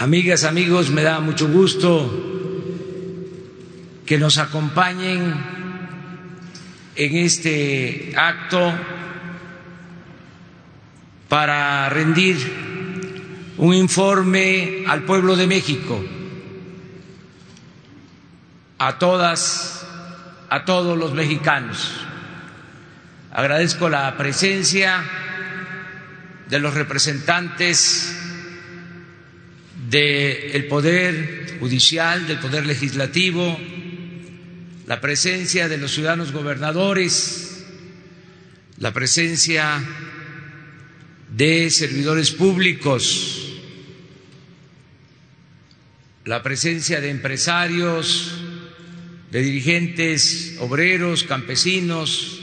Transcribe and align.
Amigas, 0.00 0.44
amigos, 0.44 0.88
me 0.88 1.02
da 1.02 1.20
mucho 1.20 1.46
gusto 1.46 2.08
que 4.06 4.16
nos 4.16 4.38
acompañen 4.38 5.34
en 6.96 7.16
este 7.18 8.14
acto 8.16 8.72
para 11.28 11.86
rendir 11.90 12.38
un 13.58 13.74
informe 13.74 14.84
al 14.88 15.02
pueblo 15.02 15.36
de 15.36 15.46
México, 15.46 16.02
a 18.78 18.98
todas, 18.98 19.86
a 20.48 20.64
todos 20.64 20.96
los 20.96 21.12
mexicanos. 21.12 21.92
Agradezco 23.32 23.90
la 23.90 24.16
presencia 24.16 25.04
de 26.48 26.58
los 26.58 26.72
representantes 26.72 28.16
del 29.90 30.66
Poder 30.66 31.56
Judicial, 31.58 32.26
del 32.28 32.38
Poder 32.38 32.64
Legislativo, 32.64 33.58
la 34.86 35.00
presencia 35.00 35.68
de 35.68 35.78
los 35.78 35.92
ciudadanos 35.92 36.30
gobernadores, 36.32 37.64
la 38.78 38.92
presencia 38.92 39.82
de 41.34 41.70
servidores 41.70 42.30
públicos, 42.30 43.52
la 46.24 46.42
presencia 46.42 47.00
de 47.00 47.10
empresarios, 47.10 48.32
de 49.32 49.42
dirigentes 49.42 50.56
obreros, 50.60 51.24
campesinos, 51.24 52.42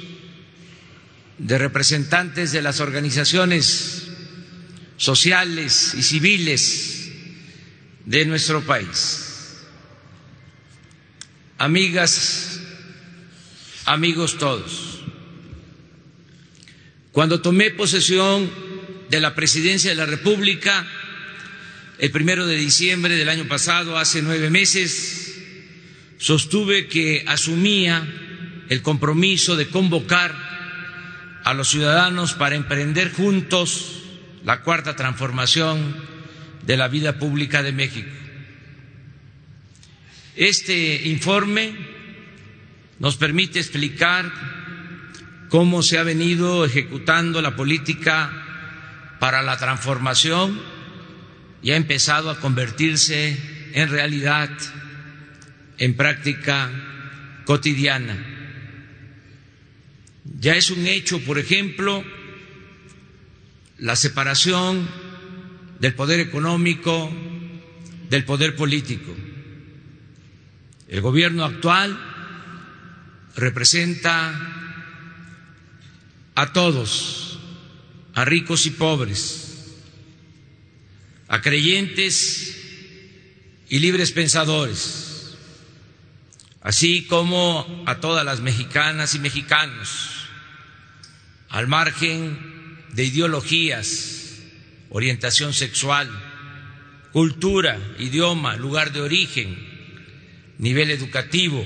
de 1.37 1.57
representantes 1.57 2.51
de 2.51 2.61
las 2.61 2.81
organizaciones 2.81 4.07
sociales 4.97 5.93
y 5.97 6.03
civiles 6.03 7.06
de 8.07 8.25
nuestro 8.25 8.61
país. 8.65 9.65
Amigas, 11.57 12.61
amigos 13.85 14.37
todos, 14.37 15.01
cuando 17.11 17.41
tomé 17.41 17.71
posesión 17.71 18.49
de 19.09 19.19
la 19.19 19.35
presidencia 19.35 19.89
de 19.89 19.97
la 19.97 20.05
República, 20.05 20.87
el 21.99 22.11
primero 22.11 22.47
de 22.47 22.55
diciembre 22.55 23.15
del 23.15 23.27
año 23.27 23.47
pasado, 23.47 23.97
hace 23.97 24.21
nueve 24.21 24.49
meses, 24.49 25.41
sostuve 26.17 26.87
que 26.87 27.25
asumía 27.27 28.07
el 28.69 28.81
compromiso 28.81 29.57
de 29.57 29.67
convocar 29.67 31.41
a 31.43 31.53
los 31.53 31.69
ciudadanos 31.69 32.33
para 32.33 32.55
emprender 32.55 33.11
juntos 33.11 34.03
la 34.45 34.61
cuarta 34.61 34.95
transformación 34.95 36.16
de 36.67 36.75
la 36.75 36.89
vida 36.89 37.17
pública 37.17 37.63
de 37.63 37.71
México. 37.71 38.09
Este 40.35 41.07
informe 41.07 41.73
nos 42.99 43.15
permite 43.15 43.59
explicar 43.59 44.29
cómo 45.49 45.81
se 45.81 45.97
ha 45.97 46.03
venido 46.03 46.65
ejecutando 46.65 47.41
la 47.41 47.55
política 47.55 49.15
para 49.21 49.41
la 49.41 49.57
transformación 49.57 50.59
y 51.63 51.71
ha 51.71 51.77
empezado 51.77 52.29
a 52.29 52.39
convertirse 52.41 53.71
en 53.73 53.89
realidad, 53.89 54.49
en 55.77 55.95
práctica 55.95 56.69
cotidiana. 57.45 58.17
Ya 60.39 60.55
es 60.55 60.69
un 60.69 60.85
hecho, 60.85 61.21
por 61.21 61.39
ejemplo, 61.39 62.03
la 63.77 63.95
separación 63.95 65.06
del 65.79 65.93
poder 65.93 66.19
económico 66.19 67.11
del 68.09 68.23
poder 68.23 68.55
político. 68.55 69.13
El 70.87 71.01
gobierno 71.01 71.43
actual 71.43 71.97
representa 73.35 74.53
a 76.35 76.53
todos, 76.53 77.39
a 78.13 78.23
ricos 78.25 78.65
y 78.65 78.71
pobres, 78.71 79.75
a 81.27 81.41
creyentes 81.41 82.57
y 83.69 83.79
libres 83.79 84.11
pensadores, 84.13 85.35
así 86.61 87.03
como 87.03 87.83
a 87.85 87.99
todas 87.99 88.23
las 88.23 88.39
mexicanas 88.39 89.13
y 89.15 89.19
mexicanos, 89.19 90.27
al 91.49 91.67
margen 91.67 92.85
de 92.93 93.03
ideologías, 93.03 94.16
orientación 94.89 95.53
sexual, 95.53 96.09
cultura, 97.11 97.79
idioma, 97.99 98.55
lugar 98.55 98.91
de 98.91 99.01
origen, 99.01 99.57
nivel 100.57 100.91
educativo 100.91 101.65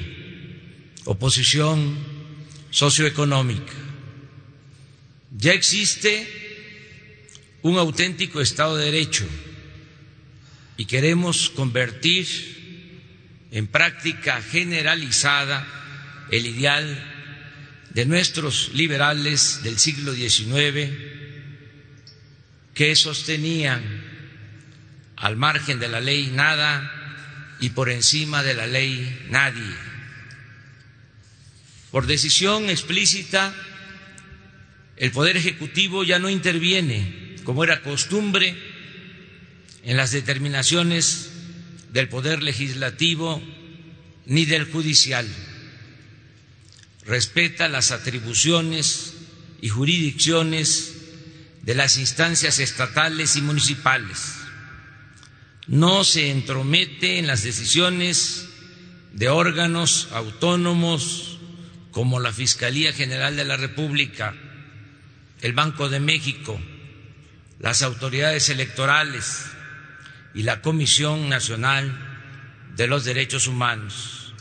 o 1.05 1.15
posición 1.17 1.97
socioeconómica. 2.69 3.73
Ya 5.37 5.53
existe 5.53 6.27
un 7.61 7.77
auténtico 7.77 8.41
Estado 8.41 8.77
de 8.77 8.85
Derecho 8.85 9.25
y 10.77 10.85
queremos 10.85 11.49
convertir 11.49 12.27
en 13.51 13.67
práctica 13.67 14.41
generalizada 14.41 15.67
el 16.31 16.45
ideal 16.45 16.85
de 17.93 18.05
nuestros 18.05 18.71
liberales 18.73 19.63
del 19.63 19.77
siglo 19.77 20.13
XIX 20.13 21.10
que 22.73 22.95
sostenían 22.95 23.81
al 25.17 25.35
margen 25.35 25.79
de 25.79 25.87
la 25.87 25.99
ley 25.99 26.31
nada 26.33 26.91
y 27.59 27.69
por 27.69 27.89
encima 27.89 28.43
de 28.43 28.53
la 28.53 28.67
ley 28.67 29.27
nadie. 29.29 29.75
Por 31.91 32.07
decisión 32.07 32.69
explícita, 32.69 33.53
el 34.97 35.11
Poder 35.11 35.37
Ejecutivo 35.37 36.03
ya 36.03 36.19
no 36.19 36.29
interviene, 36.29 37.35
como 37.43 37.63
era 37.63 37.81
costumbre, 37.81 38.55
en 39.83 39.97
las 39.97 40.11
determinaciones 40.11 41.31
del 41.91 42.07
Poder 42.07 42.41
Legislativo 42.41 43.41
ni 44.25 44.45
del 44.45 44.65
Judicial. 44.65 45.27
Respeta 47.05 47.67
las 47.67 47.91
atribuciones 47.91 49.15
y 49.61 49.69
jurisdicciones 49.69 50.90
de 51.63 51.75
las 51.75 51.97
instancias 51.97 52.59
estatales 52.59 53.35
y 53.35 53.41
municipales. 53.41 54.35
No 55.67 56.03
se 56.03 56.31
entromete 56.31 57.19
en 57.19 57.27
las 57.27 57.43
decisiones 57.43 58.49
de 59.13 59.29
órganos 59.29 60.09
autónomos 60.13 61.39
como 61.91 62.19
la 62.19 62.33
Fiscalía 62.33 62.93
General 62.93 63.35
de 63.35 63.45
la 63.45 63.57
República, 63.57 64.33
el 65.41 65.53
Banco 65.53 65.89
de 65.89 65.99
México, 65.99 66.59
las 67.59 67.81
autoridades 67.83 68.49
electorales 68.49 69.45
y 70.33 70.43
la 70.43 70.61
Comisión 70.61 71.29
Nacional 71.29 71.93
de 72.75 72.87
los 72.87 73.05
Derechos 73.05 73.47
Humanos. 73.47 74.33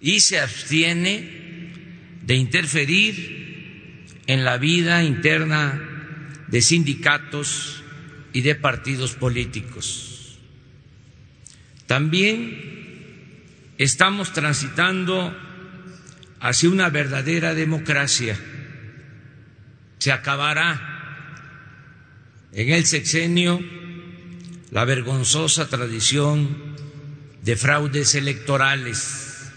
Y 0.00 0.20
se 0.20 0.40
abstiene 0.40 1.72
de 2.22 2.34
interferir 2.34 4.06
en 4.26 4.44
la 4.44 4.56
vida 4.56 5.04
interna 5.04 5.89
de 6.50 6.62
sindicatos 6.62 7.82
y 8.32 8.42
de 8.42 8.54
partidos 8.54 9.14
políticos. 9.14 10.38
También 11.86 12.70
estamos 13.78 14.32
transitando 14.32 15.36
hacia 16.40 16.70
una 16.70 16.88
verdadera 16.90 17.54
democracia. 17.54 18.38
Se 19.98 20.12
acabará 20.12 20.86
en 22.52 22.70
el 22.70 22.86
sexenio 22.86 23.60
la 24.70 24.84
vergonzosa 24.84 25.68
tradición 25.68 26.76
de 27.42 27.56
fraudes 27.56 28.14
electorales. 28.14 29.50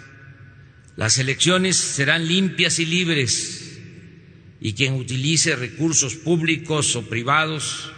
Las 0.96 1.18
elecciones 1.18 1.76
serán 1.76 2.28
limpias 2.28 2.80
y 2.80 2.86
libres 2.86 3.63
y 4.64 4.74
quien 4.76 4.94
utilice 4.94 5.58
recursos 5.58 6.16
públicos 6.16 6.96
o 6.96 7.04
privados 7.10 7.92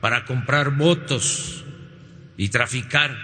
para 0.00 0.24
comprar 0.24 0.76
votos 0.76 1.64
y 2.36 2.48
traficar 2.48 3.16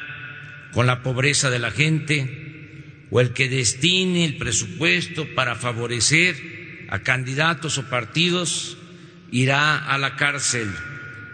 con 0.72 0.86
la 0.86 1.02
pobreza 1.02 1.50
de 1.50 1.58
la 1.58 1.72
gente 1.72 3.04
o 3.10 3.20
el 3.20 3.32
que 3.32 3.48
destine 3.48 4.24
el 4.24 4.36
presupuesto 4.36 5.26
para 5.34 5.56
favorecer 5.56 6.86
a 6.88 7.00
candidatos 7.00 7.76
o 7.78 7.90
partidos 7.90 8.78
irá 9.32 9.78
a 9.78 9.98
la 9.98 10.14
cárcel 10.14 10.70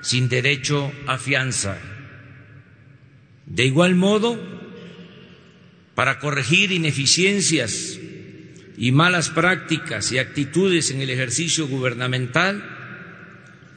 sin 0.01 0.31
derecho 0.31 0.91
a 1.07 1.19
fianza. 1.19 1.77
De 3.45 3.67
igual 3.67 3.95
modo, 3.95 4.41
para 5.95 6.19
corregir 6.19 6.73
ineficiencias 6.73 8.01
y 8.77 8.93
malas 8.93 9.31
prácticas 9.31 10.13
y 10.13 10.19
actitudes 10.19 10.91
en 10.91 11.01
el 11.01 11.11
ejercicio 11.11 11.67
gubernamental, 11.69 12.63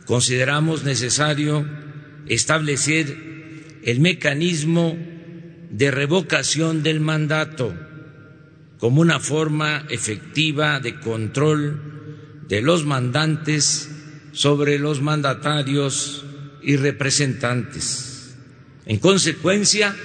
consideramos 0.06 0.84
necesario 0.84 1.66
establecer 2.28 3.80
el 3.84 4.00
mecanismo 4.00 4.98
de 5.70 5.92
revocación 5.92 6.84
del 6.84 7.00
mandato 7.00 7.74
como 8.80 9.02
una 9.02 9.20
forma 9.20 9.86
efectiva 9.90 10.80
de 10.80 11.00
control 11.00 12.44
de 12.48 12.62
los 12.62 12.86
mandantes 12.86 13.90
sobre 14.32 14.80
los 14.80 15.02
mandatarios 15.02 16.26
y 16.62 16.76
representantes. 16.76 18.36
En 18.86 19.00
consecuencia, 19.00 19.96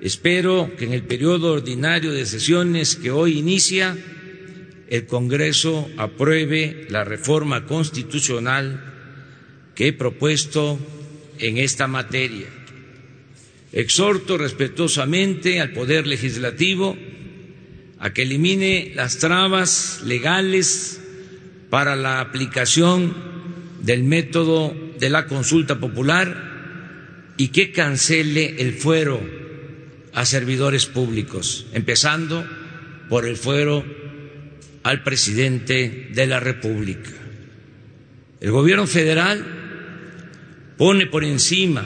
espero 0.00 0.70
que 0.78 0.86
en 0.86 0.92
el 0.92 1.02
periodo 1.02 1.52
ordinario 1.52 2.12
de 2.12 2.26
sesiones 2.26 2.96
que 2.96 3.10
hoy 3.10 3.38
inicia, 3.38 3.96
el 4.88 5.06
Congreso 5.06 5.88
apruebe 5.98 6.86
la 6.90 7.04
reforma 7.04 7.66
constitucional 7.66 8.92
que 9.74 9.88
he 9.88 9.92
propuesto 9.92 10.78
en 11.38 11.58
esta 11.58 11.86
materia. 11.86 12.48
Exhorto 13.72 14.36
respetuosamente 14.36 15.60
al 15.60 15.72
Poder 15.72 16.06
Legislativo 16.06 16.96
a 18.00 18.12
que 18.12 18.22
elimine 18.22 18.92
las 18.96 19.18
trabas 19.18 20.02
legales 20.04 21.00
para 21.70 21.94
la 21.94 22.20
aplicación 22.20 23.14
del 23.82 24.02
método 24.02 24.74
de 24.98 25.08
la 25.08 25.26
consulta 25.26 25.78
popular 25.78 27.32
y 27.36 27.48
que 27.48 27.70
cancele 27.70 28.56
el 28.58 28.74
fuero 28.74 29.39
a 30.12 30.24
servidores 30.24 30.86
públicos, 30.86 31.66
empezando 31.72 32.46
por 33.08 33.26
el 33.26 33.36
fuero 33.36 33.84
al 34.82 35.02
presidente 35.02 36.10
de 36.12 36.26
la 36.26 36.40
República. 36.40 37.10
El 38.40 38.50
gobierno 38.50 38.86
federal 38.86 39.44
pone 40.78 41.06
por 41.06 41.24
encima 41.24 41.84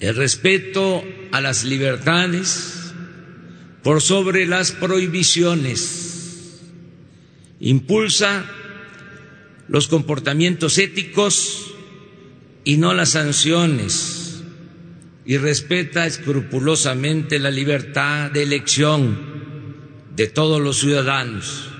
el 0.00 0.14
respeto 0.14 1.02
a 1.32 1.40
las 1.40 1.64
libertades 1.64 2.92
por 3.82 4.00
sobre 4.00 4.46
las 4.46 4.72
prohibiciones, 4.72 6.60
impulsa 7.60 8.44
los 9.68 9.88
comportamientos 9.88 10.78
éticos 10.78 11.74
y 12.64 12.76
no 12.76 12.94
las 12.94 13.10
sanciones, 13.10 14.23
y 15.26 15.36
respeta 15.38 16.06
escrupulosamente 16.06 17.38
la 17.38 17.50
libertad 17.50 18.30
de 18.30 18.42
elección 18.42 19.34
de 20.14 20.26
todos 20.28 20.60
los 20.60 20.78
ciudadanos 20.78 21.70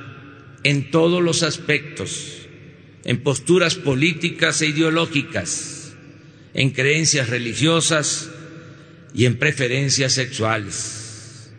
en 0.65 0.91
todos 0.91 1.23
los 1.23 1.43
aspectos, 1.43 2.49
en 3.05 3.23
posturas 3.23 3.77
políticas 3.77 4.63
e 4.63 4.67
ideológicas, 4.69 5.95
en 6.55 6.71
creencias 6.71 7.29
religiosas 7.29 8.31
y 9.15 9.27
en 9.27 9.37
preferencias 9.37 10.15
sexuales. 10.15 11.53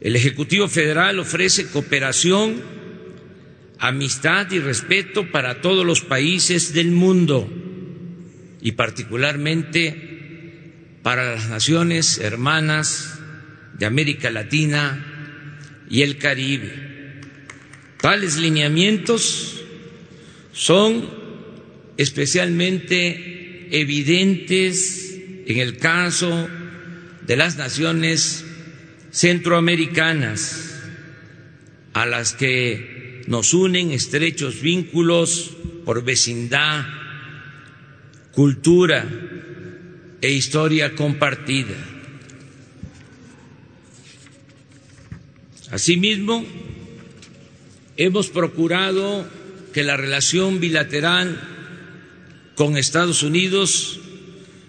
El 0.00 0.14
Ejecutivo 0.14 0.68
Federal 0.68 1.18
ofrece 1.18 1.66
cooperación, 1.66 2.62
amistad 3.80 4.48
y 4.52 4.60
respeto 4.60 5.32
para 5.32 5.60
todos 5.60 5.84
los 5.84 6.00
países 6.02 6.72
del 6.72 6.92
mundo 6.92 7.50
y 8.60 8.72
particularmente 8.72 10.07
para 11.08 11.36
las 11.36 11.48
naciones 11.48 12.18
hermanas 12.18 13.18
de 13.78 13.86
América 13.86 14.30
Latina 14.30 15.06
y 15.88 16.02
el 16.02 16.18
Caribe. 16.18 17.22
Tales 17.98 18.36
lineamientos 18.36 19.64
son 20.52 21.08
especialmente 21.96 23.68
evidentes 23.70 25.18
en 25.46 25.56
el 25.56 25.78
caso 25.78 26.46
de 27.26 27.36
las 27.38 27.56
naciones 27.56 28.44
centroamericanas, 29.10 30.78
a 31.94 32.04
las 32.04 32.34
que 32.34 33.22
nos 33.26 33.54
unen 33.54 33.92
estrechos 33.92 34.60
vínculos 34.60 35.56
por 35.86 36.04
vecindad, 36.04 36.84
cultura 38.32 39.06
e 40.20 40.30
historia 40.32 40.94
compartida. 40.94 41.76
Asimismo, 45.70 46.44
hemos 47.96 48.28
procurado 48.28 49.28
que 49.72 49.84
la 49.84 49.96
relación 49.96 50.60
bilateral 50.60 51.40
con 52.54 52.76
Estados 52.76 53.22
Unidos 53.22 54.00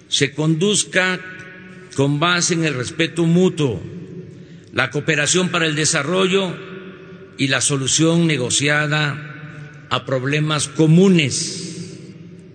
se 0.09 0.33
conduzca 0.33 1.19
con 1.95 2.19
base 2.19 2.53
en 2.53 2.65
el 2.65 2.73
respeto 2.73 3.25
mutuo, 3.25 3.81
la 4.73 4.89
cooperación 4.91 5.49
para 5.49 5.65
el 5.65 5.75
desarrollo 5.75 6.55
y 7.37 7.47
la 7.47 7.61
solución 7.61 8.27
negociada 8.27 9.87
a 9.89 10.05
problemas 10.05 10.67
comunes, 10.67 11.68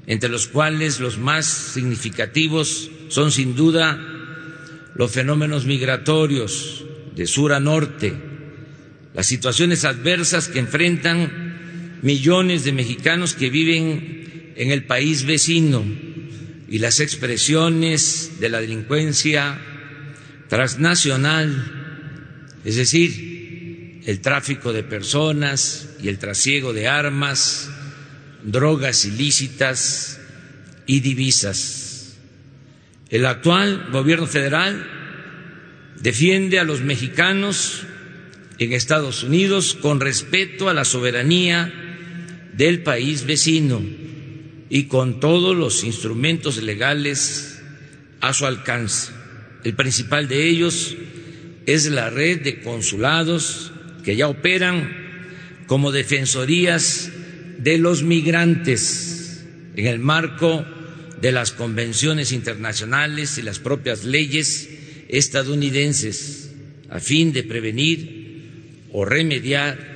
entre 0.07 0.29
los 0.29 0.47
cuales 0.47 1.01
los 1.01 1.19
más 1.19 1.47
significativos 1.47 2.91
son 3.09 3.33
sin 3.33 3.55
duda 3.57 3.99
los 4.95 5.11
fenómenos 5.11 5.65
migratorios 5.65 6.85
de 7.15 7.27
sur 7.27 7.53
a 7.53 7.61
norte, 7.61 8.15
las 9.15 9.27
situaciones 9.27 9.85
adversas 9.85 10.49
que 10.49 10.59
enfrentan 10.59 11.99
millones 12.03 12.65
de 12.65 12.73
mexicanos 12.73 13.35
que 13.35 13.51
viven 13.51 14.53
en 14.57 14.71
el 14.71 14.85
país 14.85 15.25
vecino 15.25 15.85
y 16.69 16.79
las 16.79 17.01
expresiones 17.01 18.41
de 18.41 18.49
la 18.49 18.61
delincuencia 18.61 19.59
transnacional, 20.49 21.73
es 22.65 22.77
decir, 22.77 24.03
el 24.07 24.21
tráfico 24.21 24.73
de 24.73 24.83
personas 24.83 25.97
y 26.03 26.09
el 26.09 26.19
trasiego 26.19 26.73
de 26.73 26.89
armas, 26.89 27.71
drogas 28.45 29.05
ilícitas 29.05 30.21
y 30.87 31.01
divisas. 31.01 32.17
El 33.11 33.27
actual 33.27 33.89
gobierno 33.91 34.27
federal 34.27 34.87
defiende 36.01 36.59
a 36.59 36.65
los 36.65 36.83
mexicanos 36.83 37.83
en 38.59 38.73
Estados 38.73 39.23
Unidos 39.23 39.77
con 39.81 40.01
respeto 40.01 40.69
a 40.69 40.75
la 40.75 40.85
soberanía 40.85 41.73
del 42.53 42.83
país 42.83 43.27
vecino 43.27 43.83
y 44.69 44.85
con 44.85 45.21
todos 45.21 45.57
los 45.57 45.83
instrumentos 45.85 46.63
legales 46.63 47.63
a 48.21 48.33
su 48.33 48.47
alcance. 48.47 49.13
El 49.65 49.75
principal 49.75 50.29
de 50.29 50.49
ellos 50.49 50.97
es 51.67 51.87
la 51.91 52.11
red 52.11 52.43
de 52.43 52.61
consulados 52.61 53.73
que 54.05 54.17
ya 54.17 54.29
operan 54.29 55.05
como 55.67 55.93
defensorías 55.93 57.11
de 57.59 57.79
los 57.79 58.03
migrantes 58.03 59.45
en 59.77 59.87
el 59.87 59.99
marco 59.99 60.65
de 61.21 61.33
las 61.33 61.53
convenciones 61.53 62.33
internacionales 62.33 63.39
y 63.39 63.43
las 63.43 63.59
propias 63.59 64.05
leyes 64.05 64.69
estadounidenses 65.09 66.51
a 66.91 67.01
fin 67.01 67.33
de 67.33 67.43
prevenir 67.43 68.85
o 68.93 69.05
remediar 69.05 69.95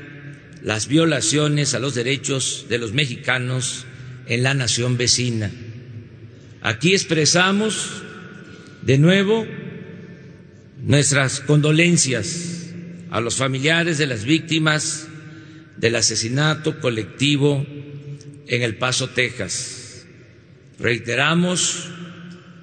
las 0.62 0.88
violaciones 0.88 1.74
a 1.74 1.78
los 1.78 1.94
derechos 1.94 2.66
de 2.68 2.78
los 2.78 2.92
mexicanos 2.92 3.86
en 4.26 4.42
la 4.42 4.54
nación 4.54 4.96
vecina. 4.96 5.50
Aquí 6.62 6.92
expresamos 6.94 8.02
de 8.82 8.98
nuevo 8.98 9.46
nuestras 10.82 11.40
condolencias 11.40 12.70
a 13.10 13.20
los 13.20 13.36
familiares 13.36 13.98
de 13.98 14.06
las 14.06 14.24
víctimas 14.24 15.08
del 15.78 15.96
asesinato 15.96 16.80
colectivo 16.80 17.64
en 18.46 18.62
El 18.62 18.76
Paso, 18.76 19.10
Texas. 19.10 20.06
Reiteramos 20.78 21.88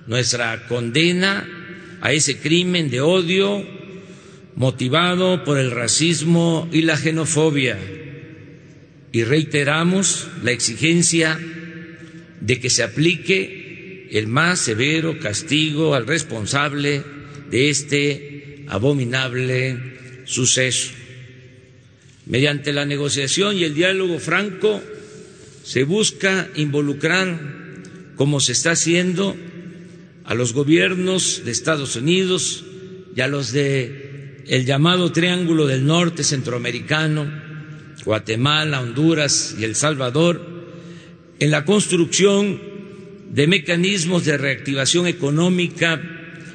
nuestra 0.07 0.67
condena 0.67 1.47
a 2.01 2.11
ese 2.13 2.37
crimen 2.37 2.89
de 2.89 3.01
odio 3.01 3.65
motivado 4.55 5.43
por 5.43 5.57
el 5.57 5.71
racismo 5.71 6.69
y 6.71 6.83
la 6.83 6.97
xenofobia 6.97 7.77
y 9.11 9.23
reiteramos 9.23 10.27
la 10.43 10.51
exigencia 10.51 11.39
de 12.41 12.59
que 12.59 12.69
se 12.69 12.83
aplique 12.83 14.07
el 14.11 14.27
más 14.27 14.59
severo 14.59 15.19
castigo 15.19 15.95
al 15.95 16.05
responsable 16.05 17.01
de 17.49 17.69
este 17.69 18.65
abominable 18.67 20.23
suceso. 20.25 20.91
Mediante 22.25 22.73
la 22.73 22.85
negociación 22.85 23.55
y 23.57 23.63
el 23.63 23.75
diálogo 23.75 24.19
franco 24.19 24.81
se 25.63 25.83
busca 25.83 26.49
involucrar, 26.55 27.39
como 28.15 28.39
se 28.39 28.53
está 28.53 28.71
haciendo, 28.71 29.35
a 30.23 30.33
los 30.33 30.53
gobiernos 30.53 31.43
de 31.45 31.51
Estados 31.51 31.95
Unidos 31.95 32.65
y 33.15 33.21
a 33.21 33.27
los 33.27 33.51
de 33.51 34.43
el 34.47 34.65
llamado 34.65 35.11
Triángulo 35.11 35.65
del 35.67 35.85
Norte 35.85 36.23
Centroamericano, 36.23 37.25
Guatemala, 38.03 38.81
Honduras 38.81 39.55
y 39.59 39.63
El 39.63 39.75
Salvador, 39.75 40.55
en 41.39 41.51
la 41.51 41.65
construcción 41.65 42.59
de 43.31 43.47
mecanismos 43.47 44.25
de 44.25 44.37
reactivación 44.37 45.07
económica, 45.07 46.01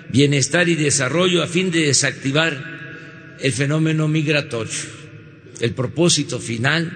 bienestar 0.09 0.69
y 0.69 0.77
desarrollo 0.77 1.43
a 1.43 1.47
fin 1.47 1.71
de 1.71 1.87
desactivar 1.87 3.37
el 3.41 3.53
fenómeno 3.53 4.09
migratorio. 4.09 5.00
El 5.61 5.73
propósito 5.73 6.41
final 6.41 6.91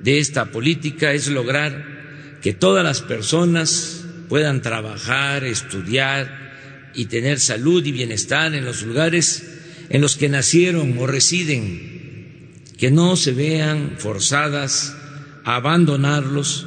de 0.00 0.18
esta 0.18 0.50
política 0.50 1.12
es 1.12 1.28
lograr 1.28 2.38
que 2.42 2.52
todas 2.52 2.84
las 2.84 3.02
personas 3.02 4.04
puedan 4.28 4.62
trabajar, 4.62 5.44
estudiar 5.44 6.90
y 6.94 7.06
tener 7.06 7.40
salud 7.40 7.84
y 7.84 7.92
bienestar 7.92 8.54
en 8.54 8.64
los 8.64 8.82
lugares 8.82 9.44
en 9.90 10.00
los 10.00 10.16
que 10.16 10.28
nacieron 10.28 10.96
o 10.98 11.06
residen, 11.06 12.52
que 12.76 12.90
no 12.90 13.16
se 13.16 13.32
vean 13.32 13.94
forzadas 13.98 14.96
a 15.44 15.56
abandonarlos 15.56 16.66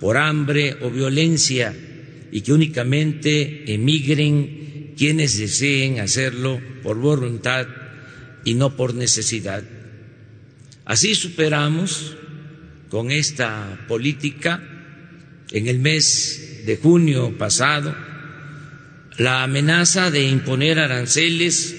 por 0.00 0.16
hambre 0.16 0.76
o 0.80 0.90
violencia 0.90 1.74
y 2.32 2.40
que 2.40 2.52
únicamente 2.52 3.72
emigren 3.72 4.94
quienes 4.96 5.38
deseen 5.38 6.00
hacerlo 6.00 6.60
por 6.82 6.98
voluntad 6.98 7.66
y 8.44 8.54
no 8.54 8.74
por 8.76 8.94
necesidad. 8.94 9.62
Así 10.92 11.14
superamos 11.14 12.14
con 12.90 13.10
esta 13.10 13.86
política 13.88 14.62
en 15.50 15.66
el 15.66 15.78
mes 15.78 16.64
de 16.66 16.76
junio 16.76 17.34
pasado 17.38 17.96
la 19.16 19.42
amenaza 19.42 20.10
de 20.10 20.28
imponer 20.28 20.78
aranceles 20.78 21.74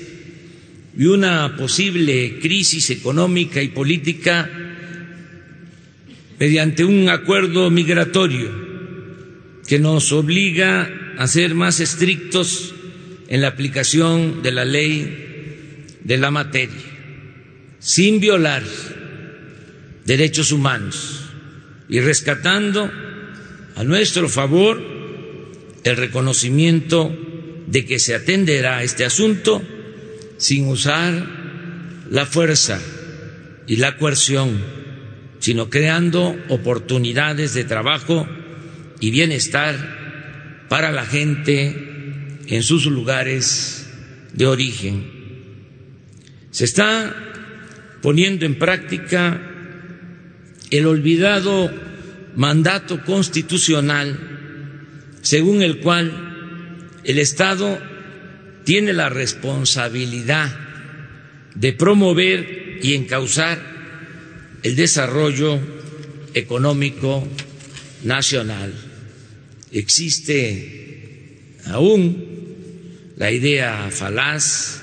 y 0.97 1.05
una 1.05 1.55
posible 1.55 2.39
crisis 2.41 2.89
económica 2.89 3.61
y 3.61 3.67
política 3.67 4.49
mediante 6.39 6.83
un 6.83 7.07
acuerdo 7.07 7.69
migratorio 7.69 8.49
que 9.67 9.77
nos 9.77 10.11
obliga 10.11 10.89
a 11.19 11.27
ser 11.27 11.53
más 11.53 11.79
estrictos 11.81 12.73
en 13.27 13.41
la 13.41 13.49
aplicación 13.49 14.41
de 14.41 14.51
la 14.51 14.65
ley 14.65 15.97
de 16.03 16.17
la 16.17 16.31
materia, 16.31 16.81
sin 17.77 18.19
violar 18.19 18.63
derechos 20.05 20.51
humanos 20.51 21.21
y 21.89 21.99
rescatando 21.99 22.89
a 23.75 23.83
nuestro 23.83 24.29
favor 24.29 24.81
el 25.83 25.97
reconocimiento 25.97 27.15
de 27.67 27.85
que 27.85 27.99
se 27.99 28.15
atenderá 28.15 28.83
este 28.83 29.05
asunto 29.05 29.61
sin 30.37 30.67
usar 30.67 31.25
la 32.09 32.25
fuerza 32.25 32.79
y 33.67 33.77
la 33.77 33.97
coerción, 33.97 34.61
sino 35.39 35.69
creando 35.69 36.35
oportunidades 36.49 37.53
de 37.53 37.63
trabajo 37.63 38.27
y 38.99 39.11
bienestar 39.11 40.65
para 40.69 40.91
la 40.91 41.05
gente 41.05 42.39
en 42.47 42.63
sus 42.63 42.85
lugares 42.85 43.89
de 44.33 44.47
origen. 44.47 45.11
Se 46.51 46.65
está 46.65 47.15
poniendo 48.01 48.45
en 48.45 48.59
práctica 48.59 49.52
el 50.77 50.87
olvidado 50.87 51.71
mandato 52.35 53.03
constitucional 53.03 54.33
según 55.21 55.61
el 55.61 55.79
cual 55.79 56.11
el 57.03 57.19
Estado 57.19 57.79
tiene 58.63 58.93
la 58.93 59.09
responsabilidad 59.09 60.51
de 61.55 61.73
promover 61.73 62.79
y 62.81 62.95
encauzar 62.95 63.59
el 64.63 64.75
desarrollo 64.75 65.59
económico 66.33 67.27
nacional. 68.03 68.73
Existe 69.71 71.59
aún 71.65 72.33
la 73.17 73.31
idea 73.31 73.89
falaz 73.91 74.81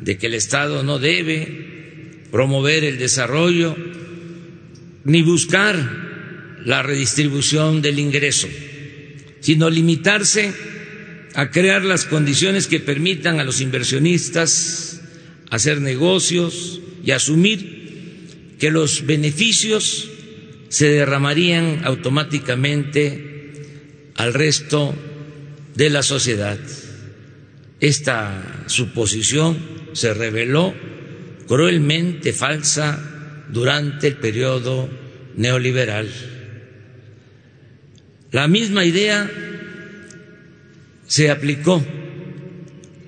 de 0.00 0.18
que 0.18 0.26
el 0.26 0.34
Estado 0.34 0.82
no 0.82 0.98
debe 0.98 2.26
promover 2.30 2.84
el 2.84 2.98
desarrollo 2.98 3.76
ni 5.04 5.22
buscar 5.22 5.76
la 6.64 6.82
redistribución 6.82 7.82
del 7.82 7.98
ingreso, 7.98 8.48
sino 9.40 9.68
limitarse 9.68 10.52
a 11.34 11.50
crear 11.50 11.84
las 11.84 12.04
condiciones 12.04 12.66
que 12.66 12.80
permitan 12.80 13.40
a 13.40 13.44
los 13.44 13.60
inversionistas 13.60 15.02
hacer 15.50 15.80
negocios 15.80 16.80
y 17.04 17.10
asumir 17.10 18.54
que 18.58 18.70
los 18.70 19.04
beneficios 19.04 20.08
se 20.68 20.88
derramarían 20.88 21.82
automáticamente 21.84 23.52
al 24.14 24.32
resto 24.32 24.94
de 25.74 25.90
la 25.90 26.02
sociedad. 26.02 26.58
Esta 27.80 28.64
suposición 28.66 29.58
se 29.92 30.14
reveló 30.14 30.74
cruelmente 31.46 32.32
falsa 32.32 33.13
durante 33.54 34.08
el 34.08 34.16
periodo 34.16 34.90
neoliberal. 35.36 36.10
La 38.32 38.48
misma 38.48 38.84
idea 38.84 39.30
se 41.06 41.30
aplicó 41.30 41.82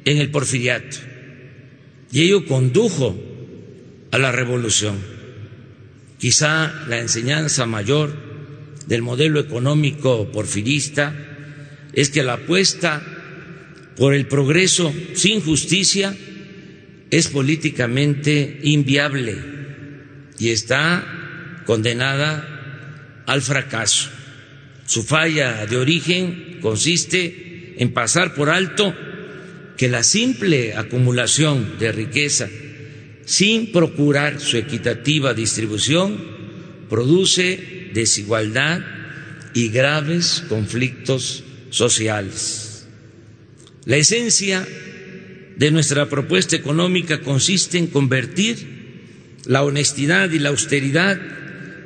en 0.04 0.18
el 0.18 0.30
porfiriato 0.30 0.98
y 2.12 2.22
ello 2.22 2.46
condujo 2.46 3.18
a 4.12 4.18
la 4.18 4.30
revolución. 4.30 4.96
Quizá 6.16 6.72
la 6.88 7.00
enseñanza 7.00 7.66
mayor 7.66 8.14
del 8.86 9.02
modelo 9.02 9.40
económico 9.40 10.30
porfirista 10.30 11.12
es 11.92 12.08
que 12.10 12.22
la 12.22 12.34
apuesta 12.34 13.02
por 13.96 14.14
el 14.14 14.28
progreso 14.28 14.94
sin 15.14 15.40
justicia 15.40 16.16
es 17.10 17.26
políticamente 17.28 18.60
inviable 18.62 19.55
y 20.38 20.50
está 20.50 21.62
condenada 21.66 23.22
al 23.26 23.42
fracaso. 23.42 24.10
Su 24.86 25.02
falla 25.02 25.66
de 25.66 25.76
origen 25.76 26.58
consiste 26.60 27.74
en 27.78 27.92
pasar 27.92 28.34
por 28.34 28.50
alto 28.50 28.94
que 29.76 29.88
la 29.88 30.02
simple 30.02 30.74
acumulación 30.74 31.78
de 31.78 31.92
riqueza 31.92 32.48
sin 33.26 33.72
procurar 33.72 34.40
su 34.40 34.56
equitativa 34.56 35.34
distribución 35.34 36.16
produce 36.88 37.90
desigualdad 37.92 38.80
y 39.52 39.68
graves 39.68 40.44
conflictos 40.48 41.42
sociales. 41.70 42.86
La 43.84 43.96
esencia 43.96 44.66
de 45.56 45.70
nuestra 45.70 46.08
propuesta 46.08 46.54
económica 46.56 47.20
consiste 47.20 47.78
en 47.78 47.88
convertir 47.88 48.75
la 49.46 49.64
honestidad 49.64 50.30
y 50.30 50.38
la 50.38 50.50
austeridad 50.50 51.20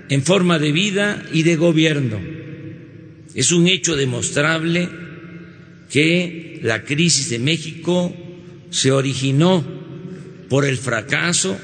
en 0.08 0.22
forma 0.22 0.58
de 0.58 0.72
vida 0.72 1.22
y 1.32 1.42
de 1.44 1.56
gobierno. 1.56 2.20
Es 3.34 3.52
un 3.52 3.68
hecho 3.68 3.96
demostrable 3.96 4.88
que 5.90 6.60
la 6.62 6.84
crisis 6.84 7.30
de 7.30 7.38
México 7.38 8.14
se 8.70 8.92
originó 8.92 9.64
por 10.48 10.64
el 10.64 10.78
fracaso 10.78 11.58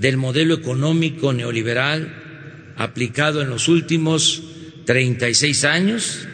del 0.00 0.16
modelo 0.16 0.54
económico 0.54 1.32
neoliberal 1.32 2.74
aplicado 2.76 3.42
en 3.42 3.50
los 3.50 3.68
últimos 3.68 4.42
36 4.86 5.64
años 5.64 6.26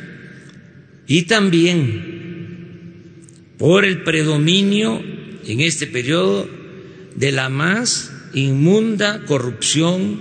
y 1.07 1.23
también 1.23 2.19
por 3.59 3.85
el 3.85 4.03
predominio 4.03 5.03
en 5.45 5.61
este 5.61 5.87
periodo 5.87 6.49
de 7.17 7.33
la 7.33 7.49
más 7.49 8.13
inmunda 8.35 9.25
corrupción 9.25 10.21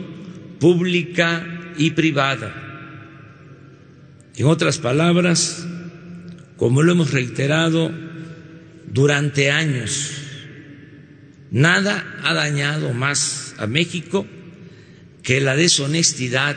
pública 0.59 1.73
y 1.77 1.91
privada. 1.91 2.63
En 4.35 4.45
otras 4.45 4.77
palabras, 4.77 5.65
como 6.57 6.83
lo 6.83 6.91
hemos 6.91 7.11
reiterado 7.11 7.91
durante 8.85 9.51
años, 9.51 10.13
nada 11.51 12.19
ha 12.23 12.33
dañado 12.33 12.93
más 12.93 13.55
a 13.57 13.67
México 13.67 14.27
que 15.23 15.41
la 15.41 15.55
deshonestidad 15.55 16.55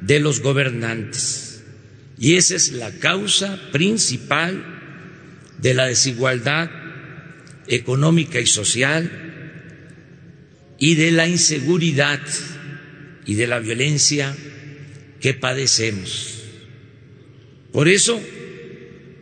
de 0.00 0.20
los 0.20 0.40
gobernantes. 0.40 1.64
Y 2.18 2.36
esa 2.36 2.56
es 2.56 2.72
la 2.72 2.90
causa 2.92 3.58
principal 3.72 4.64
de 5.58 5.74
la 5.74 5.86
desigualdad 5.86 6.70
económica 7.66 8.40
y 8.40 8.46
social 8.46 9.23
y 10.84 10.96
de 10.96 11.12
la 11.12 11.26
inseguridad 11.26 12.20
y 13.24 13.36
de 13.36 13.46
la 13.46 13.58
violencia 13.58 14.36
que 15.18 15.32
padecemos. 15.32 16.42
Por 17.72 17.88
eso, 17.88 18.20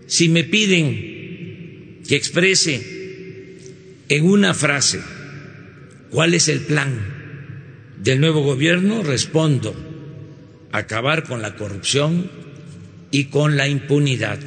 si 0.08 0.28
me 0.28 0.42
piden 0.42 2.02
que 2.08 2.16
exprese 2.16 2.82
en 4.08 4.24
una 4.24 4.54
frase 4.54 5.00
cuál 6.10 6.34
es 6.34 6.48
el 6.48 6.62
plan 6.62 6.98
del 8.02 8.18
nuevo 8.18 8.42
gobierno, 8.42 9.04
respondo, 9.04 9.72
acabar 10.72 11.22
con 11.22 11.42
la 11.42 11.54
corrupción, 11.54 12.28
y 13.12 13.26
con 13.26 13.56
la 13.56 13.68
impunidad. 13.68 14.40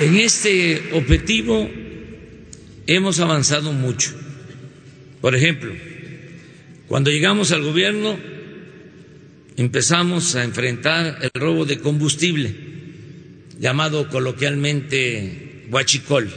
En 0.00 0.16
este 0.16 0.90
objetivo 0.92 1.70
hemos 2.86 3.20
avanzado 3.20 3.72
mucho. 3.72 4.10
Por 5.20 5.36
ejemplo, 5.36 5.72
cuando 6.88 7.10
llegamos 7.10 7.52
al 7.52 7.62
gobierno 7.62 8.18
empezamos 9.56 10.34
a 10.34 10.42
enfrentar 10.42 11.18
el 11.22 11.30
robo 11.40 11.64
de 11.64 11.78
combustible, 11.78 12.54
llamado 13.60 14.08
coloquialmente 14.08 15.66
huachicol. 15.70 16.28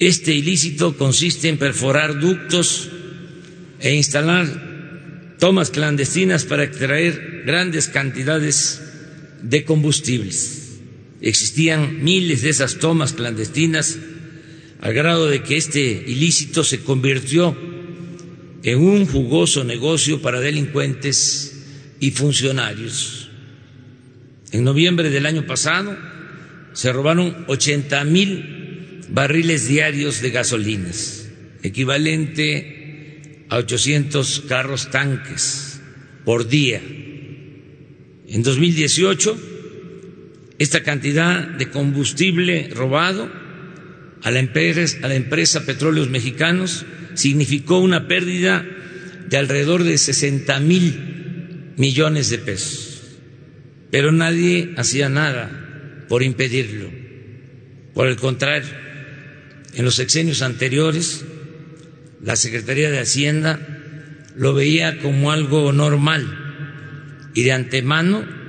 Este 0.00 0.32
ilícito 0.32 0.96
consiste 0.96 1.48
en 1.48 1.58
perforar 1.58 2.18
ductos 2.18 2.90
e 3.78 3.94
instalar 3.94 5.36
tomas 5.38 5.70
clandestinas 5.70 6.44
para 6.44 6.64
extraer 6.64 7.44
grandes 7.46 7.86
cantidades 7.86 8.82
de 9.42 9.64
combustibles. 9.64 10.59
Existían 11.20 12.02
miles 12.02 12.42
de 12.42 12.50
esas 12.50 12.78
tomas 12.78 13.12
clandestinas 13.12 13.98
al 14.80 14.94
grado 14.94 15.28
de 15.28 15.42
que 15.42 15.56
este 15.56 16.04
ilícito 16.06 16.64
se 16.64 16.80
convirtió 16.80 17.56
en 18.62 18.78
un 18.78 19.06
jugoso 19.06 19.64
negocio 19.64 20.22
para 20.22 20.40
delincuentes 20.40 21.64
y 22.00 22.10
funcionarios. 22.12 23.28
En 24.52 24.64
noviembre 24.64 25.10
del 25.10 25.26
año 25.26 25.46
pasado 25.46 25.96
se 26.72 26.92
robaron 26.92 27.44
80 27.48 28.04
mil 28.04 29.00
barriles 29.10 29.68
diarios 29.68 30.22
de 30.22 30.30
gasolinas, 30.30 31.28
equivalente 31.62 33.44
a 33.50 33.58
800 33.58 34.44
carros 34.48 34.90
tanques 34.90 35.80
por 36.24 36.48
día. 36.48 36.80
En 38.28 38.42
2018 38.42 39.49
esta 40.60 40.82
cantidad 40.82 41.48
de 41.48 41.70
combustible 41.70 42.68
robado 42.74 43.32
a 44.22 44.30
la 44.30 44.40
empresa, 44.40 44.98
a 45.02 45.08
la 45.08 45.14
empresa 45.14 45.64
Petróleos 45.64 46.10
Mexicanos 46.10 46.84
significó 47.14 47.78
una 47.78 48.06
pérdida 48.06 48.66
de 49.26 49.36
alrededor 49.38 49.84
de 49.84 49.96
60 49.96 50.60
mil 50.60 51.72
millones 51.78 52.28
de 52.28 52.36
pesos. 52.36 53.00
Pero 53.90 54.12
nadie 54.12 54.74
hacía 54.76 55.08
nada 55.08 56.04
por 56.10 56.22
impedirlo. 56.22 56.90
Por 57.94 58.08
el 58.08 58.16
contrario, 58.16 58.68
en 59.72 59.86
los 59.86 59.94
sexenios 59.94 60.42
anteriores, 60.42 61.24
la 62.22 62.36
Secretaría 62.36 62.90
de 62.90 62.98
Hacienda 62.98 63.58
lo 64.36 64.52
veía 64.52 64.98
como 64.98 65.32
algo 65.32 65.72
normal 65.72 67.30
y 67.32 67.44
de 67.44 67.52
antemano 67.52 68.39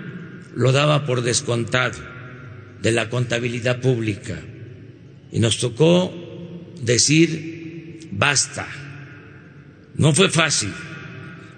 lo 0.56 0.72
daba 0.72 1.06
por 1.06 1.22
descontado 1.22 2.00
de 2.82 2.92
la 2.92 3.10
contabilidad 3.10 3.80
pública 3.80 4.40
y 5.32 5.40
nos 5.40 5.60
tocó 5.60 6.14
decir 6.82 8.10
basta. 8.12 8.68
No 9.96 10.14
fue 10.14 10.30
fácil, 10.30 10.74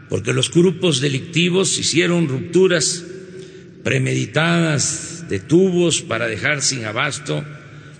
porque 0.09 0.33
los 0.33 0.51
grupos 0.51 1.01
delictivos 1.01 1.77
hicieron 1.77 2.27
rupturas 2.27 3.03
premeditadas 3.83 5.25
de 5.29 5.39
tubos 5.39 6.01
para 6.01 6.27
dejar 6.27 6.61
sin 6.61 6.85
abasto 6.85 7.43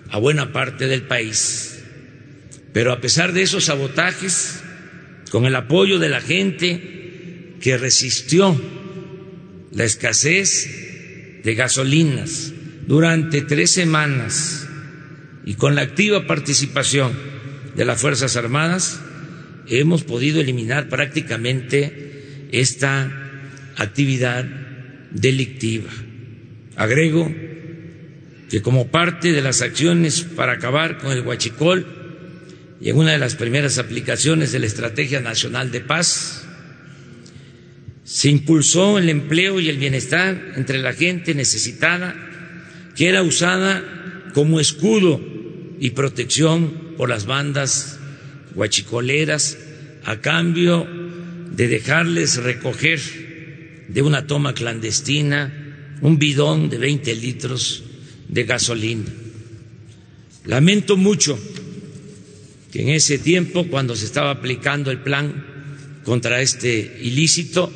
a 0.10 0.20
buena 0.20 0.52
parte 0.52 0.88
del 0.88 1.04
país. 1.04 1.84
Pero 2.72 2.92
a 2.92 3.02
pesar 3.02 3.34
de 3.34 3.44
esos 3.44 3.66
sabotajes, 3.66 4.64
con 5.30 5.46
el 5.46 5.56
apoyo 5.56 6.00
de 6.00 6.10
la 6.10 6.22
gente 6.22 7.56
que 7.60 7.78
resistió 7.78 8.60
la 9.74 9.84
escasez 9.84 11.42
de 11.44 11.56
gasolinas 11.56 12.54
durante 12.88 13.42
tres 13.42 13.72
semanas 13.72 14.68
y 15.46 15.56
con 15.56 15.76
la 15.76 15.82
activa 15.82 16.28
participación 16.28 17.14
de 17.76 17.86
las 17.86 18.00
Fuerzas 18.00 18.36
Armadas 18.36 19.02
hemos 19.68 20.04
podido 20.04 20.42
eliminar 20.42 20.90
prácticamente 20.90 22.48
esta 22.52 23.12
actividad 23.78 24.46
delictiva. 25.12 25.90
Agrego 26.76 27.34
que 28.50 28.62
como 28.62 28.88
parte 28.88 29.32
de 29.32 29.42
las 29.42 29.62
acciones 29.62 30.22
para 30.22 30.54
acabar 30.54 31.00
con 31.00 31.12
el 31.12 31.22
huachicol 31.22 31.88
y 32.80 32.90
en 32.90 32.98
una 32.98 33.12
de 33.12 33.18
las 33.18 33.36
primeras 33.36 33.78
aplicaciones 33.80 34.52
de 34.52 34.60
la 34.60 34.66
Estrategia 34.68 35.20
Nacional 35.22 35.72
de 35.72 35.82
Paz, 35.82 36.43
se 38.04 38.30
impulsó 38.30 38.98
el 38.98 39.10
empleo 39.10 39.60
y 39.60 39.70
el 39.70 39.78
bienestar 39.78 40.54
entre 40.56 40.80
la 40.80 40.94
gente 40.94 41.34
necesitada, 41.34 42.16
que 42.96 43.08
era 43.08 43.24
usada 43.24 43.84
como 44.34 44.60
escudo 44.60 45.22
y 45.80 45.92
protección 45.92 46.96
por 46.98 47.10
las 47.10 47.26
bandas 47.26 48.00
guachicoleras 48.56 49.58
a 50.06 50.18
cambio 50.18 50.88
de 51.52 51.68
dejarles 51.68 52.38
recoger 52.38 53.00
de 53.88 54.02
una 54.02 54.28
toma 54.28 54.54
clandestina 54.54 55.98
un 56.02 56.20
bidón 56.20 56.70
de 56.70 56.78
20 56.78 57.16
litros 57.16 57.84
de 58.28 58.44
gasolina. 58.44 59.06
Lamento 60.46 60.98
mucho 60.98 61.40
que 62.72 62.82
en 62.82 62.90
ese 62.90 63.20
tiempo, 63.20 63.68
cuando 63.68 63.96
se 63.96 64.06
estaba 64.06 64.32
aplicando 64.32 64.92
el 64.92 65.00
plan 65.00 65.46
contra 66.04 66.42
este 66.42 67.00
ilícito, 67.02 67.72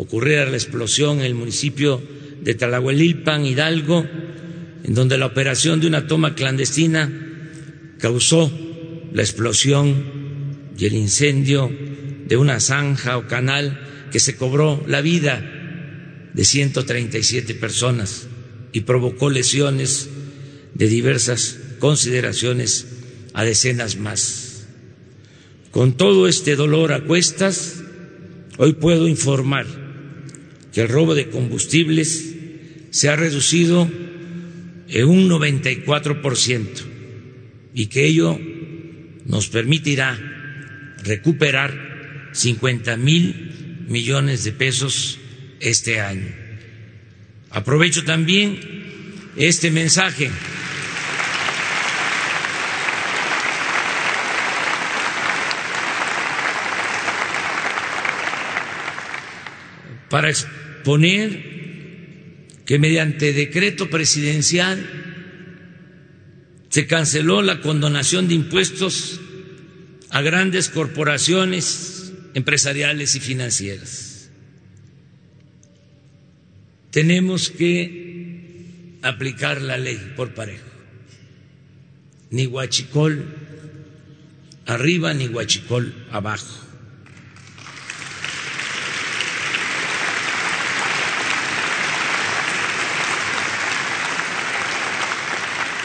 ocurriera 0.00 0.48
la 0.48 0.56
explosión 0.56 1.18
en 1.18 1.26
el 1.26 1.34
municipio 1.34 2.00
de 2.40 2.54
Talahuelilpan, 2.54 3.44
Hidalgo, 3.44 4.06
en 4.82 4.94
donde 4.94 5.18
la 5.18 5.26
operación 5.26 5.78
de 5.78 5.88
una 5.88 6.06
toma 6.06 6.34
clandestina 6.34 7.12
causó 7.98 8.50
la 9.12 9.20
explosión 9.20 10.02
y 10.78 10.86
el 10.86 10.94
incendio 10.94 11.70
de 12.26 12.36
una 12.38 12.60
zanja 12.60 13.18
o 13.18 13.26
canal 13.26 13.78
que 14.10 14.20
se 14.20 14.36
cobró 14.36 14.82
la 14.86 15.02
vida 15.02 16.30
de 16.32 16.44
137 16.44 17.54
personas 17.56 18.26
y 18.72 18.80
provocó 18.80 19.28
lesiones 19.28 20.08
de 20.74 20.88
diversas 20.88 21.58
consideraciones 21.78 22.86
a 23.34 23.44
decenas 23.44 23.96
más. 23.96 24.66
Con 25.70 25.92
todo 25.92 26.26
este 26.26 26.56
dolor 26.56 26.94
a 26.94 27.04
cuestas, 27.04 27.82
hoy 28.56 28.72
puedo 28.72 29.06
informar 29.06 29.79
que 30.72 30.82
el 30.82 30.88
robo 30.88 31.14
de 31.14 31.28
combustibles 31.28 32.34
se 32.90 33.08
ha 33.08 33.16
reducido 33.16 33.90
en 34.88 35.06
un 35.06 35.28
94% 35.28 36.66
y 37.74 37.86
que 37.86 38.06
ello 38.06 38.38
nos 39.26 39.48
permitirá 39.48 40.18
recuperar 41.04 42.30
50 42.32 42.96
mil 42.96 43.84
millones 43.88 44.44
de 44.44 44.52
pesos 44.52 45.18
este 45.60 46.00
año. 46.00 46.28
Aprovecho 47.50 48.04
también 48.04 48.60
este 49.36 49.70
mensaje 49.70 50.30
para 60.08 60.28
poner 60.82 62.62
que 62.64 62.78
mediante 62.78 63.32
decreto 63.32 63.90
presidencial 63.90 64.78
se 66.68 66.86
canceló 66.86 67.42
la 67.42 67.60
condonación 67.60 68.28
de 68.28 68.34
impuestos 68.34 69.20
a 70.10 70.22
grandes 70.22 70.68
corporaciones 70.68 72.12
empresariales 72.34 73.16
y 73.16 73.20
financieras. 73.20 74.30
Tenemos 76.90 77.50
que 77.50 78.98
aplicar 79.02 79.62
la 79.62 79.76
ley 79.78 80.12
por 80.16 80.34
parejo. 80.34 80.64
Ni 82.30 82.44
guachicol 82.46 83.24
arriba 84.66 85.12
ni 85.14 85.26
guachicol 85.26 85.92
abajo. 86.12 86.69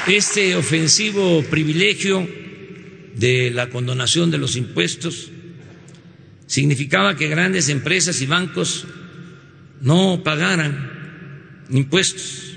Este 0.07 0.55
ofensivo 0.55 1.41
privilegio 1.49 2.29
de 3.15 3.49
la 3.49 3.69
condonación 3.69 4.29
de 4.29 4.37
los 4.37 4.55
impuestos 4.55 5.31
significaba 6.45 7.15
que 7.15 7.27
grandes 7.27 7.69
empresas 7.69 8.21
y 8.21 8.27
bancos 8.27 8.85
no 9.81 10.21
pagaran 10.23 11.65
impuestos 11.71 12.55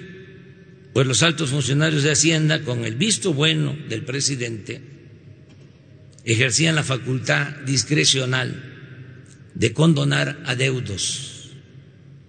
pues 0.93 1.07
los 1.07 1.23
altos 1.23 1.51
funcionarios 1.51 2.03
de 2.03 2.11
Hacienda, 2.11 2.63
con 2.65 2.85
el 2.85 2.97
visto 2.97 3.33
bueno 3.33 3.77
del 3.89 4.03
presidente, 4.03 4.83
ejercían 6.25 6.75
la 6.75 6.83
facultad 6.83 7.49
discrecional 7.65 8.75
de 9.55 9.73
condonar 9.73 10.43
adeudos. 10.45 11.53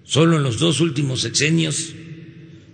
Solo 0.03 0.37
en 0.37 0.43
los 0.43 0.59
dos 0.59 0.81
últimos 0.81 1.21
sexenios, 1.21 1.93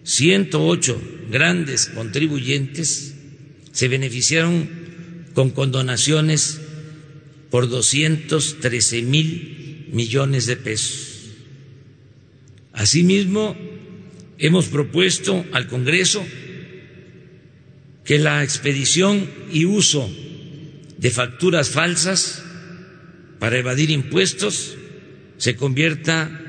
108 0.03 1.14
grandes 1.29 1.87
contribuyentes 1.87 3.15
se 3.71 3.87
beneficiaron 3.87 4.69
con 5.33 5.51
condonaciones 5.51 6.61
por 7.49 7.69
213 7.69 9.01
mil 9.01 9.87
millones 9.91 10.45
de 10.45 10.57
pesos. 10.57 11.31
Asimismo, 12.73 13.55
hemos 14.37 14.67
propuesto 14.67 15.45
al 15.53 15.67
Congreso 15.67 16.25
que 18.03 18.19
la 18.19 18.43
expedición 18.43 19.29
y 19.51 19.65
uso 19.65 20.09
de 20.97 21.11
facturas 21.11 21.69
falsas 21.69 22.43
para 23.39 23.57
evadir 23.57 23.89
impuestos 23.89 24.75
se 25.37 25.55
convierta 25.55 26.41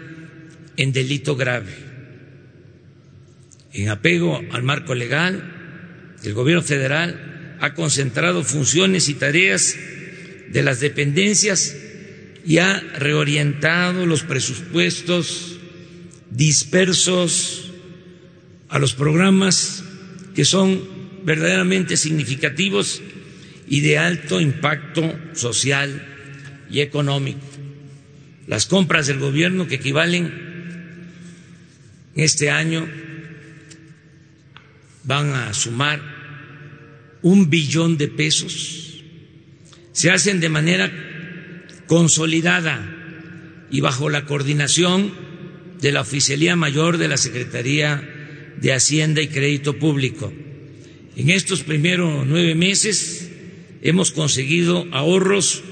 en 0.77 0.93
delito 0.93 1.37
grave. 1.37 1.86
En 3.77 3.91
apego 3.91 4.41
al 4.53 4.63
marco 4.63 4.95
legal, 4.95 6.17
el 6.25 6.33
Gobierno 6.33 6.63
federal 6.63 7.57
ha 7.61 7.75
concentrado 7.75 8.43
funciones 8.43 9.11
y 9.11 9.15
tareas 9.15 9.77
de 10.49 10.63
las 10.63 10.81
dependencias 10.81 11.77
y 12.47 12.57
ha 12.57 12.81
reorientado 12.99 14.07
los 14.07 14.23
presupuestos 14.23 15.59
dispersos 16.31 17.71
a 18.71 18.79
los 18.79 18.95
programas 18.95 19.85
que 20.35 20.47
son 20.47 20.81
verdaderamente 21.25 21.99
significativos 21.99 23.03
y 23.69 23.81
de 23.81 23.99
alto 23.99 24.41
impacto 24.41 25.15
social 25.35 26.03
y 26.71 26.81
económico. 26.81 27.47
Las 28.47 28.65
compras 28.65 29.07
del 29.07 29.19
gobierno 29.19 29.67
que 29.67 29.75
equivalen 29.75 30.33
este 32.15 32.49
año 32.49 32.89
van 35.07 35.33
a 35.35 35.55
sumar 35.55 36.03
un 37.23 37.49
billón 37.49 37.97
de 37.97 38.09
pesos. 38.09 39.03
Se 39.93 40.11
hacen 40.11 40.41
de 40.41 40.49
manera 40.49 40.93
consolidada 41.87 42.93
y 43.71 43.81
bajo 43.81 44.11
la 44.11 44.27
coordinación 44.27 45.15
de 45.81 45.93
la 45.93 46.03
Oficialía 46.03 46.57
Mayor 46.57 46.99
de 46.99 47.09
la 47.09 47.17
Secretaría 47.17 48.03
de 48.61 48.73
Hacienda 48.73 49.23
y 49.23 49.29
Crédito 49.29 49.79
Público. 49.79 50.33
En 51.17 51.31
estos 51.31 51.63
primeros 51.63 52.27
nueve 52.27 52.55
meses 52.55 53.31
hemos 53.83 54.11
conseguido 54.11 54.87
ahorros 54.93 55.63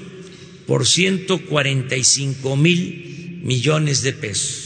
por 0.65 0.87
145 0.87 2.55
mil 2.55 3.41
millones 3.43 4.01
de 4.01 4.13
pesos. 4.13 4.64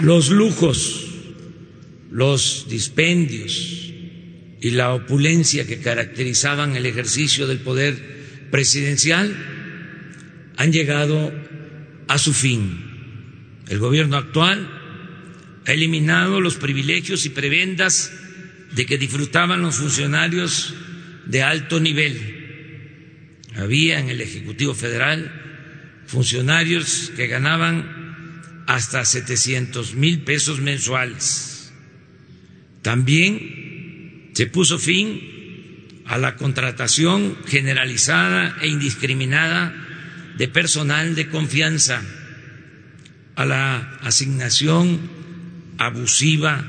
Los 0.00 0.30
lujos, 0.30 1.06
los 2.10 2.66
dispendios 2.68 3.92
y 4.60 4.70
la 4.70 4.94
opulencia 4.94 5.66
que 5.66 5.80
caracterizaban 5.80 6.76
el 6.76 6.86
ejercicio 6.86 7.48
del 7.48 7.58
poder 7.58 8.48
presidencial 8.50 9.34
han 10.56 10.72
llegado 10.72 11.32
a 12.06 12.18
su 12.18 12.32
fin. 12.32 12.84
El 13.68 13.80
gobierno 13.80 14.16
actual 14.16 14.70
ha 15.66 15.72
eliminado 15.72 16.40
los 16.40 16.56
privilegios 16.56 17.26
y 17.26 17.30
prebendas 17.30 18.12
de 18.74 18.86
que 18.86 18.98
disfrutaban 18.98 19.62
los 19.62 19.76
funcionarios 19.76 20.74
de 21.26 21.42
alto 21.42 21.80
nivel. 21.80 22.36
Había 23.56 23.98
en 23.98 24.10
el 24.10 24.20
Ejecutivo 24.20 24.74
Federal 24.74 25.32
funcionarios 26.06 27.12
que 27.16 27.26
ganaban 27.26 27.97
hasta 28.68 29.02
700 29.02 29.94
mil 29.94 30.20
pesos 30.24 30.60
mensuales. 30.60 31.72
También 32.82 34.30
se 34.34 34.46
puso 34.46 34.78
fin 34.78 36.02
a 36.04 36.18
la 36.18 36.36
contratación 36.36 37.38
generalizada 37.46 38.58
e 38.60 38.68
indiscriminada 38.68 39.74
de 40.36 40.48
personal 40.48 41.14
de 41.14 41.30
confianza, 41.30 42.02
a 43.36 43.46
la 43.46 43.98
asignación 44.02 45.00
abusiva 45.78 46.62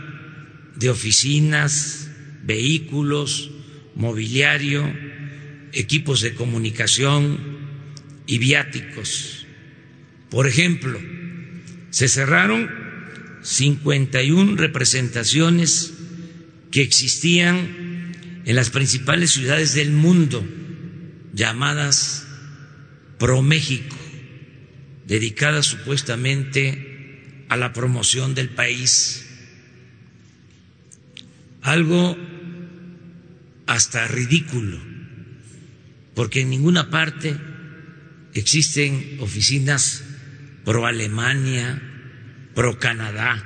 de 0.77 0.89
oficinas, 0.89 2.09
vehículos, 2.43 3.51
mobiliario, 3.95 4.89
equipos 5.73 6.21
de 6.21 6.33
comunicación 6.33 7.59
y 8.25 8.37
viáticos. 8.37 9.45
Por 10.29 10.47
ejemplo, 10.47 11.18
se 11.89 12.07
cerraron 12.07 12.69
51 13.41 14.55
representaciones 14.55 15.93
que 16.71 16.81
existían 16.81 18.11
en 18.45 18.55
las 18.55 18.69
principales 18.69 19.31
ciudades 19.31 19.73
del 19.73 19.91
mundo 19.91 20.45
llamadas 21.33 22.25
Pro 23.17 23.41
México, 23.41 23.95
dedicadas 25.07 25.65
supuestamente 25.65 27.45
a 27.49 27.57
la 27.57 27.73
promoción 27.73 28.35
del 28.35 28.49
país. 28.49 29.25
Algo 31.61 32.17
hasta 33.65 34.07
ridículo, 34.07 34.79
porque 36.15 36.41
en 36.41 36.49
ninguna 36.49 36.89
parte 36.89 37.35
existen 38.33 39.17
oficinas 39.19 40.03
pro 40.65 40.85
Alemania, 40.85 41.81
pro 42.55 42.77
Canadá, 42.79 43.43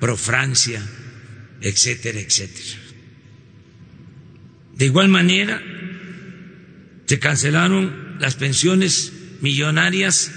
pro 0.00 0.16
Francia, 0.16 0.82
etcétera, 1.60 2.20
etcétera. 2.20 2.80
De 4.76 4.86
igual 4.86 5.08
manera, 5.08 5.62
se 7.06 7.18
cancelaron 7.18 8.16
las 8.20 8.36
pensiones 8.36 9.12
millonarias 9.42 10.32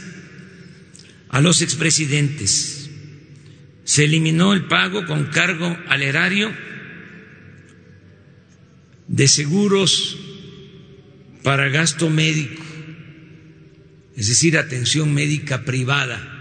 a 1.29 1.39
los 1.39 1.61
expresidentes. 1.61 2.89
Se 3.85 4.03
eliminó 4.03 4.51
el 4.51 4.65
pago 4.65 5.05
con 5.05 5.27
cargo 5.27 5.77
al 5.87 6.01
erario 6.03 6.51
de 9.07 9.27
seguros 9.29 10.17
para 11.43 11.69
gasto 11.69 12.09
médico, 12.09 12.64
es 14.15 14.27
decir, 14.29 14.57
atención 14.57 15.13
médica 15.13 15.65
privada 15.65 16.35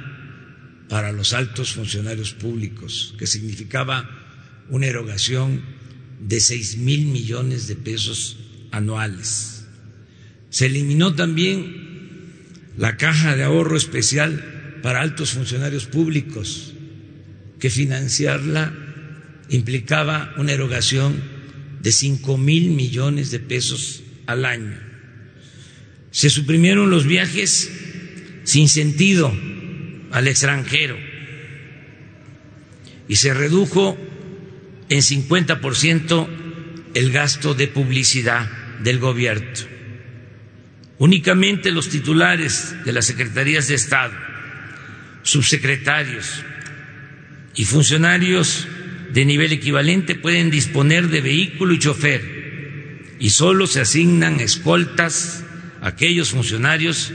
para 0.89 1.13
los 1.13 1.33
altos 1.33 1.73
funcionarios 1.73 2.33
públicos, 2.33 3.15
que 3.19 3.27
significaba 3.27 4.09
una 4.69 4.87
erogación 4.87 5.63
de 6.21 6.41
seis 6.41 6.77
mil 6.77 7.07
millones 7.07 7.67
de 7.67 7.77
pesos 7.77 8.39
anuales. 8.71 9.67
Se 10.51 10.67
eliminó 10.67 11.15
también 11.15 11.85
la 12.77 12.97
caja 12.97 13.37
de 13.37 13.45
ahorro 13.45 13.77
especial 13.77 14.79
para 14.83 15.01
altos 15.01 15.31
funcionarios 15.31 15.87
públicos, 15.87 16.75
que 17.59 17.71
financiarla 17.71 18.73
implicaba 19.49 20.35
una 20.37 20.53
erogación 20.53 21.21
de 21.83 21.93
cinco 21.93 22.39
mil 22.39 22.71
millones 22.71 23.31
de 23.31 23.41
pesos 23.41 24.03
al 24.27 24.45
año. 24.45 24.84
Se 26.15 26.31
suprimieron 26.31 26.91
los 26.91 27.09
viajes 27.09 27.69
sin 28.45 28.69
sentido 28.69 29.37
al 30.13 30.29
extranjero 30.29 30.97
y 33.09 33.17
se 33.17 33.35
redujo 33.35 33.99
en 34.89 35.01
50% 35.01 36.29
el 36.95 37.11
gasto 37.11 37.55
de 37.55 37.67
publicidad 37.67 38.49
del 38.81 39.01
gobierno. 39.01 39.51
Únicamente 40.99 41.73
los 41.73 41.89
titulares 41.89 42.77
de 42.85 42.93
las 42.93 43.07
secretarías 43.07 43.67
de 43.67 43.75
Estado, 43.75 44.15
subsecretarios 45.25 46.45
y 47.57 47.65
funcionarios 47.65 48.69
de 49.13 49.25
nivel 49.25 49.51
equivalente 49.53 50.15
pueden 50.15 50.53
disponer 50.53 51.09
de 51.09 51.23
vehículo 51.23 51.75
y 51.75 51.81
chofer 51.81 53.17
y 53.19 53.31
solo 53.31 53.67
se 53.67 53.81
asignan 53.81 54.39
escoltas 54.39 55.44
aquellos 55.85 56.31
funcionarios 56.31 57.13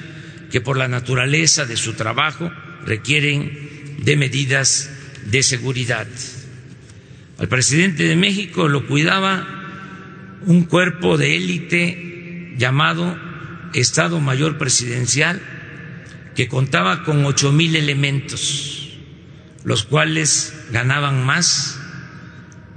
que 0.51 0.61
por 0.61 0.77
la 0.77 0.87
naturaleza 0.87 1.65
de 1.65 1.75
su 1.75 1.93
trabajo 1.93 2.51
requieren 2.85 3.97
de 4.03 4.15
medidas 4.15 4.91
de 5.25 5.41
seguridad. 5.41 6.07
Al 7.39 7.47
presidente 7.47 8.03
de 8.03 8.15
México 8.15 8.67
lo 8.67 8.85
cuidaba 8.85 10.39
un 10.45 10.65
cuerpo 10.65 11.17
de 11.17 11.35
élite 11.35 12.53
llamado 12.57 13.17
Estado 13.73 14.19
Mayor 14.19 14.59
Presidencial 14.59 15.41
que 16.35 16.47
contaba 16.47 17.03
con 17.03 17.25
ocho 17.25 17.51
mil 17.51 17.75
elementos, 17.75 18.97
los 19.63 19.83
cuales 19.83 20.53
ganaban 20.71 21.25
más 21.25 21.79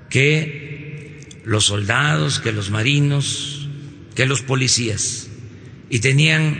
que 0.08 1.20
los 1.44 1.66
soldados, 1.66 2.40
que 2.40 2.52
los 2.52 2.70
marinos, 2.70 3.68
que 4.14 4.26
los 4.26 4.42
policías, 4.42 5.28
y 5.92 6.00
tenían 6.00 6.58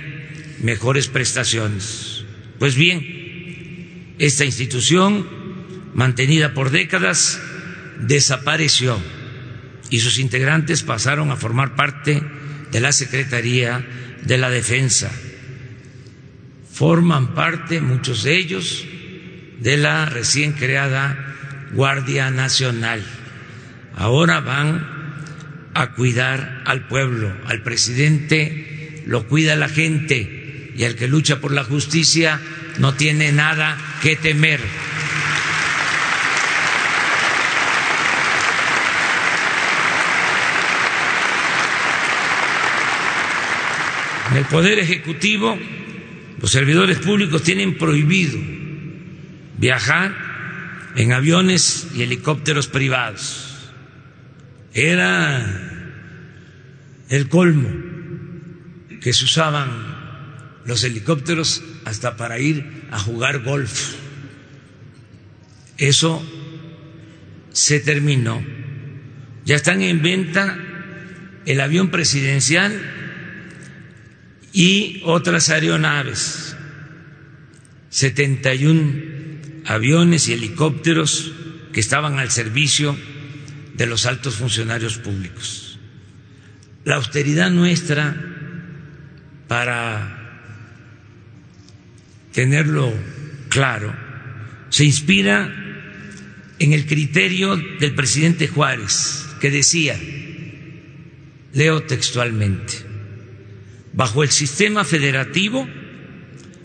mejores 0.60 1.08
prestaciones. 1.08 2.26
Pues 2.58 2.74
bien, 2.74 4.14
esta 4.18 4.44
institución, 4.44 5.26
mantenida 5.94 6.52
por 6.52 6.68
décadas, 6.70 7.40
desapareció 7.98 9.00
y 9.88 10.00
sus 10.00 10.18
integrantes 10.18 10.82
pasaron 10.82 11.30
a 11.30 11.36
formar 11.36 11.74
parte 11.76 12.22
de 12.70 12.80
la 12.80 12.92
Secretaría 12.92 13.82
de 14.22 14.36
la 14.36 14.50
Defensa. 14.50 15.10
Forman 16.70 17.34
parte, 17.34 17.80
muchos 17.80 18.24
de 18.24 18.36
ellos, 18.36 18.84
de 19.60 19.78
la 19.78 20.04
recién 20.04 20.52
creada 20.52 21.70
Guardia 21.72 22.30
Nacional. 22.30 23.02
Ahora 23.96 24.40
van 24.40 25.70
a 25.72 25.92
cuidar 25.94 26.64
al 26.66 26.86
pueblo, 26.86 27.34
al 27.46 27.62
presidente 27.62 28.72
lo 29.06 29.26
cuida 29.26 29.56
la 29.56 29.68
gente 29.68 30.72
y 30.76 30.84
al 30.84 30.96
que 30.96 31.08
lucha 31.08 31.40
por 31.40 31.52
la 31.52 31.64
justicia 31.64 32.40
no 32.78 32.94
tiene 32.94 33.32
nada 33.32 33.76
que 34.02 34.16
temer. 34.16 34.60
En 44.30 44.38
el 44.38 44.44
Poder 44.46 44.78
Ejecutivo, 44.78 45.58
los 46.40 46.50
servidores 46.50 46.98
públicos 46.98 47.42
tienen 47.42 47.76
prohibido 47.76 48.38
viajar 49.58 50.14
en 50.96 51.12
aviones 51.12 51.88
y 51.94 52.02
helicópteros 52.02 52.66
privados. 52.66 53.70
Era 54.72 55.44
el 57.10 57.28
colmo 57.28 57.91
que 59.02 59.12
se 59.12 59.24
usaban 59.24 60.02
los 60.64 60.84
helicópteros 60.84 61.62
hasta 61.84 62.16
para 62.16 62.38
ir 62.38 62.86
a 62.90 62.98
jugar 62.98 63.42
golf. 63.42 63.94
Eso 65.76 66.24
se 67.52 67.80
terminó. 67.80 68.44
Ya 69.44 69.56
están 69.56 69.82
en 69.82 70.02
venta 70.02 70.56
el 71.44 71.60
avión 71.60 71.90
presidencial 71.90 72.72
y 74.52 75.00
otras 75.04 75.50
aeronaves, 75.50 76.56
71 77.90 79.12
aviones 79.64 80.28
y 80.28 80.34
helicópteros 80.34 81.32
que 81.72 81.80
estaban 81.80 82.18
al 82.18 82.30
servicio 82.30 82.96
de 83.74 83.86
los 83.86 84.06
altos 84.06 84.36
funcionarios 84.36 84.98
públicos. 84.98 85.78
La 86.84 86.96
austeridad 86.96 87.50
nuestra, 87.50 88.31
para 89.52 90.08
tenerlo 92.32 92.90
claro, 93.50 93.94
se 94.70 94.86
inspira 94.86 95.54
en 96.58 96.72
el 96.72 96.86
criterio 96.86 97.56
del 97.78 97.94
presidente 97.94 98.48
Juárez, 98.48 99.26
que 99.42 99.50
decía, 99.50 100.00
leo 101.52 101.82
textualmente, 101.82 102.72
Bajo 103.92 104.22
el 104.22 104.30
sistema 104.30 104.84
federativo, 104.84 105.68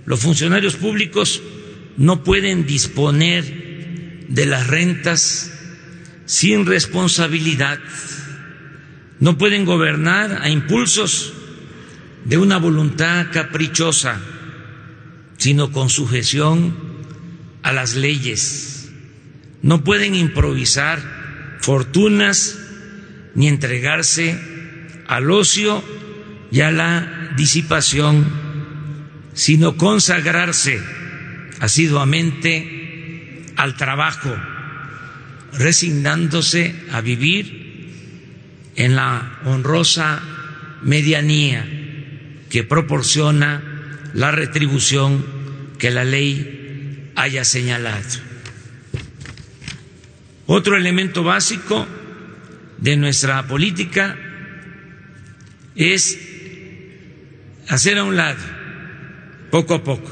los 0.05 0.21
funcionarios 0.21 0.77
públicos 0.77 1.43
no 1.97 2.23
pueden 2.23 2.65
disponer 2.65 3.43
de 4.29 4.45
las 4.45 4.65
rentas 4.65 5.51
sin 6.25 6.65
responsabilidad, 6.65 7.79
no 9.19 9.37
pueden 9.37 9.65
gobernar 9.65 10.41
a 10.41 10.49
impulsos 10.49 11.33
de 12.27 12.37
una 12.37 12.57
voluntad 12.57 13.27
caprichosa, 13.31 14.19
sino 15.37 15.71
con 15.71 15.89
sujeción 15.89 16.75
a 17.63 17.71
las 17.71 17.95
leyes. 17.95 18.91
No 19.61 19.83
pueden 19.85 20.13
improvisar 20.13 20.99
fortunas 21.61 22.59
ni 23.33 23.47
entregarse 23.47 24.37
al 25.07 25.31
ocio 25.31 25.81
y 26.51 26.59
a 26.61 26.71
la 26.71 27.31
disipación, 27.37 28.27
sino 29.33 29.77
consagrarse 29.77 30.81
asiduamente 31.61 33.45
al 33.55 33.77
trabajo, 33.77 34.35
resignándose 35.53 36.75
a 36.91 36.99
vivir 36.99 38.67
en 38.75 38.97
la 38.97 39.39
honrosa 39.45 40.21
medianía 40.83 41.76
que 42.49 42.63
proporciona 42.63 43.61
la 44.13 44.31
retribución 44.31 45.25
que 45.77 45.91
la 45.91 46.03
ley 46.03 47.11
haya 47.15 47.43
señalado. 47.43 48.03
Otro 50.45 50.77
elemento 50.77 51.23
básico 51.23 51.85
de 52.77 52.95
nuestra 52.95 53.47
política 53.47 54.17
es 55.75 56.17
hacer 57.67 57.97
a 57.97 58.03
un 58.03 58.15
lado, 58.15 58.39
poco 59.51 59.75
a 59.75 59.83
poco, 59.83 60.09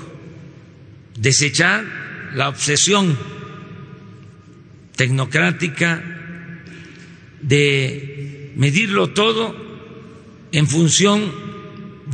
desechar 1.17 1.86
la 2.34 2.50
obsesión 2.50 3.17
tecnocrática 4.95 6.04
de 7.41 8.52
medirlo 8.56 9.12
todo 9.12 9.56
en 10.52 10.67
función 10.67 11.32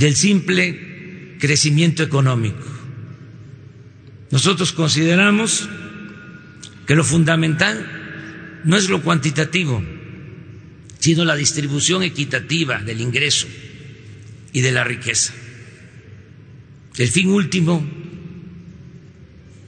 del 0.01 0.15
simple 0.15 1.37
crecimiento 1.37 2.01
económico. 2.01 2.65
Nosotros 4.31 4.71
consideramos 4.71 5.69
que 6.87 6.95
lo 6.95 7.03
fundamental 7.03 8.61
no 8.65 8.77
es 8.77 8.89
lo 8.89 9.03
cuantitativo, 9.03 9.83
sino 10.99 11.23
la 11.23 11.35
distribución 11.35 12.01
equitativa 12.01 12.79
del 12.79 12.99
ingreso 12.99 13.47
y 14.51 14.61
de 14.61 14.71
la 14.71 14.83
riqueza. 14.83 15.33
El 16.97 17.07
fin 17.09 17.29
último 17.29 17.85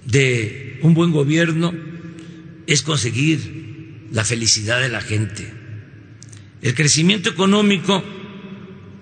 de 0.05 0.79
un 0.81 0.95
buen 0.95 1.11
gobierno 1.11 1.75
es 2.65 2.81
conseguir 2.81 4.07
la 4.11 4.25
felicidad 4.25 4.81
de 4.81 4.89
la 4.89 5.01
gente. 5.01 5.53
El 6.63 6.73
crecimiento 6.73 7.29
económico 7.29 8.03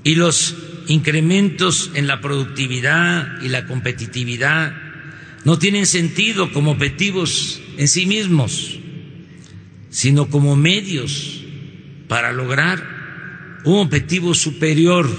y 0.04 0.16
los 0.16 0.56
incrementos 0.92 1.92
en 1.96 2.06
la 2.06 2.20
productividad 2.20 3.42
y 3.42 3.48
la 3.48 3.66
competitividad 3.66 4.74
no 5.46 5.58
tienen 5.58 5.86
sentido 5.86 6.52
como 6.52 6.72
objetivos 6.72 7.62
en 7.78 7.88
sí 7.88 8.06
mismos, 8.06 8.78
sino 9.90 10.30
como 10.30 10.56
medios 10.56 11.44
para 12.08 12.34
lograr 12.34 13.62
un 13.64 13.80
objetivo 13.80 14.34
superior 14.34 15.10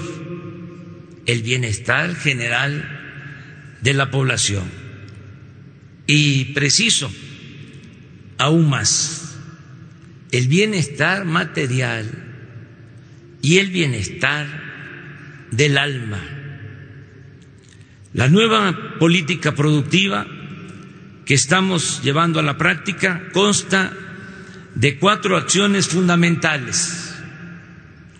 el 1.25 1.41
bienestar 1.41 2.15
general 2.15 3.77
de 3.81 3.93
la 3.93 4.11
población. 4.11 4.65
Y 6.05 6.45
preciso, 6.53 7.11
aún 8.37 8.69
más, 8.69 9.39
el 10.31 10.47
bienestar 10.47 11.25
material 11.25 12.11
y 13.41 13.57
el 13.57 13.71
bienestar 13.71 14.62
del 15.55 15.77
alma. 15.77 16.19
La 18.13 18.27
nueva 18.27 18.97
política 18.99 19.53
productiva 19.53 20.25
que 21.25 21.33
estamos 21.33 22.01
llevando 22.03 22.39
a 22.39 22.43
la 22.43 22.57
práctica 22.57 23.29
consta 23.33 23.93
de 24.75 24.97
cuatro 24.97 25.37
acciones 25.37 25.87
fundamentales. 25.87 27.15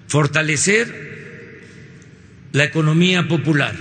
Fortalecer 0.08 1.04
la 2.52 2.65
economía 2.65 3.28
popular, 3.28 3.76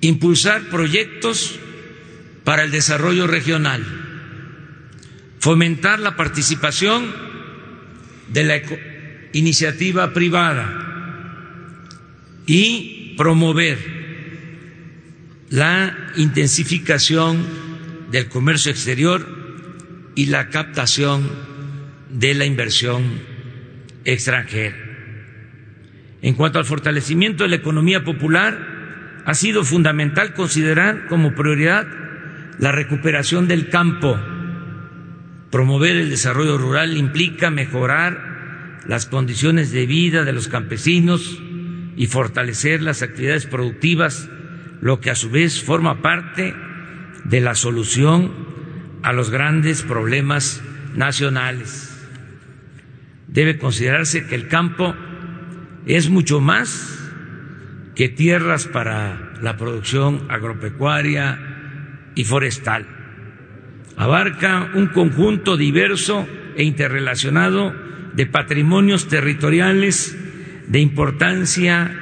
impulsar 0.00 0.62
proyectos 0.70 1.58
para 2.42 2.64
el 2.64 2.72
desarrollo 2.72 3.28
regional, 3.28 3.84
fomentar 5.38 6.00
la 6.00 6.16
participación 6.16 7.14
de 8.28 8.42
la 8.44 8.60
iniciativa 9.32 10.12
privada 10.12 10.89
y 12.52 13.14
promover 13.16 13.78
la 15.50 15.96
intensificación 16.16 17.46
del 18.10 18.28
comercio 18.28 18.72
exterior 18.72 19.24
y 20.16 20.26
la 20.26 20.48
captación 20.48 21.30
de 22.10 22.34
la 22.34 22.46
inversión 22.46 23.04
extranjera. 24.04 24.74
En 26.22 26.34
cuanto 26.34 26.58
al 26.58 26.64
fortalecimiento 26.64 27.44
de 27.44 27.50
la 27.50 27.56
economía 27.56 28.02
popular, 28.02 29.22
ha 29.24 29.34
sido 29.34 29.62
fundamental 29.62 30.34
considerar 30.34 31.06
como 31.06 31.36
prioridad 31.36 31.86
la 32.58 32.72
recuperación 32.72 33.46
del 33.46 33.68
campo. 33.68 34.18
Promover 35.52 35.94
el 35.94 36.10
desarrollo 36.10 36.58
rural 36.58 36.96
implica 36.96 37.48
mejorar 37.52 38.80
las 38.88 39.06
condiciones 39.06 39.70
de 39.70 39.86
vida 39.86 40.24
de 40.24 40.32
los 40.32 40.48
campesinos 40.48 41.40
y 41.96 42.06
fortalecer 42.06 42.82
las 42.82 43.02
actividades 43.02 43.46
productivas, 43.46 44.28
lo 44.80 45.00
que 45.00 45.10
a 45.10 45.14
su 45.14 45.30
vez 45.30 45.62
forma 45.62 46.02
parte 46.02 46.54
de 47.24 47.40
la 47.40 47.54
solución 47.54 48.32
a 49.02 49.12
los 49.12 49.30
grandes 49.30 49.82
problemas 49.82 50.62
nacionales. 50.94 51.86
Debe 53.28 53.58
considerarse 53.58 54.26
que 54.26 54.34
el 54.34 54.48
campo 54.48 54.94
es 55.86 56.10
mucho 56.10 56.40
más 56.40 56.98
que 57.94 58.08
tierras 58.08 58.66
para 58.66 59.34
la 59.42 59.56
producción 59.56 60.26
agropecuaria 60.28 61.38
y 62.14 62.24
forestal. 62.24 62.86
Abarca 63.96 64.70
un 64.74 64.88
conjunto 64.88 65.56
diverso 65.56 66.26
e 66.56 66.64
interrelacionado 66.64 67.74
de 68.14 68.26
patrimonios 68.26 69.08
territoriales 69.08 70.16
de 70.70 70.78
importancia 70.78 71.92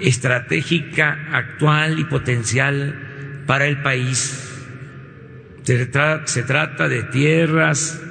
estratégica 0.00 1.28
actual 1.32 1.98
y 1.98 2.04
potencial 2.04 3.42
para 3.46 3.66
el 3.66 3.82
país. 3.82 4.46
Se, 5.64 5.86
trata 5.86 6.88
de 6.88 7.02
tierras, 7.04 8.02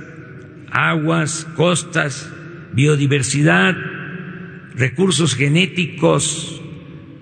aguas, 0.72 1.48
costas, 1.56 2.32
biodiversidad, 2.72 3.76
recursos 4.76 5.36
genéticos, 5.36 6.62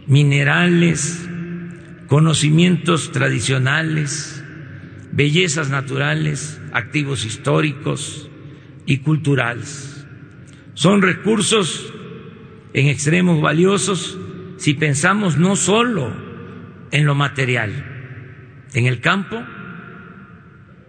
minerales, 0.06 1.26
conocimientos 2.08 3.14
tradicionales, 3.14 4.44
bellezas 5.14 5.70
naturales, 5.70 6.60
activos 6.74 7.24
históricos 7.24 8.30
y 8.86 8.98
culturales. 8.98 10.06
Son 10.74 11.02
recursos 11.02 11.94
en 12.82 12.88
extremos 12.88 13.42
valiosos 13.42 14.20
si 14.58 14.76
pensamos 14.76 15.38
no 15.38 15.56
solo 15.56 16.14
en 16.92 17.06
lo 17.06 17.16
material. 17.16 17.72
En 18.74 18.86
el 18.86 19.02
campo 19.02 19.44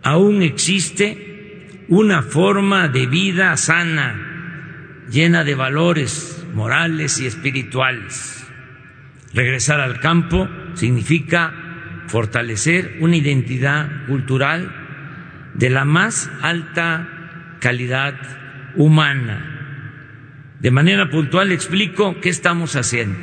aún 0.03 0.43
existe 0.43 1.85
una 1.89 2.23
forma 2.23 2.89
de 2.89 3.07
vida 3.07 3.57
sana 3.57 5.07
llena 5.11 5.45
de 5.45 5.55
valores 5.55 6.47
morales 6.55 7.21
y 7.21 7.27
espirituales. 7.27 8.47
Regresar 9.33 9.81
al 9.81 9.99
campo 10.01 10.47
significa 10.75 11.55
fortalecer 12.07 12.99
una 13.01 13.17
identidad 13.17 14.07
cultural 14.07 14.71
de 15.55 15.71
la 15.71 15.87
más 15.87 16.31
alta 16.43 17.57
calidad 17.61 18.15
humana. 18.77 19.58
De 20.61 20.71
manera 20.71 21.09
puntual 21.09 21.53
explico 21.53 22.21
qué 22.21 22.29
estamos 22.29 22.75
haciendo. 22.75 23.19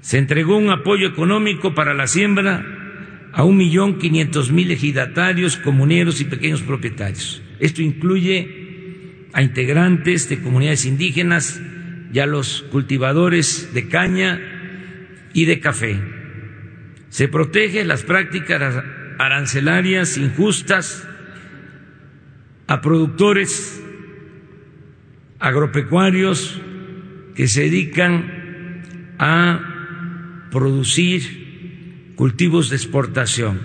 Se 0.00 0.18
entregó 0.18 0.56
un 0.56 0.70
apoyo 0.70 1.08
económico 1.08 1.74
para 1.74 1.94
la 1.94 2.06
siembra 2.06 2.64
a 3.32 3.44
un 3.44 3.56
millón 3.56 3.98
quinientos 3.98 4.52
mil 4.52 4.70
ejidatarios, 4.70 5.56
comuneros 5.56 6.20
y 6.20 6.24
pequeños 6.24 6.62
propietarios. 6.62 7.42
Esto 7.60 7.82
incluye 7.82 9.28
a 9.32 9.42
integrantes 9.42 10.28
de 10.28 10.40
comunidades 10.40 10.84
indígenas 10.84 11.60
y 12.12 12.18
a 12.18 12.26
los 12.26 12.62
cultivadores 12.70 13.72
de 13.72 13.88
caña 13.88 14.40
y 15.32 15.46
de 15.46 15.60
café. 15.60 16.00
Se 17.08 17.28
protege 17.28 17.84
las 17.84 18.02
prácticas 18.02 18.84
arancelarias 19.18 20.18
injustas 20.18 21.08
a 22.66 22.80
productores 22.80 23.82
agropecuarios 25.42 26.60
que 27.34 27.48
se 27.48 27.62
dedican 27.62 29.14
a 29.18 30.48
producir 30.52 32.14
cultivos 32.14 32.70
de 32.70 32.76
exportación 32.76 33.60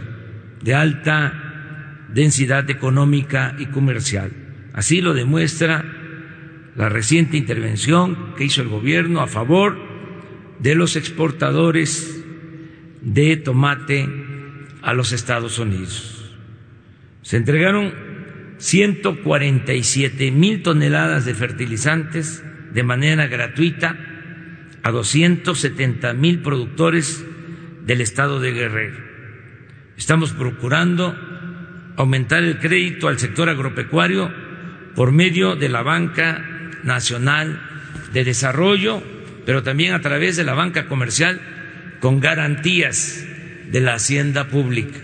de 0.64 0.74
alta 0.74 2.04
densidad 2.12 2.68
económica 2.72 3.56
y 3.60 3.68
comercial. 3.68 4.32
Así 4.74 5.02
lo 5.02 5.14
demuestra 5.14 5.86
la 6.76 6.90
reciente 6.90 7.38
intervención 7.38 8.34
que 8.36 8.46
hizo 8.46 8.64
el 8.64 8.70
gobierno 8.70 9.22
a 9.22 9.28
favor 9.28 9.78
de 10.58 10.74
los 10.74 10.96
exportadores 10.96 12.26
de 13.02 13.38
tomate 13.38 14.10
a 14.82 14.94
los 14.94 15.12
Estados 15.12 15.60
Unidos. 15.60 16.36
Se 17.22 17.38
entregaron 17.38 18.07
147 18.60 20.32
mil 20.32 20.64
toneladas 20.64 21.26
de 21.26 21.34
fertilizantes 21.34 22.44
de 22.74 22.84
manera 22.84 23.28
gratuita 23.28 23.98
a 24.84 24.92
270 24.92 26.14
mil 26.14 26.40
productores 26.40 27.26
del 27.86 28.02
estado 28.02 28.40
de 28.40 28.52
Guerrero. 28.52 28.98
Estamos 29.98 30.34
procurando 30.34 31.16
aumentar 31.96 32.44
el 32.44 32.60
crédito 32.60 33.08
al 33.08 33.20
sector 33.20 33.50
agropecuario 33.50 34.32
por 34.96 35.12
medio 35.12 35.56
de 35.56 35.70
la 35.70 35.82
Banca 35.82 36.44
Nacional 36.84 37.62
de 38.14 38.24
Desarrollo, 38.24 39.04
pero 39.46 39.64
también 39.64 39.94
a 39.94 40.02
través 40.02 40.36
de 40.38 40.44
la 40.44 40.54
banca 40.54 40.88
comercial 40.88 41.42
con 42.00 42.20
garantías 42.20 43.26
de 43.72 43.82
la 43.82 43.96
hacienda 43.96 44.48
pública. 44.48 45.00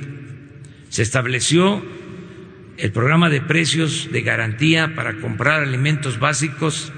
Se 0.89 1.01
estableció 1.01 1.83
el 2.77 2.91
programa 2.91 3.29
de 3.29 3.41
precios 3.41 4.09
de 4.11 4.21
garantía 4.21 4.95
para 4.95 5.19
comprar 5.19 5.61
alimentos 5.61 6.19
básicos 6.19 6.91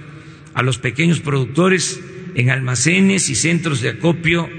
a 0.54 0.64
los 0.64 0.78
pequeños 0.78 1.20
productores 1.20 2.02
en 2.36 2.50
almacenes 2.50 3.30
y 3.30 3.36
centros 3.36 3.82
de 3.82 3.90
acopio 3.90 4.50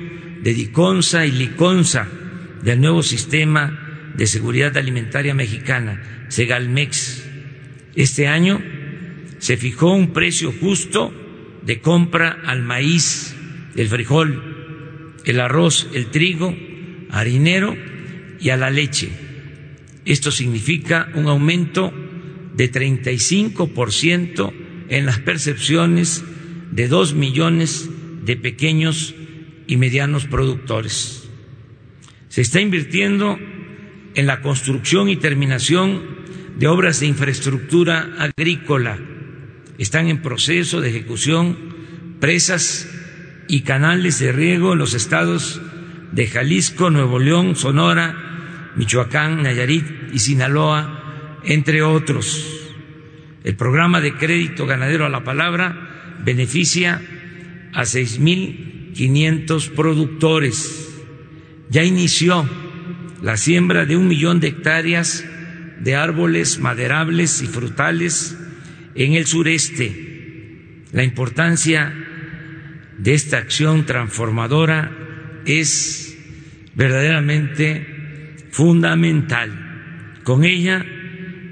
de 0.43 0.55
Diconsa 0.55 1.27
y 1.27 1.33
Liconsa 1.33 2.09
del 2.63 2.81
nuevo 2.81 3.03
sistema 3.03 4.13
de 4.15 4.27
seguridad 4.27 4.77
alimentaria 4.77 5.35
mexicana, 5.35 6.27
Segalmex. 6.29 7.25
Este 7.95 8.29
año 8.29 8.63
se 9.39 9.57
fijó 9.57 9.93
un 9.93 10.13
precio 10.13 10.53
justo 10.53 11.13
de 11.65 11.81
compra 11.81 12.39
al 12.45 12.63
maíz, 12.63 13.35
el 13.75 13.89
frijol, 13.89 15.17
el 15.25 15.41
arroz, 15.41 15.89
el 15.95 16.07
trigo, 16.07 16.57
harinero 17.11 17.77
y 18.41 18.51
a 18.51 18.57
la 18.57 18.71
leche. 18.71 19.26
Esto 20.07 20.31
significa 20.31 21.11
un 21.14 21.27
aumento 21.27 21.92
de 22.55 22.73
35% 22.73 24.53
en 24.88 25.05
las 25.05 25.19
percepciones 25.19 26.25
de 26.71 26.88
dos 26.88 27.14
millones 27.14 27.90
de 28.25 28.37
pequeños 28.37 29.14
y 29.66 29.77
medianos 29.77 30.27
productores. 30.27 31.29
Se 32.29 32.40
está 32.40 32.61
invirtiendo 32.61 33.37
en 34.14 34.27
la 34.27 34.40
construcción 34.42 35.09
y 35.09 35.16
terminación 35.16 36.03
de 36.57 36.69
obras 36.69 37.01
de 37.01 37.07
infraestructura 37.07 38.14
agrícola. 38.19 38.99
Están 39.77 40.09
en 40.09 40.23
proceso 40.23 40.81
de 40.81 40.90
ejecución 40.90 41.57
presas 42.21 42.88
y 43.49 43.62
canales 43.62 44.19
de 44.21 44.33
riego 44.33 44.73
en 44.73 44.79
los 44.79 44.95
estados 44.95 45.61
de 46.12 46.27
Jalisco, 46.29 46.90
Nuevo 46.90 47.19
León, 47.19 47.57
Sonora, 47.57 48.26
Michoacán, 48.77 49.43
Nayarit 49.43 49.87
y 50.12 50.19
Sinaloa, 50.19 51.41
entre 51.45 51.83
otros. 51.83 52.75
El 53.45 53.57
programa 53.57 54.01
de 54.01 54.15
crédito 54.15 54.67
ganadero 54.67 55.07
a 55.07 55.09
la 55.09 55.25
palabra 55.25 56.17
beneficia 56.25 57.01
a 57.73 57.83
6.500 57.83 59.70
productores. 59.70 60.89
Ya 61.70 61.85
inició 61.85 62.49
la 63.22 63.37
siembra 63.37 63.87
de 63.87 63.97
un 63.97 64.09
millón 64.09 64.41
de 64.41 64.49
hectáreas 64.49 65.24
de 65.81 65.95
árboles 65.95 66.59
maderables 66.59 67.43
y 67.43 67.47
frutales 67.47 68.37
en 68.95 69.14
el 69.14 69.27
sureste. 69.27 70.83
La 70.93 71.05
importancia 71.05 71.95
de 72.99 73.14
esta 73.14 73.39
acción 73.39 73.87
transformadora 73.87 74.91
es 75.45 76.16
verdaderamente 76.74 77.95
fundamental. 78.57 79.51
Con 80.25 80.43
ella 80.43 80.83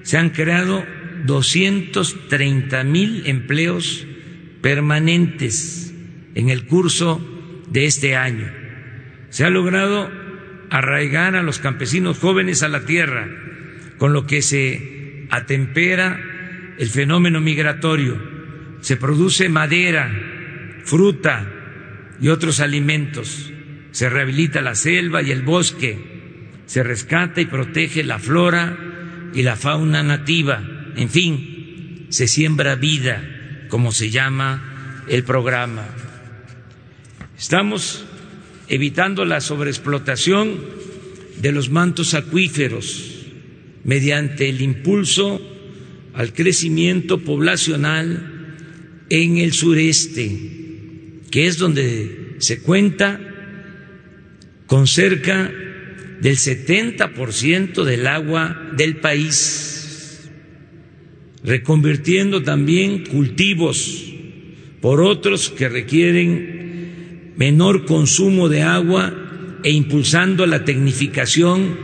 se 0.04 0.16
han 0.16 0.30
creado 0.30 0.86
230 1.26 2.82
mil 2.84 3.24
empleos 3.26 4.06
permanentes 4.62 5.94
en 6.34 6.48
el 6.48 6.64
curso 6.64 7.20
de 7.68 7.84
este 7.84 8.16
año. 8.16 8.50
Se 9.28 9.44
ha 9.44 9.50
logrado 9.50 10.10
arraigar 10.70 11.36
a 11.36 11.42
los 11.42 11.58
campesinos 11.58 12.18
jóvenes 12.18 12.62
a 12.62 12.68
la 12.68 12.86
tierra 12.86 13.28
con 13.98 14.14
lo 14.14 14.26
que 14.26 14.40
se 14.40 15.26
atempera 15.28 16.18
el 16.78 16.88
fenómeno 16.88 17.42
migratorio, 17.42 18.16
se 18.80 18.96
produce 18.96 19.50
madera 19.50 20.10
fruta 20.84 21.52
y 22.18 22.28
otros 22.28 22.60
alimentos, 22.60 23.52
se 23.90 24.08
rehabilita 24.08 24.62
la 24.62 24.74
selva 24.74 25.20
y 25.20 25.32
el 25.32 25.42
bosque, 25.42 26.13
se 26.66 26.82
rescata 26.82 27.40
y 27.40 27.46
protege 27.46 28.04
la 28.04 28.18
flora 28.18 28.78
y 29.34 29.42
la 29.42 29.56
fauna 29.56 30.02
nativa, 30.02 30.62
en 30.96 31.08
fin, 31.08 32.06
se 32.08 32.28
siembra 32.28 32.76
vida, 32.76 33.66
como 33.68 33.92
se 33.92 34.10
llama 34.10 35.04
el 35.08 35.24
programa. 35.24 35.86
Estamos 37.36 38.04
evitando 38.68 39.24
la 39.24 39.40
sobreexplotación 39.40 40.58
de 41.40 41.52
los 41.52 41.70
mantos 41.70 42.14
acuíferos 42.14 43.26
mediante 43.82 44.48
el 44.48 44.62
impulso 44.62 45.40
al 46.14 46.32
crecimiento 46.32 47.18
poblacional 47.18 48.56
en 49.10 49.38
el 49.38 49.52
sureste, 49.52 51.20
que 51.30 51.46
es 51.46 51.58
donde 51.58 52.36
se 52.38 52.60
cuenta 52.60 53.20
con 54.66 54.86
cerca 54.86 55.52
del 56.20 56.36
70% 56.36 57.84
del 57.84 58.06
agua 58.06 58.70
del 58.76 58.96
país, 58.96 60.30
reconvirtiendo 61.42 62.42
también 62.42 63.04
cultivos 63.04 64.12
por 64.80 65.00
otros 65.02 65.50
que 65.50 65.68
requieren 65.68 67.32
menor 67.36 67.84
consumo 67.84 68.48
de 68.48 68.62
agua 68.62 69.12
e 69.62 69.70
impulsando 69.70 70.46
la 70.46 70.64
tecnificación 70.64 71.76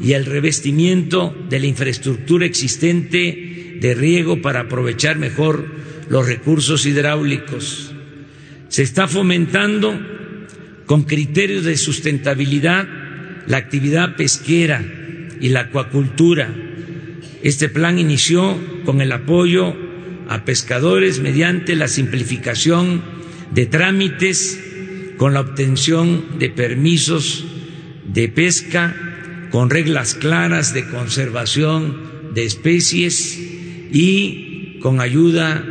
y 0.00 0.12
el 0.12 0.24
revestimiento 0.24 1.34
de 1.48 1.60
la 1.60 1.66
infraestructura 1.66 2.46
existente 2.46 3.78
de 3.80 3.94
riego 3.94 4.40
para 4.40 4.60
aprovechar 4.60 5.18
mejor 5.18 5.66
los 6.08 6.26
recursos 6.26 6.86
hidráulicos. 6.86 7.92
Se 8.68 8.82
está 8.82 9.08
fomentando 9.08 9.98
con 10.86 11.02
criterios 11.02 11.64
de 11.64 11.76
sustentabilidad 11.76 13.03
la 13.46 13.58
actividad 13.58 14.16
pesquera 14.16 14.84
y 15.40 15.48
la 15.50 15.60
acuacultura. 15.60 16.54
Este 17.42 17.68
plan 17.68 17.98
inició 17.98 18.58
con 18.84 19.00
el 19.00 19.12
apoyo 19.12 19.74
a 20.28 20.44
pescadores 20.44 21.20
mediante 21.20 21.76
la 21.76 21.88
simplificación 21.88 23.02
de 23.52 23.66
trámites 23.66 24.60
con 25.16 25.34
la 25.34 25.40
obtención 25.40 26.38
de 26.38 26.48
permisos 26.50 27.44
de 28.06 28.28
pesca 28.28 28.94
con 29.50 29.70
reglas 29.70 30.14
claras 30.14 30.74
de 30.74 30.88
conservación 30.88 32.32
de 32.34 32.44
especies 32.44 33.38
y 33.38 34.78
con 34.80 35.00
ayuda 35.00 35.64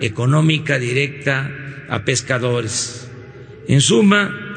económica 0.00 0.78
directa 0.78 1.50
a 1.88 2.04
pescadores. 2.04 3.10
En 3.68 3.80
suma, 3.80 4.47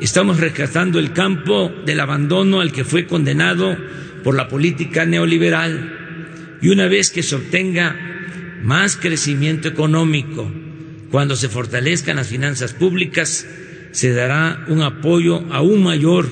estamos 0.00 0.38
rescatando 0.40 0.98
el 0.98 1.12
campo 1.12 1.72
del 1.84 2.00
abandono 2.00 2.60
al 2.60 2.72
que 2.72 2.84
fue 2.84 3.06
condenado 3.06 3.76
por 4.22 4.34
la 4.34 4.48
política 4.48 5.04
neoliberal. 5.04 6.58
Y 6.60 6.68
una 6.68 6.86
vez 6.86 7.10
que 7.10 7.22
se 7.22 7.34
obtenga 7.34 7.96
más 8.62 8.96
crecimiento 8.96 9.68
económico, 9.68 10.50
cuando 11.10 11.36
se 11.36 11.48
fortalezcan 11.48 12.16
las 12.16 12.28
finanzas 12.28 12.72
públicas, 12.72 13.46
se 13.90 14.12
dará 14.12 14.64
un 14.68 14.82
apoyo 14.82 15.44
aún 15.52 15.82
mayor 15.82 16.28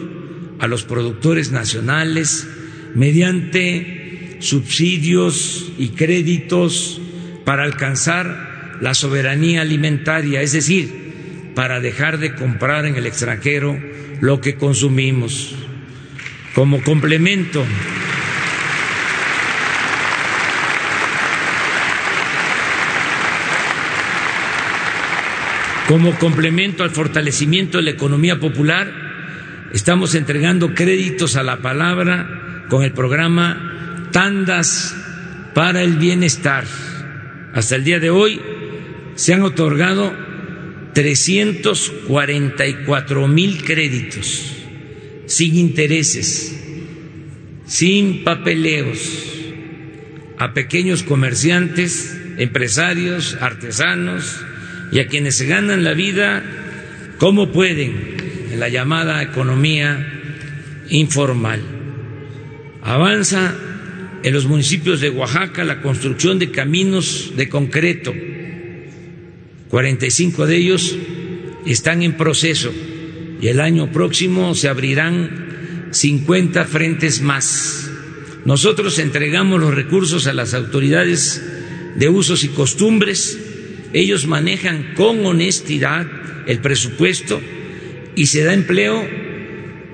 a 0.59 0.67
los 0.67 0.85
productores 0.85 1.53
nacionales 1.53 2.49
mediante 2.95 4.39
subsidios 4.41 5.73
y 5.79 5.89
créditos 5.91 7.01
para 7.45 7.65
alcanzar 7.65 8.79
la 8.81 8.95
soberanía 8.95 9.63
alimentaria, 9.63 10.41
es 10.41 10.53
decir, 10.53 11.00
para 11.61 11.79
dejar 11.79 12.17
de 12.17 12.35
comprar 12.35 12.87
en 12.87 12.97
el 12.97 13.05
extranjero 13.05 13.79
lo 14.23 14.41
que 14.41 14.55
consumimos. 14.55 15.55
Como 16.55 16.83
complemento, 16.83 17.63
Como 25.87 26.19
complemento 26.19 26.83
al 26.83 26.91
fortalecimiento 26.91 27.77
de 27.77 27.85
la 27.85 27.91
economía 27.91 28.41
popular, 28.41 28.91
estamos 29.75 30.15
entregando 30.15 30.73
créditos 30.73 31.37
a 31.37 31.43
la 31.43 31.59
palabra 31.59 32.65
con 32.71 32.85
el 32.85 32.93
programa 32.93 34.09
Tandas 34.13 34.97
para 35.53 35.83
el 35.83 35.99
Bienestar. 35.99 36.65
Hasta 37.53 37.77
el 37.77 37.85
día 37.85 38.01
de 38.01 38.09
hoy 38.09 38.41
se 39.15 39.35
han 39.35 39.43
otorgado 39.43 40.30
344 40.95 43.29
mil 43.29 43.63
créditos 43.65 44.57
sin 45.27 45.57
intereses, 45.57 46.59
sin 47.67 48.25
papeleos, 48.25 48.99
a 50.39 50.55
pequeños 50.55 51.05
comerciantes, 51.05 52.19
empresarios, 52.39 53.37
artesanos, 53.41 54.45
y 54.93 54.99
a 54.99 55.07
quienes 55.07 55.37
se 55.37 55.47
ganan 55.47 55.85
la 55.85 55.95
vida 55.95 56.43
como 57.19 57.53
pueden 57.53 58.17
en 58.51 58.59
la 58.59 58.69
llamada 58.69 59.23
economía 59.23 60.21
informal. 60.89 61.61
Avanza 62.83 63.55
en 64.23 64.33
los 64.33 64.47
municipios 64.47 65.01
de 65.01 65.11
Oaxaca 65.11 65.65
la 65.65 65.81
construcción 65.81 66.39
de 66.39 66.51
caminos 66.51 67.33
de 67.37 67.49
concreto. 67.49 68.13
45 69.71 70.47
de 70.47 70.57
ellos 70.57 70.97
están 71.65 72.03
en 72.03 72.17
proceso 72.17 72.73
y 73.41 73.47
el 73.47 73.61
año 73.61 73.93
próximo 73.93 74.55
se 74.57 74.69
abrirán 74.69 75.89
50 75.93 76.65
frentes 76.65 77.23
más. 77.23 77.89
Nosotros 78.45 78.99
entregamos 78.99 79.61
los 79.61 79.73
recursos 79.73 80.27
a 80.27 80.33
las 80.33 80.55
autoridades 80.55 81.43
de 81.97 82.09
usos 82.09 82.43
y 82.43 82.49
costumbres 82.49 83.39
ellos 83.93 84.27
manejan 84.27 84.95
con 84.97 85.25
honestidad 85.25 86.07
el 86.47 86.59
presupuesto 86.61 87.41
y 88.17 88.27
se 88.27 88.43
da 88.43 88.55
empleo 88.55 89.07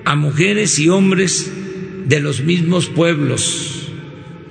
a 0.05 0.15
mujeres 0.15 0.79
y 0.79 0.89
hombres 0.89 1.51
de 2.05 2.19
los 2.19 2.41
mismos 2.41 2.87
pueblos. 2.87 3.91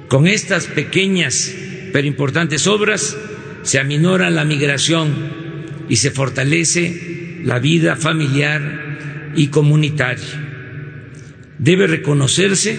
Con 0.09 0.29
estas 0.29 0.67
pequeñas 0.67 1.53
pero 1.93 2.07
importantes 2.07 2.67
obras 2.67 3.17
se 3.67 3.81
aminora 3.81 4.31
la 4.31 4.45
migración 4.45 5.13
y 5.89 5.97
se 5.97 6.13
fortalece 6.13 7.41
la 7.43 7.59
vida 7.59 7.97
familiar 7.97 9.33
y 9.35 9.49
comunitaria. 9.49 10.25
Debe 11.59 11.89
reconocerse 11.89 12.79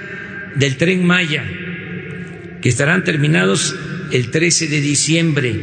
del 0.56 0.76
tren 0.76 1.06
Maya, 1.06 1.42
que 2.60 2.68
estarán 2.68 3.02
terminados 3.02 3.74
el 4.12 4.30
13 4.30 4.68
de 4.68 4.80
diciembre 4.82 5.54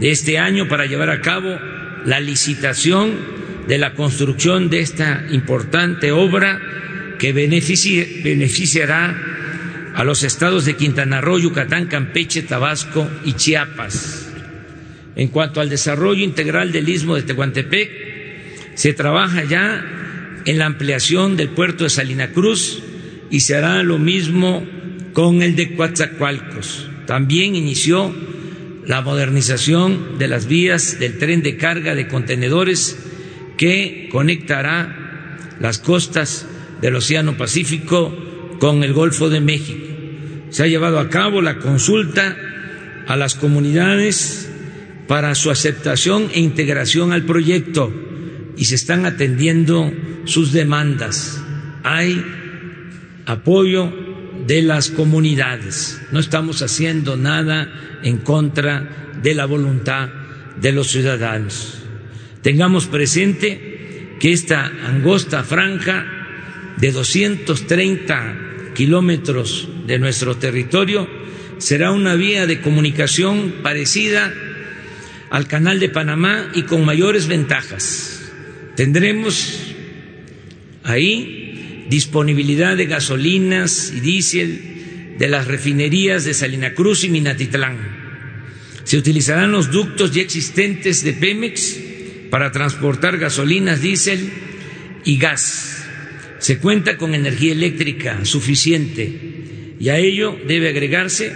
de 0.00 0.10
este 0.10 0.38
año 0.38 0.68
para 0.68 0.86
llevar 0.86 1.10
a 1.10 1.20
cabo 1.20 1.54
la 2.06 2.18
licitación 2.18 3.10
de 3.68 3.76
la 3.76 3.92
construcción 3.92 4.70
de 4.70 4.80
esta 4.80 5.26
importante 5.30 6.12
obra 6.12 6.58
que 7.18 7.34
beneficiará 7.34 9.32
a 9.94 10.04
los 10.04 10.22
estados 10.22 10.64
de 10.64 10.76
Quintana 10.76 11.20
Roo, 11.20 11.38
Yucatán, 11.38 11.86
Campeche, 11.86 12.42
Tabasco 12.42 13.08
y 13.24 13.34
Chiapas. 13.34 14.30
En 15.16 15.28
cuanto 15.28 15.60
al 15.60 15.68
desarrollo 15.68 16.24
integral 16.24 16.72
del 16.72 16.88
istmo 16.88 17.16
de 17.16 17.22
Tehuantepec, 17.22 17.90
se 18.74 18.94
trabaja 18.94 19.44
ya 19.44 19.84
en 20.44 20.58
la 20.58 20.66
ampliación 20.66 21.36
del 21.36 21.50
puerto 21.50 21.84
de 21.84 21.90
Salina 21.90 22.32
Cruz 22.32 22.82
y 23.30 23.40
se 23.40 23.54
hará 23.54 23.82
lo 23.82 23.98
mismo 23.98 24.66
con 25.12 25.42
el 25.42 25.56
de 25.56 25.74
Coatzacoalcos. 25.74 26.88
También 27.06 27.54
inició 27.54 28.14
la 28.86 29.02
modernización 29.02 30.18
de 30.18 30.28
las 30.28 30.46
vías 30.46 30.98
del 30.98 31.18
tren 31.18 31.42
de 31.42 31.56
carga 31.56 31.94
de 31.94 32.08
contenedores 32.08 32.98
que 33.56 34.08
conectará 34.10 35.38
las 35.60 35.78
costas 35.78 36.48
del 36.80 36.96
Océano 36.96 37.36
Pacífico 37.36 38.31
con 38.62 38.84
el 38.84 38.92
Golfo 38.92 39.28
de 39.28 39.40
México 39.40 39.84
se 40.50 40.62
ha 40.62 40.68
llevado 40.68 41.00
a 41.00 41.08
cabo 41.08 41.42
la 41.42 41.58
consulta 41.58 42.36
a 43.08 43.16
las 43.16 43.34
comunidades 43.34 44.52
para 45.08 45.34
su 45.34 45.50
aceptación 45.50 46.30
e 46.32 46.38
integración 46.38 47.12
al 47.12 47.24
proyecto 47.24 47.92
y 48.56 48.66
se 48.66 48.76
están 48.76 49.04
atendiendo 49.04 49.92
sus 50.26 50.52
demandas. 50.52 51.42
Hay 51.82 52.24
apoyo 53.26 53.92
de 54.46 54.62
las 54.62 54.90
comunidades. 54.90 56.00
No 56.12 56.20
estamos 56.20 56.62
haciendo 56.62 57.16
nada 57.16 57.98
en 58.04 58.18
contra 58.18 59.10
de 59.20 59.34
la 59.34 59.46
voluntad 59.46 60.08
de 60.60 60.70
los 60.70 60.86
ciudadanos. 60.86 61.82
Tengamos 62.42 62.86
presente 62.86 64.18
que 64.20 64.30
esta 64.30 64.66
angosta 64.86 65.42
franja 65.42 66.06
de 66.76 66.92
230 66.92 68.50
kilómetros 68.74 69.68
de 69.86 69.98
nuestro 69.98 70.36
territorio 70.36 71.08
será 71.58 71.92
una 71.92 72.14
vía 72.14 72.46
de 72.46 72.60
comunicación 72.60 73.54
parecida 73.62 74.32
al 75.30 75.46
canal 75.46 75.80
de 75.80 75.88
Panamá 75.88 76.50
y 76.54 76.62
con 76.62 76.84
mayores 76.84 77.26
ventajas. 77.26 78.30
Tendremos 78.76 79.74
ahí 80.82 81.86
disponibilidad 81.88 82.76
de 82.76 82.86
gasolinas 82.86 83.92
y 83.94 84.00
diésel 84.00 85.16
de 85.18 85.28
las 85.28 85.46
refinerías 85.46 86.24
de 86.24 86.34
Salina 86.34 86.74
Cruz 86.74 87.04
y 87.04 87.10
Minatitlán. 87.10 87.78
Se 88.84 88.98
utilizarán 88.98 89.52
los 89.52 89.70
ductos 89.70 90.12
ya 90.12 90.22
existentes 90.22 91.04
de 91.04 91.12
Pemex 91.12 91.78
para 92.30 92.50
transportar 92.50 93.18
gasolinas, 93.18 93.80
diésel 93.80 94.32
y 95.04 95.18
gas 95.18 95.81
se 96.42 96.58
cuenta 96.58 96.96
con 96.96 97.14
energía 97.14 97.52
eléctrica 97.52 98.24
suficiente 98.24 99.76
y 99.78 99.90
a 99.90 99.96
ello 99.98 100.36
debe 100.48 100.70
agregarse 100.70 101.32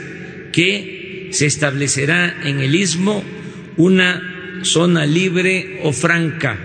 que 0.52 1.28
se 1.30 1.46
establecerá 1.46 2.40
en 2.42 2.58
el 2.58 2.74
istmo 2.74 3.22
una 3.76 4.58
zona 4.64 5.06
libre 5.06 5.78
o 5.84 5.92
franca. 5.92 6.58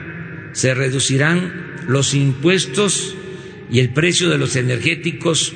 Se 0.54 0.74
reducirán 0.74 1.84
los 1.88 2.16
impuestos 2.16 3.16
y 3.72 3.78
el 3.80 3.89
precio 3.89 4.28
de 4.32 4.39
los 4.39 4.56
energéticos 4.56 5.54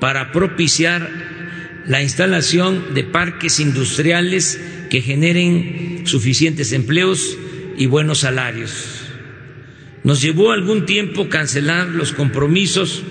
para 0.00 0.32
propiciar 0.32 1.08
la 1.86 2.02
instalación 2.02 2.94
de 2.94 3.04
parques 3.04 3.60
industriales 3.60 4.60
que 4.90 5.02
generen 5.02 6.02
suficientes 6.04 6.72
empleos 6.72 7.38
y 7.78 7.86
buenos 7.86 8.18
salarios. 8.18 9.03
Nos 10.04 10.20
llevó 10.20 10.52
algún 10.52 10.84
tiempo 10.84 11.30
cancelar 11.30 11.88
los 11.88 12.12
compromisos 12.12 13.02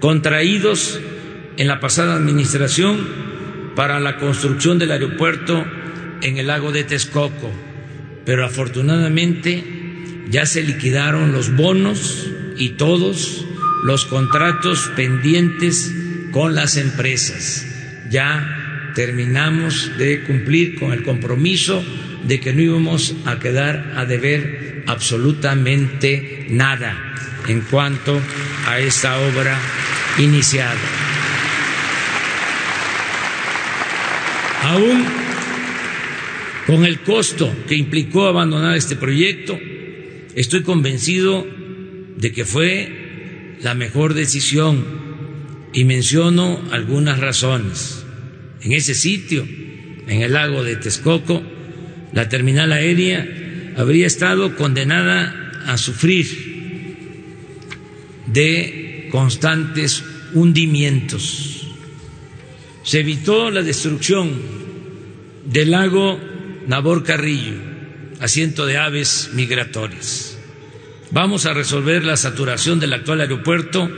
contraídos 0.00 1.00
en 1.56 1.66
la 1.66 1.80
pasada 1.80 2.14
administración 2.14 3.08
para 3.74 4.00
la 4.00 4.18
construcción 4.18 4.78
del 4.78 4.90
aeropuerto 4.90 5.64
en 6.20 6.36
el 6.36 6.48
lago 6.48 6.72
de 6.72 6.84
Texcoco, 6.84 7.50
pero 8.26 8.44
afortunadamente 8.44 9.64
ya 10.28 10.44
se 10.44 10.62
liquidaron 10.62 11.32
los 11.32 11.56
bonos 11.56 12.30
y 12.58 12.70
todos 12.70 13.46
los 13.84 14.04
contratos 14.04 14.90
pendientes 14.94 15.94
con 16.32 16.54
las 16.54 16.76
empresas. 16.76 17.66
Ya 18.10 18.92
terminamos 18.94 19.92
de 19.96 20.22
cumplir 20.24 20.78
con 20.78 20.92
el 20.92 21.02
compromiso 21.02 21.82
de 22.24 22.40
que 22.40 22.52
no 22.52 22.60
íbamos 22.60 23.14
a 23.24 23.38
quedar 23.38 23.94
a 23.96 24.04
deber 24.04 24.75
absolutamente 24.86 26.46
nada 26.50 27.14
en 27.48 27.60
cuanto 27.62 28.20
a 28.66 28.78
esta 28.80 29.18
obra 29.18 29.58
iniciada. 30.18 30.76
Aún 34.62 35.04
con 36.66 36.84
el 36.84 37.00
costo 37.00 37.54
que 37.68 37.76
implicó 37.76 38.26
abandonar 38.26 38.76
este 38.76 38.96
proyecto, 38.96 39.58
estoy 40.34 40.62
convencido 40.62 41.46
de 42.16 42.32
que 42.32 42.44
fue 42.44 43.56
la 43.62 43.74
mejor 43.74 44.14
decisión 44.14 44.84
y 45.72 45.84
menciono 45.84 46.60
algunas 46.72 47.20
razones. 47.20 48.04
En 48.62 48.72
ese 48.72 48.94
sitio, 48.94 49.46
en 50.08 50.22
el 50.22 50.32
lago 50.32 50.64
de 50.64 50.76
Texcoco, 50.76 51.42
la 52.12 52.28
terminal 52.28 52.72
aérea 52.72 53.45
habría 53.76 54.06
estado 54.06 54.56
condenada 54.56 55.52
a 55.66 55.76
sufrir 55.76 56.26
de 58.26 59.08
constantes 59.12 60.02
hundimientos. 60.32 61.68
Se 62.82 63.00
evitó 63.00 63.50
la 63.50 63.62
destrucción 63.62 64.32
del 65.44 65.72
lago 65.72 66.18
Nabor 66.66 67.04
Carrillo, 67.04 67.54
asiento 68.20 68.64
de 68.64 68.78
aves 68.78 69.30
migratorias. 69.34 70.38
Vamos 71.10 71.46
a 71.46 71.52
resolver 71.52 72.04
la 72.04 72.16
saturación 72.16 72.80
del 72.80 72.94
actual 72.94 73.20
aeropuerto 73.20 73.90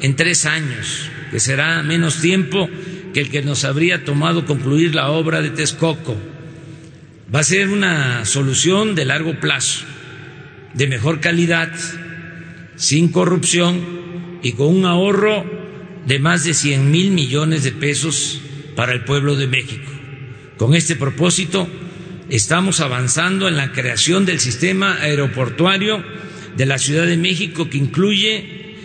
en 0.00 0.16
tres 0.16 0.46
años, 0.46 1.10
que 1.30 1.40
será 1.40 1.82
menos 1.82 2.20
tiempo 2.20 2.70
que 3.12 3.20
el 3.20 3.30
que 3.30 3.42
nos 3.42 3.64
habría 3.64 4.04
tomado 4.04 4.46
concluir 4.46 4.94
la 4.94 5.10
obra 5.10 5.42
de 5.42 5.50
Texcoco 5.50 6.33
va 7.34 7.40
a 7.40 7.44
ser 7.44 7.68
una 7.68 8.24
solución 8.24 8.94
de 8.94 9.04
largo 9.04 9.40
plazo, 9.40 9.84
de 10.72 10.86
mejor 10.86 11.20
calidad, 11.20 11.72
sin 12.76 13.08
corrupción 13.08 14.38
y 14.42 14.52
con 14.52 14.68
un 14.68 14.84
ahorro 14.84 15.44
de 16.06 16.18
más 16.20 16.44
de 16.44 16.54
100 16.54 16.90
mil 16.90 17.10
millones 17.10 17.64
de 17.64 17.72
pesos 17.72 18.40
para 18.76 18.92
el 18.92 19.04
pueblo 19.04 19.34
de 19.34 19.48
México. 19.48 19.90
Con 20.56 20.76
este 20.76 20.94
propósito, 20.94 21.66
estamos 22.28 22.78
avanzando 22.80 23.48
en 23.48 23.56
la 23.56 23.72
creación 23.72 24.26
del 24.26 24.38
sistema 24.38 25.00
aeroportuario 25.00 26.04
de 26.56 26.66
la 26.66 26.78
Ciudad 26.78 27.06
de 27.06 27.16
México 27.16 27.68
que 27.68 27.78
incluye 27.78 28.76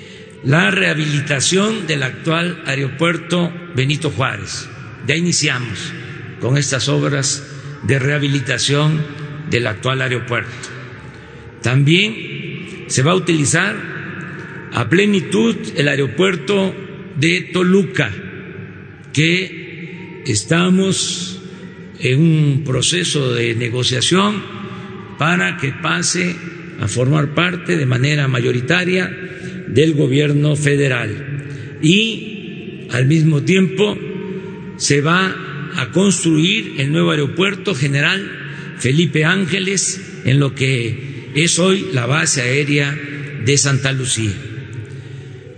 la 0.44 0.72
rehabilitación 0.72 1.86
del 1.86 2.02
actual 2.02 2.64
aeropuerto 2.66 3.54
Benito 3.76 4.10
Juárez. 4.10 4.68
Ya 5.06 5.16
iniciamos 5.16 5.94
con 6.40 6.58
estas 6.58 6.88
obras 6.90 7.49
de 7.84 8.00
rehabilitación 8.00 9.04
del 9.50 9.68
actual 9.68 10.02
aeropuerto. 10.02 10.50
También 11.62 12.86
se 12.88 13.04
va 13.04 13.12
a 13.12 13.16
utilizar 13.16 13.76
a 14.74 14.90
plenitud 14.90 15.56
el 15.76 15.88
aeropuerto 15.88 16.76
de 17.18 17.42
Toluca, 17.54 18.12
que 19.14 20.24
estamos 20.26 21.42
en 22.00 22.22
un 22.22 22.64
proceso 22.64 23.34
de 23.34 23.56
negociación 23.56 24.42
para 25.18 25.58
que 25.58 25.72
pase 25.72 26.36
a 26.80 26.88
formar 26.88 27.34
parte 27.34 27.76
de 27.76 27.86
manera 27.86 28.28
mayoritaria 28.28 29.12
del 29.68 29.94
gobierno 29.94 30.56
federal. 30.56 31.80
Y 31.82 32.88
al 32.92 33.06
mismo 33.06 33.42
tiempo 33.42 33.98
se 34.78 35.02
va 35.02 35.49
a 35.76 35.92
construir 35.92 36.76
el 36.78 36.92
nuevo 36.92 37.12
aeropuerto 37.12 37.76
general 37.76 38.76
Felipe 38.80 39.26
Ángeles 39.26 40.02
en 40.26 40.40
lo 40.40 40.56
que 40.56 41.30
es 41.36 41.60
hoy 41.60 41.90
la 41.94 42.06
base 42.06 42.42
aérea 42.42 42.98
de 43.46 43.58
Santa 43.58 43.92
Lucía. 43.92 44.32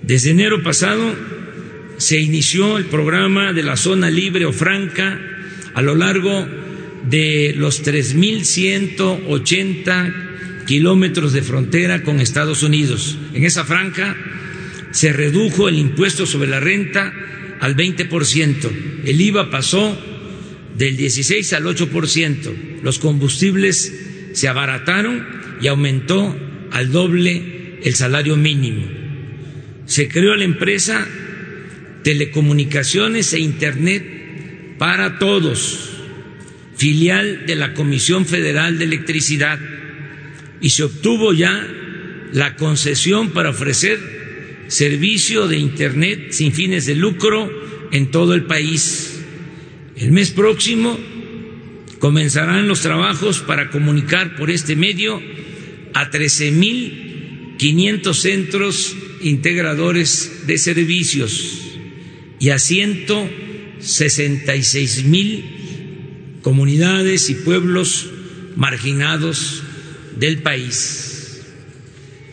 Desde 0.01 0.31
enero 0.31 0.63
pasado 0.63 1.13
se 1.97 2.19
inició 2.19 2.77
el 2.77 2.85
programa 2.85 3.53
de 3.53 3.61
la 3.63 3.77
zona 3.77 4.09
libre 4.09 4.45
o 4.45 4.53
franca 4.53 5.21
a 5.73 5.81
lo 5.81 5.95
largo 5.95 6.47
de 7.09 7.53
los 7.55 7.85
3.180 7.85 10.65
kilómetros 10.65 11.31
de 11.33 11.41
frontera 11.41 12.03
con 12.03 12.21
Estados 12.21 12.61
Unidos. 12.63 13.17
En 13.33 13.43
esa 13.45 13.65
franja 13.65 14.15
se 14.91 15.11
redujo 15.13 15.69
el 15.69 15.77
impuesto 15.77 16.25
sobre 16.25 16.49
la 16.49 16.59
renta 16.59 17.13
al 17.61 17.75
20%, 17.77 19.05
el 19.05 19.21
IVA 19.21 19.51
pasó 19.51 19.95
del 20.75 20.97
16 20.97 21.53
al 21.53 21.65
8%, 21.65 22.81
los 22.81 22.97
combustibles 22.97 23.93
se 24.33 24.47
abarataron 24.47 25.27
y 25.61 25.67
aumentó 25.67 26.35
al 26.71 26.91
doble 26.91 27.77
el 27.83 27.93
salario 27.93 28.35
mínimo. 28.35 28.87
Se 29.85 30.07
creó 30.07 30.35
la 30.35 30.43
empresa 30.43 31.07
Telecomunicaciones 32.03 33.31
e 33.33 33.39
Internet 33.39 34.77
para 34.79 35.19
Todos, 35.19 35.91
filial 36.75 37.45
de 37.45 37.55
la 37.55 37.75
Comisión 37.75 38.25
Federal 38.25 38.79
de 38.79 38.85
Electricidad, 38.85 39.59
y 40.61 40.71
se 40.71 40.81
obtuvo 40.81 41.31
ya 41.31 41.67
la 42.33 42.55
concesión 42.55 43.29
para 43.29 43.51
ofrecer 43.51 44.20
servicio 44.71 45.47
de 45.49 45.57
Internet 45.57 46.31
sin 46.31 46.53
fines 46.53 46.85
de 46.85 46.95
lucro 46.95 47.51
en 47.91 48.09
todo 48.09 48.33
el 48.33 48.45
país. 48.45 49.19
El 49.97 50.13
mes 50.13 50.31
próximo 50.31 50.97
comenzarán 51.99 52.69
los 52.69 52.79
trabajos 52.79 53.41
para 53.41 53.69
comunicar 53.69 54.37
por 54.37 54.49
este 54.49 54.77
medio 54.77 55.21
a 55.93 56.09
13.500 56.09 58.13
centros 58.13 58.95
integradores 59.21 60.47
de 60.47 60.57
servicios 60.57 61.59
y 62.39 62.51
a 62.51 62.57
166 62.57 65.03
mil 65.03 66.39
comunidades 66.41 67.29
y 67.29 67.35
pueblos 67.35 68.09
marginados 68.55 69.63
del 70.17 70.41
país. 70.41 71.41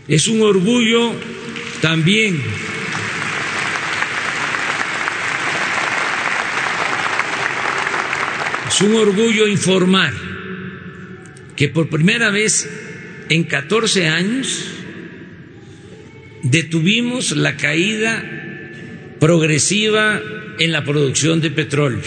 Es 0.06 0.28
un 0.28 0.42
orgullo 0.42 1.16
también 1.80 2.40
es 8.68 8.80
un 8.80 8.94
orgullo 8.94 9.46
informar 9.46 10.12
que 11.56 11.68
por 11.68 11.88
primera 11.88 12.30
vez 12.30 12.68
en 13.28 13.44
14 13.44 14.08
años 14.08 14.64
detuvimos 16.42 17.32
la 17.36 17.56
caída 17.56 18.24
progresiva 19.18 20.20
en 20.58 20.72
la 20.72 20.84
producción 20.84 21.40
de 21.40 21.50
petróleo. 21.50 22.00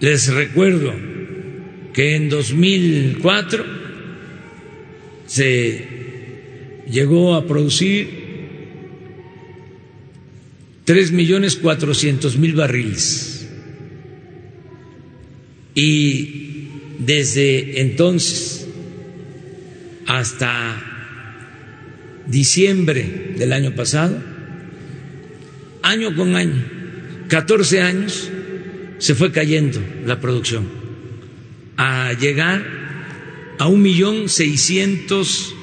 Les 0.00 0.32
recuerdo 0.32 0.94
que 1.92 2.16
en 2.16 2.28
2004 2.28 3.64
se 5.26 5.93
llegó 6.90 7.34
a 7.34 7.46
producir 7.46 8.24
tres 10.84 11.12
millones 11.12 11.56
cuatrocientos 11.56 12.36
mil 12.36 12.54
barriles. 12.54 13.48
Y 15.74 16.68
desde 16.98 17.80
entonces 17.80 18.68
hasta 20.06 20.82
diciembre 22.26 23.34
del 23.36 23.52
año 23.52 23.74
pasado 23.74 24.34
año 25.82 26.14
con 26.16 26.34
año, 26.34 26.64
14 27.28 27.82
años, 27.82 28.30
se 28.98 29.14
fue 29.14 29.32
cayendo 29.32 29.80
la 30.06 30.18
producción 30.18 30.66
a 31.76 32.12
llegar 32.14 32.64
a 33.58 33.66
un 33.66 33.82
millón 33.82 34.28
seiscientos 34.28 35.54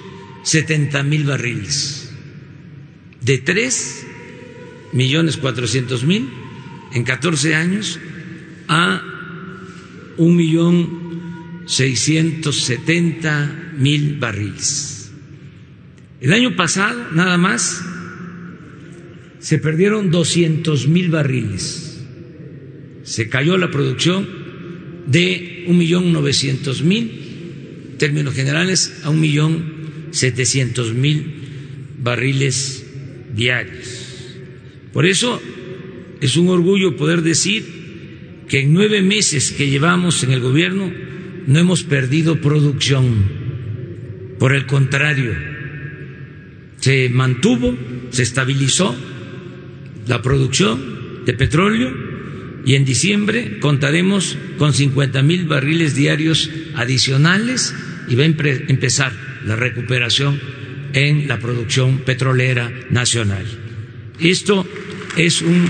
setenta 0.43 1.03
mil 1.03 1.25
barriles, 1.25 2.11
de 3.21 3.37
tres 3.37 4.05
millones 4.93 5.37
cuatrocientos 5.37 6.03
mil 6.03 6.29
en 6.93 7.03
14 7.03 7.55
años 7.55 7.99
a 8.67 9.01
un 10.17 10.35
millón 10.35 11.01
seiscientos 11.65 12.63
setenta 12.63 13.71
mil 13.77 14.17
barriles. 14.19 15.11
El 16.19 16.33
año 16.33 16.55
pasado, 16.55 17.07
nada 17.13 17.37
más, 17.37 17.83
se 19.39 19.57
perdieron 19.57 20.11
200 20.11 20.87
mil 20.87 21.09
barriles. 21.09 22.05
Se 23.03 23.27
cayó 23.27 23.57
la 23.57 23.71
producción 23.71 24.27
de 25.07 25.65
un 25.67 25.79
millón 25.79 26.13
novecientos 26.13 26.83
mil, 26.83 27.95
términos 27.97 28.35
generales, 28.35 29.01
a 29.03 29.09
un 29.09 29.19
millón 29.19 29.80
setecientos 30.11 30.93
mil 30.93 31.25
barriles 31.97 32.85
diarios. 33.33 34.37
Por 34.93 35.05
eso 35.05 35.41
es 36.19 36.37
un 36.37 36.49
orgullo 36.49 36.95
poder 36.95 37.21
decir 37.21 38.43
que 38.47 38.61
en 38.61 38.73
nueve 38.73 39.01
meses 39.01 39.51
que 39.51 39.69
llevamos 39.69 40.23
en 40.23 40.31
el 40.31 40.41
gobierno 40.41 40.91
no 41.47 41.59
hemos 41.59 41.83
perdido 41.83 42.41
producción. 42.41 43.41
Por 44.37 44.53
el 44.53 44.65
contrario, 44.65 45.33
se 46.79 47.09
mantuvo, 47.09 47.77
se 48.09 48.23
estabilizó 48.23 48.95
la 50.07 50.21
producción 50.21 51.23
de 51.25 51.33
petróleo 51.33 51.93
y 52.65 52.75
en 52.75 52.85
diciembre 52.85 53.59
contaremos 53.59 54.37
con 54.57 54.73
50 54.73 55.21
mil 55.21 55.45
barriles 55.47 55.95
diarios 55.95 56.49
adicionales 56.75 57.73
y 58.07 58.15
va 58.15 58.23
a 58.23 58.25
empezar 58.25 59.30
la 59.45 59.55
recuperación 59.55 60.39
en 60.93 61.27
la 61.27 61.39
producción 61.39 61.99
petrolera 61.99 62.71
nacional. 62.89 63.45
Esto 64.19 64.67
es 65.15 65.41
un 65.41 65.67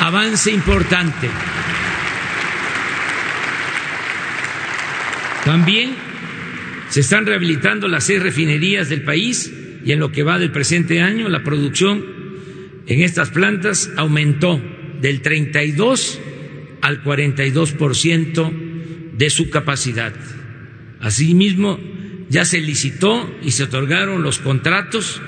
avance 0.00 0.50
importante. 0.50 1.28
También 5.44 5.90
se 6.88 7.00
están 7.00 7.26
rehabilitando 7.26 7.88
las 7.88 8.04
seis 8.04 8.22
refinerías 8.22 8.88
del 8.88 9.02
país 9.02 9.52
y 9.84 9.92
en 9.92 10.00
lo 10.00 10.10
que 10.10 10.22
va 10.22 10.38
del 10.38 10.50
presente 10.50 11.00
año 11.00 11.28
la 11.28 11.42
producción 11.42 12.04
en 12.86 13.02
estas 13.02 13.30
plantas 13.30 13.90
aumentó 13.96 14.60
del 15.00 15.20
32 15.20 16.20
al 16.80 17.02
42% 17.02 18.52
de 19.16 19.30
su 19.30 19.50
capacidad. 19.50 20.12
Asimismo, 21.00 21.78
ya 22.28 22.44
se 22.44 22.60
licitó 22.60 23.32
y 23.42 23.50
se 23.52 23.64
otorgaron 23.64 24.22
los 24.22 24.38
contratos 24.38 25.20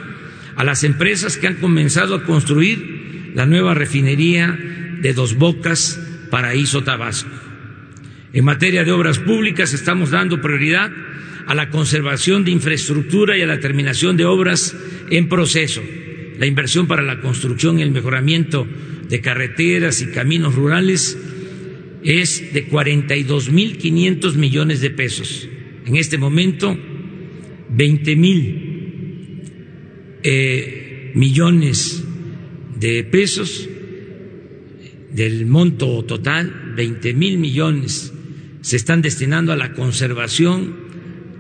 a 0.57 0.65
las 0.65 0.85
empresas 0.85 1.37
que 1.37 1.47
han 1.47 1.57
comenzado 1.57 2.15
a 2.15 2.25
construir 2.25 3.33
la 3.35 3.47
nueva 3.47 3.75
refinería 3.75 4.59
de 5.01 5.13
Dos 5.13 5.37
Bocas, 5.37 6.01
Paraíso 6.31 6.83
Tabasco. 6.83 7.31
En 8.33 8.45
materia 8.45 8.85
de 8.85 8.93
obras 8.93 9.19
públicas 9.19 9.73
estamos 9.73 10.11
dando 10.11 10.41
prioridad 10.41 10.91
a 11.47 11.55
la 11.55 11.71
conservación 11.71 12.45
de 12.45 12.51
infraestructura 12.51 13.37
y 13.37 13.43
a 13.43 13.47
la 13.47 13.61
terminación 13.61 14.17
de 14.17 14.25
obras 14.25 14.75
en 15.11 15.29
proceso 15.29 15.83
la 16.39 16.47
inversión 16.47 16.87
para 16.87 17.03
la 17.03 17.21
construcción 17.21 17.79
y 17.79 17.83
el 17.83 17.91
mejoramiento 17.91 18.67
de 19.09 19.21
carreteras 19.21 20.03
y 20.03 20.09
caminos 20.09 20.55
rurales 20.55 21.19
es 22.03 22.53
de 22.53 22.69
42.500 22.69 24.35
millones 24.35 24.81
de 24.81 24.91
pesos. 24.91 25.49
En 25.87 25.95
este 25.95 26.19
momento, 26.19 26.77
20 27.71 28.17
mil 28.17 29.43
eh, 30.25 31.13
millones 31.15 32.05
de 32.79 33.05
pesos 33.05 33.69
del 35.13 35.47
monto 35.47 36.05
total, 36.05 36.73
20 36.75 37.15
mil 37.15 37.39
millones, 37.39 38.13
se 38.63 38.77
están 38.77 39.01
destinando 39.01 39.53
a 39.53 39.57
la 39.57 39.75
conservación 39.75 40.75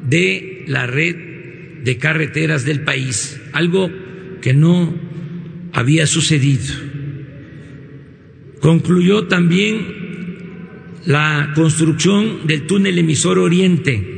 de 0.08 0.64
la 0.68 0.86
red 0.86 1.82
de 1.82 1.98
carreteras 1.98 2.64
del 2.64 2.82
país, 2.82 3.40
algo 3.52 3.90
que 4.40 4.54
no 4.54 4.94
había 5.72 6.06
sucedido. 6.06 6.72
Concluyó 8.60 9.26
también 9.26 10.06
la 11.04 11.52
construcción 11.56 12.46
del 12.46 12.66
túnel 12.66 12.98
emisor 12.98 13.40
Oriente, 13.40 14.15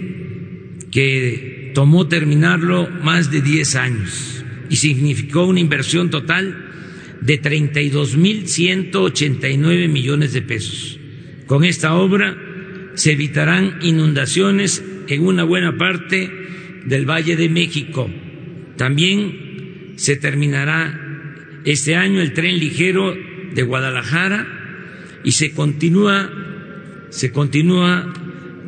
que 0.91 1.73
tomó 1.75 2.09
terminarlo 2.09 2.89
más 3.03 3.31
de 3.31 3.43
10 3.43 3.77
años 3.77 4.45
y 4.71 4.77
significó 4.77 5.45
una 5.47 5.61
inversión 5.61 6.09
total 6.11 6.69
de 7.21 7.41
32.189 7.41 9.89
millones 9.89 10.33
de 10.33 10.43
pesos. 10.43 10.99
Con 11.47 11.65
esta 11.65 11.95
obra 11.95 12.37
se 12.95 13.13
evitarán 13.13 13.79
inundaciones 13.83 14.83
en 15.09 15.25
una 15.25 15.45
buena 15.45 15.77
parte 15.77 16.31
del 16.85 17.09
Valle 17.09 17.37
de 17.37 17.49
México. 17.49 18.11
También 18.77 19.93
se 19.97 20.17
terminará 20.17 21.05
este 21.65 21.97
año 21.97 22.21
el 22.21 22.33
tren 22.33 22.59
ligero 22.59 23.17
de 23.55 23.63
Guadalajara 23.63 25.21
y 25.25 25.33
se 25.33 25.53
continúa 25.53 26.31
se 27.11 27.33
continúa 27.33 28.13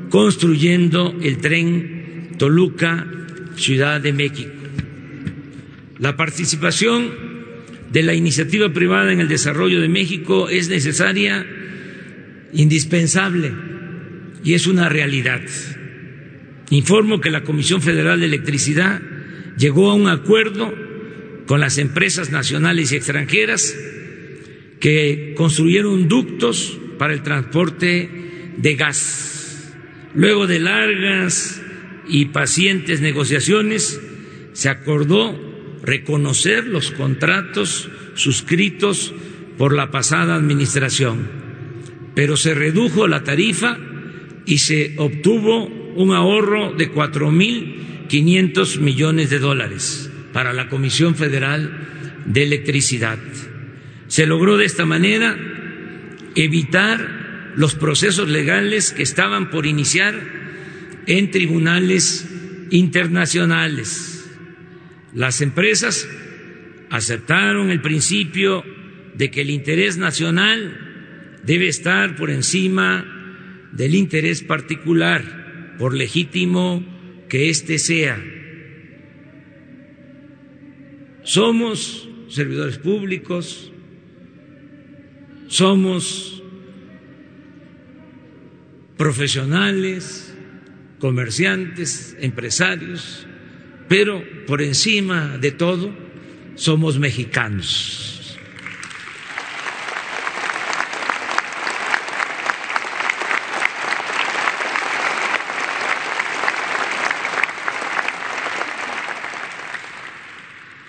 construyendo 0.09 1.14
el 1.23 1.39
tren 1.39 1.99
Toluca 2.41 3.07
Ciudad 3.57 4.01
de 4.01 4.14
México. 4.14 4.51
La 5.99 6.16
participación 6.16 7.11
de 7.93 8.03
la 8.03 8.14
iniciativa 8.14 8.72
privada 8.72 9.12
en 9.12 9.20
el 9.20 9.28
desarrollo 9.28 9.82
de 9.82 9.91
México 9.91 10.49
es 10.49 10.70
necesaria, 10.70 11.47
indispensable 12.55 13.53
y 14.43 14.55
es 14.55 14.66
una 14.66 14.88
realidad. 14.88 15.43
Informo 16.70 17.20
que 17.20 17.28
la 17.28 17.43
Comisión 17.43 17.82
Federal 17.82 18.20
de 18.20 18.26
Electricidad 18.26 19.03
llegó 19.59 19.91
a 19.91 19.95
un 19.95 20.09
acuerdo 20.09 20.74
con 21.47 21.61
las 21.61 21.76
empresas 21.76 22.30
nacionales 22.30 22.91
y 22.91 22.97
extranjeras 22.97 23.76
que 24.80 25.34
construyeron 25.36 26.09
ductos 26.09 26.78
para 26.97 27.12
el 27.12 27.22
transporte 27.22 28.09
de 28.57 28.74
gas. 28.76 29.74
Luego 30.14 30.47
de 30.47 30.59
largas 30.59 31.61
y 32.11 32.27
pacientes 32.27 33.01
negociaciones, 33.01 34.01
se 34.53 34.69
acordó 34.69 35.39
reconocer 35.83 36.67
los 36.67 36.91
contratos 36.91 37.89
suscritos 38.15 39.15
por 39.57 39.75
la 39.75 39.91
pasada 39.91 40.35
administración, 40.35 41.29
pero 42.15 42.37
se 42.37 42.55
redujo 42.55 43.07
la 43.07 43.25
tarifa 43.25 43.79
y 44.45 44.59
se 44.59 44.95
obtuvo 44.99 45.67
un 45.95 46.13
ahorro 46.13 46.73
de 46.73 46.91
cuatro 46.91 47.31
mil 47.31 48.07
quinientos 48.09 48.79
millones 48.79 49.31
de 49.31 49.39
dólares 49.39 50.11
para 50.33 50.53
la 50.53 50.69
Comisión 50.69 51.15
Federal 51.15 51.89
de 52.27 52.43
Electricidad. 52.43 53.19
Se 54.09 54.27
logró 54.27 54.57
de 54.57 54.65
esta 54.65 54.85
manera 54.85 55.37
evitar 56.35 57.53
los 57.57 57.75
procesos 57.75 58.29
legales 58.29 58.93
que 58.93 59.03
estaban 59.03 59.51
por 59.51 59.67
iniciar 59.67 60.39
en 61.11 61.33
tribunales 61.33 62.29
internacionales. 62.71 64.31
Las 65.13 65.41
empresas 65.41 66.09
aceptaron 66.89 67.71
el 67.71 67.81
principio 67.81 68.65
de 69.17 69.29
que 69.29 69.41
el 69.41 69.51
interés 69.51 69.99
nacional 69.99 71.41
debe 71.45 71.67
estar 71.67 72.15
por 72.15 72.31
encima 72.31 73.05
del 73.73 73.97
interés 73.97 74.45
particular, 74.45 75.75
por 75.81 75.95
legítimo 75.95 76.85
que 77.29 77.51
éste 77.51 77.81
sea. 77.81 78.23
Somos 81.25 82.09
servidores 82.29 82.79
públicos, 82.79 83.73
somos 85.49 86.41
profesionales, 88.97 90.30
comerciantes, 91.01 92.16
empresarios, 92.20 93.26
pero 93.88 94.22
por 94.46 94.62
encima 94.62 95.38
de 95.38 95.51
todo 95.51 95.92
somos 96.55 96.98
mexicanos. 96.98 98.38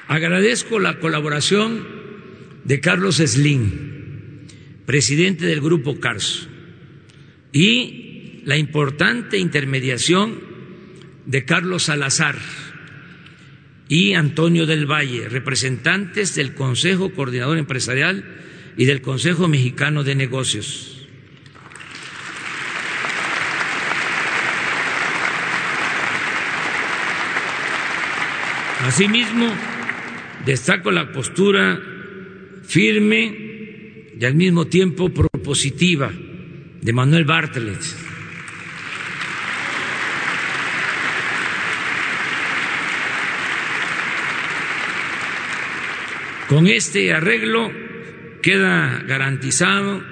Agradezco 0.07 0.77
la 0.79 0.99
colaboración 0.99 1.87
de 2.65 2.81
Carlos 2.81 3.15
Slim, 3.15 4.45
presidente 4.85 5.45
del 5.45 5.61
Grupo 5.61 6.01
Carso, 6.01 6.49
y 7.53 8.10
la 8.43 8.57
importante 8.57 9.37
intermediación 9.37 10.39
de 11.25 11.45
Carlos 11.45 11.83
Salazar 11.83 12.35
y 13.87 14.13
Antonio 14.13 14.65
del 14.65 14.85
Valle, 14.85 15.29
representantes 15.29 16.35
del 16.35 16.53
Consejo 16.53 17.11
Coordinador 17.11 17.57
Empresarial 17.57 18.23
y 18.77 18.85
del 18.85 19.01
Consejo 19.01 19.47
Mexicano 19.47 20.03
de 20.03 20.15
Negocios. 20.15 21.07
Asimismo, 28.85 29.47
destaco 30.45 30.89
la 30.89 31.11
postura 31.11 31.79
firme 32.63 34.07
y 34.19 34.25
al 34.25 34.35
mismo 34.35 34.65
tiempo 34.65 35.09
propositiva 35.09 36.11
de 36.81 36.93
Manuel 36.93 37.25
Bartlett. 37.25 38.10
Con 46.51 46.67
este 46.67 47.13
arreglo 47.13 47.71
queda 48.41 49.05
garantizado 49.07 50.03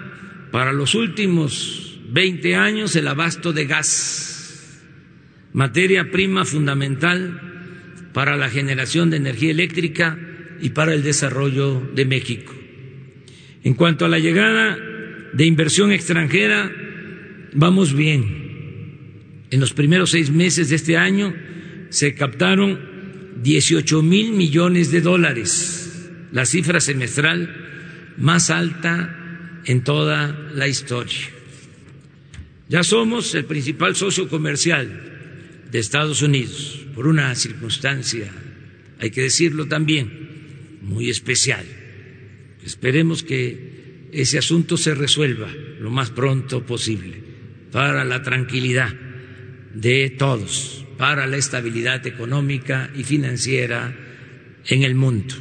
para 0.52 0.72
los 0.72 0.96
últimos 0.96 2.00
20 2.14 2.56
años 2.56 2.96
el 2.96 3.10
abasto 3.10 3.52
de 3.52 3.66
gas, 3.66 4.82
materia 5.52 6.12
prima 6.12 6.46
fundamental 6.46 8.08
para 8.14 8.38
la 8.38 8.50
generación 8.50 9.10
de 9.10 9.18
energía 9.18 9.52
eléctrica 9.52 10.18
y 10.62 10.70
para 10.70 10.94
el 10.94 11.04
desarrollo 11.04 11.82
de 11.94 12.06
México. 12.06 12.56
En 13.66 13.74
cuanto 13.74 14.06
a 14.06 14.10
la 14.10 14.20
llegada 14.20 14.80
de 15.34 15.46
inversión 15.46 15.92
extranjera, 15.92 16.72
vamos 17.52 17.94
bien. 17.94 19.44
En 19.52 19.60
los 19.60 19.74
primeros 19.74 20.12
seis 20.12 20.32
meses 20.32 20.70
de 20.70 20.78
este 20.78 20.96
año 20.96 21.34
se 21.90 22.16
captaron 22.16 22.80
18 23.44 24.02
mil 24.04 24.32
millones 24.32 24.90
de 24.90 25.02
dólares, 25.02 25.89
la 26.32 26.46
cifra 26.46 26.80
semestral 26.80 28.14
más 28.18 28.50
alta 28.50 29.62
en 29.66 29.84
toda 29.84 30.50
la 30.54 30.68
historia. 30.68 31.30
Ya 32.68 32.84
somos 32.84 33.34
el 33.36 33.46
principal 33.46 33.96
socio 33.96 34.28
comercial 34.28 35.68
de 35.72 35.80
Estados 35.80 36.22
Unidos 36.22 36.86
por 36.94 37.08
una 37.08 37.34
circunstancia, 37.36 38.32
hay 39.00 39.12
que 39.12 39.22
decirlo 39.22 39.68
también, 39.68 40.78
muy 40.82 41.10
especial. 41.10 41.66
Esperemos 42.64 43.24
que 43.24 44.10
ese 44.12 44.38
asunto 44.38 44.78
se 44.78 44.94
resuelva 44.96 45.50
lo 45.80 45.90
más 45.90 46.12
pronto 46.12 46.66
posible 46.66 47.24
para 47.72 48.04
la 48.04 48.22
tranquilidad 48.22 48.94
de 49.74 50.10
todos, 50.10 50.86
para 50.98 51.28
la 51.28 51.38
estabilidad 51.38 52.06
económica 52.06 52.92
y 52.96 53.04
financiera 53.04 53.96
en 54.66 54.84
el 54.84 54.96
mundo. 54.96 55.36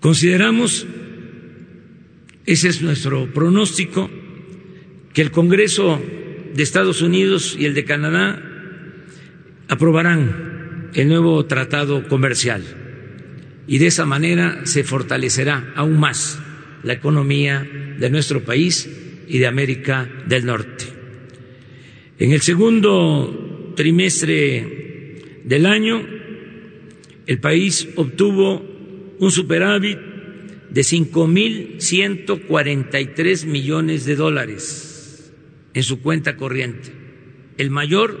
Consideramos, 0.00 0.86
ese 2.46 2.68
es 2.68 2.80
nuestro 2.80 3.32
pronóstico, 3.34 4.10
que 5.12 5.20
el 5.20 5.30
Congreso 5.30 6.00
de 6.54 6.62
Estados 6.62 7.02
Unidos 7.02 7.54
y 7.58 7.66
el 7.66 7.74
de 7.74 7.84
Canadá 7.84 8.42
aprobarán 9.68 10.90
el 10.94 11.08
nuevo 11.08 11.44
tratado 11.44 12.08
comercial 12.08 12.64
y 13.66 13.78
de 13.78 13.86
esa 13.86 14.06
manera 14.06 14.62
se 14.64 14.84
fortalecerá 14.84 15.72
aún 15.76 16.00
más 16.00 16.40
la 16.82 16.94
economía 16.94 17.68
de 17.98 18.10
nuestro 18.10 18.42
país 18.42 18.88
y 19.28 19.38
de 19.38 19.46
América 19.46 20.10
del 20.26 20.46
Norte. 20.46 20.86
En 22.18 22.32
el 22.32 22.40
segundo 22.40 23.74
trimestre 23.76 25.42
del 25.44 25.66
año, 25.66 26.04
el 27.26 27.38
país 27.38 27.88
obtuvo 27.96 28.69
un 29.20 29.30
superávit 29.30 30.00
de 30.70 30.80
5.143 30.80 33.44
millones 33.44 34.06
de 34.06 34.16
dólares 34.16 35.30
en 35.74 35.82
su 35.82 36.00
cuenta 36.00 36.36
corriente, 36.36 36.90
el 37.58 37.70
mayor 37.70 38.18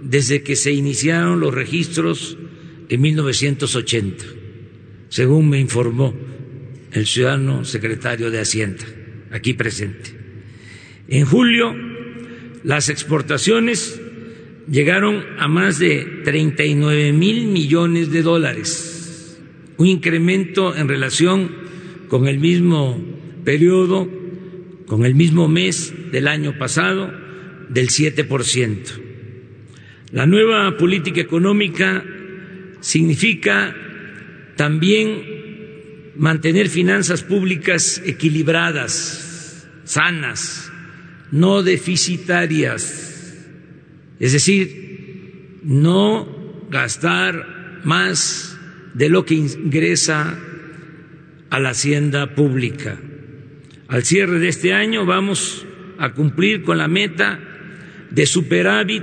desde 0.00 0.42
que 0.42 0.54
se 0.56 0.72
iniciaron 0.72 1.40
los 1.40 1.52
registros 1.52 2.38
en 2.88 3.00
1980, 3.00 4.24
según 5.08 5.50
me 5.50 5.58
informó 5.58 6.14
el 6.92 7.06
ciudadano 7.06 7.64
secretario 7.64 8.30
de 8.30 8.38
Hacienda, 8.40 8.84
aquí 9.32 9.54
presente. 9.54 10.12
En 11.08 11.24
julio, 11.24 11.74
las 12.62 12.88
exportaciones 12.88 14.00
llegaron 14.70 15.24
a 15.38 15.48
más 15.48 15.80
de 15.80 16.04
39 16.24 17.12
mil 17.12 17.46
millones 17.46 18.12
de 18.12 18.22
dólares, 18.22 19.01
un 19.82 19.88
incremento 19.88 20.76
en 20.76 20.86
relación 20.86 21.50
con 22.06 22.28
el 22.28 22.38
mismo 22.38 23.02
periodo 23.44 24.08
con 24.86 25.04
el 25.04 25.16
mismo 25.16 25.48
mes 25.48 25.92
del 26.12 26.28
año 26.28 26.56
pasado 26.56 27.12
del 27.68 27.88
7%. 27.88 28.78
La 30.12 30.26
nueva 30.26 30.76
política 30.76 31.20
económica 31.20 32.04
significa 32.80 33.74
también 34.54 36.12
mantener 36.14 36.68
finanzas 36.68 37.24
públicas 37.24 38.00
equilibradas, 38.04 39.66
sanas, 39.82 40.70
no 41.32 41.64
deficitarias, 41.64 43.48
es 44.20 44.32
decir, 44.32 45.58
no 45.64 46.28
gastar 46.70 47.80
más 47.82 48.51
de 48.94 49.08
lo 49.08 49.24
que 49.24 49.34
ingresa 49.34 50.38
a 51.50 51.60
la 51.60 51.70
hacienda 51.70 52.34
pública. 52.34 52.98
Al 53.88 54.04
cierre 54.04 54.38
de 54.38 54.48
este 54.48 54.72
año 54.72 55.04
vamos 55.04 55.66
a 55.98 56.12
cumplir 56.12 56.62
con 56.62 56.78
la 56.78 56.88
meta 56.88 57.38
de 58.10 58.26
superávit 58.26 59.02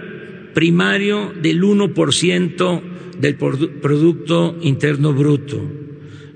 primario 0.54 1.34
del 1.42 1.62
1% 1.62 2.82
del 3.20 3.36
Producto 3.36 4.58
Interno 4.62 5.14
Bruto. 5.14 5.62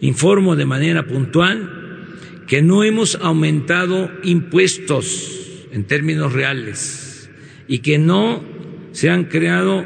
Informo 0.01 0.55
de 0.55 0.65
manera 0.65 1.07
puntual 1.07 2.05
que 2.47 2.61
no 2.61 2.83
hemos 2.83 3.15
aumentado 3.15 4.11
impuestos 4.23 5.65
en 5.71 5.85
términos 5.85 6.33
reales 6.33 7.29
y 7.67 7.79
que 7.79 7.97
no 7.97 8.43
se 8.91 9.09
han 9.09 9.25
creado 9.25 9.85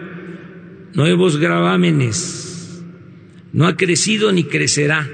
nuevos 0.94 1.38
gravámenes. 1.38 2.47
No 3.58 3.66
ha 3.66 3.76
crecido 3.76 4.32
ni 4.32 4.44
crecerá 4.44 5.10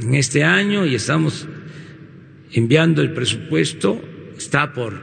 en 0.00 0.14
este 0.14 0.44
año 0.44 0.86
y 0.86 0.94
estamos 0.94 1.46
enviando 2.54 3.02
el 3.02 3.12
presupuesto, 3.12 4.00
está 4.38 4.72
por 4.72 4.98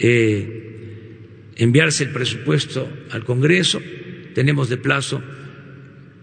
eh, 0.00 1.52
enviarse 1.54 2.02
el 2.02 2.10
presupuesto 2.10 2.88
al 3.12 3.22
Congreso, 3.22 3.80
tenemos 4.34 4.70
de 4.70 4.76
plazo 4.76 5.22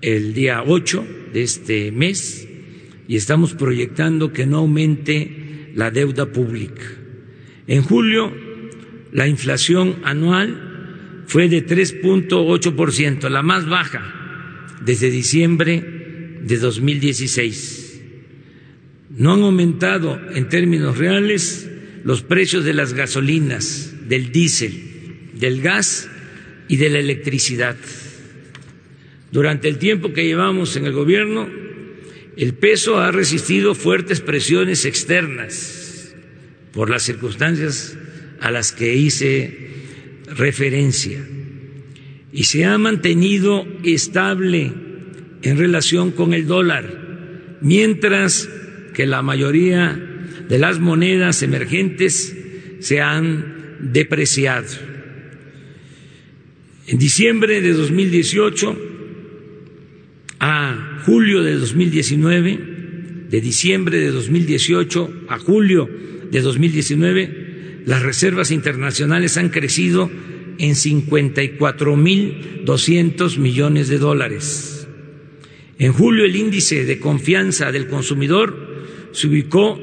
el 0.02 0.34
día 0.34 0.62
8 0.68 1.08
de 1.32 1.42
este 1.42 1.90
mes 1.94 2.46
y 3.08 3.16
estamos 3.16 3.54
proyectando 3.54 4.34
que 4.34 4.46
no 4.46 4.58
aumente 4.58 5.72
la 5.74 5.90
deuda 5.90 6.26
pública. 6.26 6.84
En 7.66 7.82
julio, 7.84 8.34
la 9.14 9.26
inflación 9.26 10.00
anual 10.04 11.24
fue 11.28 11.48
de 11.48 11.66
3.8%, 11.66 13.30
la 13.30 13.42
más 13.42 13.66
baja 13.70 14.19
desde 14.86 15.10
diciembre 15.10 15.84
de 16.42 16.58
2016 16.58 18.02
no 19.10 19.34
han 19.34 19.42
aumentado 19.42 20.20
en 20.34 20.50
términos 20.50 20.98
reales 20.98 21.70
los 22.04 22.22
precios 22.22 22.64
de 22.64 22.74
las 22.74 22.94
gasolinas, 22.94 23.94
del 24.08 24.32
diésel, 24.32 25.30
del 25.34 25.62
gas 25.62 26.10
y 26.68 26.78
de 26.78 26.90
la 26.90 27.00
electricidad. 27.00 27.76
Durante 29.32 29.68
el 29.68 29.78
tiempo 29.78 30.14
que 30.14 30.26
llevamos 30.26 30.76
en 30.76 30.86
el 30.86 30.94
gobierno, 30.94 31.50
el 32.38 32.54
peso 32.54 33.00
ha 33.00 33.12
resistido 33.12 33.76
fuertes 33.76 34.22
presiones 34.22 34.86
externas 34.86 36.16
por 36.72 36.90
las 36.90 37.04
circunstancias 37.04 37.98
a 38.40 38.52
las 38.52 38.72
que 38.72 38.96
hice 38.96 39.68
referencia 40.28 41.20
y 42.32 42.44
se 42.44 42.66
ha 42.66 42.78
mantenido 42.78 43.66
estable 43.84 44.72
en 45.42 45.58
relación 45.58 46.12
con 46.12 46.34
el 46.34 46.46
dólar, 46.48 47.58
mientras 47.62 48.50
que 48.94 49.06
la 49.08 49.22
mayoría 49.22 50.00
de 50.48 50.60
las 50.60 50.80
monedas 50.80 51.42
emergentes 51.42 52.36
se 52.80 53.02
han 53.02 53.78
depreciado. 53.80 54.68
En 56.88 56.98
diciembre 56.98 57.62
de 57.62 57.74
2018 57.74 58.78
a 60.40 61.02
julio 61.06 61.44
de 61.44 61.56
2019, 61.56 62.60
de 63.30 63.42
diciembre 63.42 64.00
de 64.00 64.12
2018 64.12 65.26
a 65.30 65.38
julio 65.38 65.90
de 66.32 66.42
2019, 66.42 67.84
las 67.86 68.02
reservas 68.02 68.52
internacionales 68.52 69.38
han 69.38 69.50
crecido 69.50 70.10
en 70.60 70.76
54.200 70.76 73.38
millones 73.38 73.88
de 73.88 73.98
dólares. 73.98 74.88
En 75.80 75.94
julio 75.94 76.26
el 76.26 76.36
índice 76.36 76.86
de 76.86 77.00
confianza 77.00 77.72
del 77.72 77.88
consumidor 77.88 78.86
se 79.14 79.28
ubicó 79.28 79.80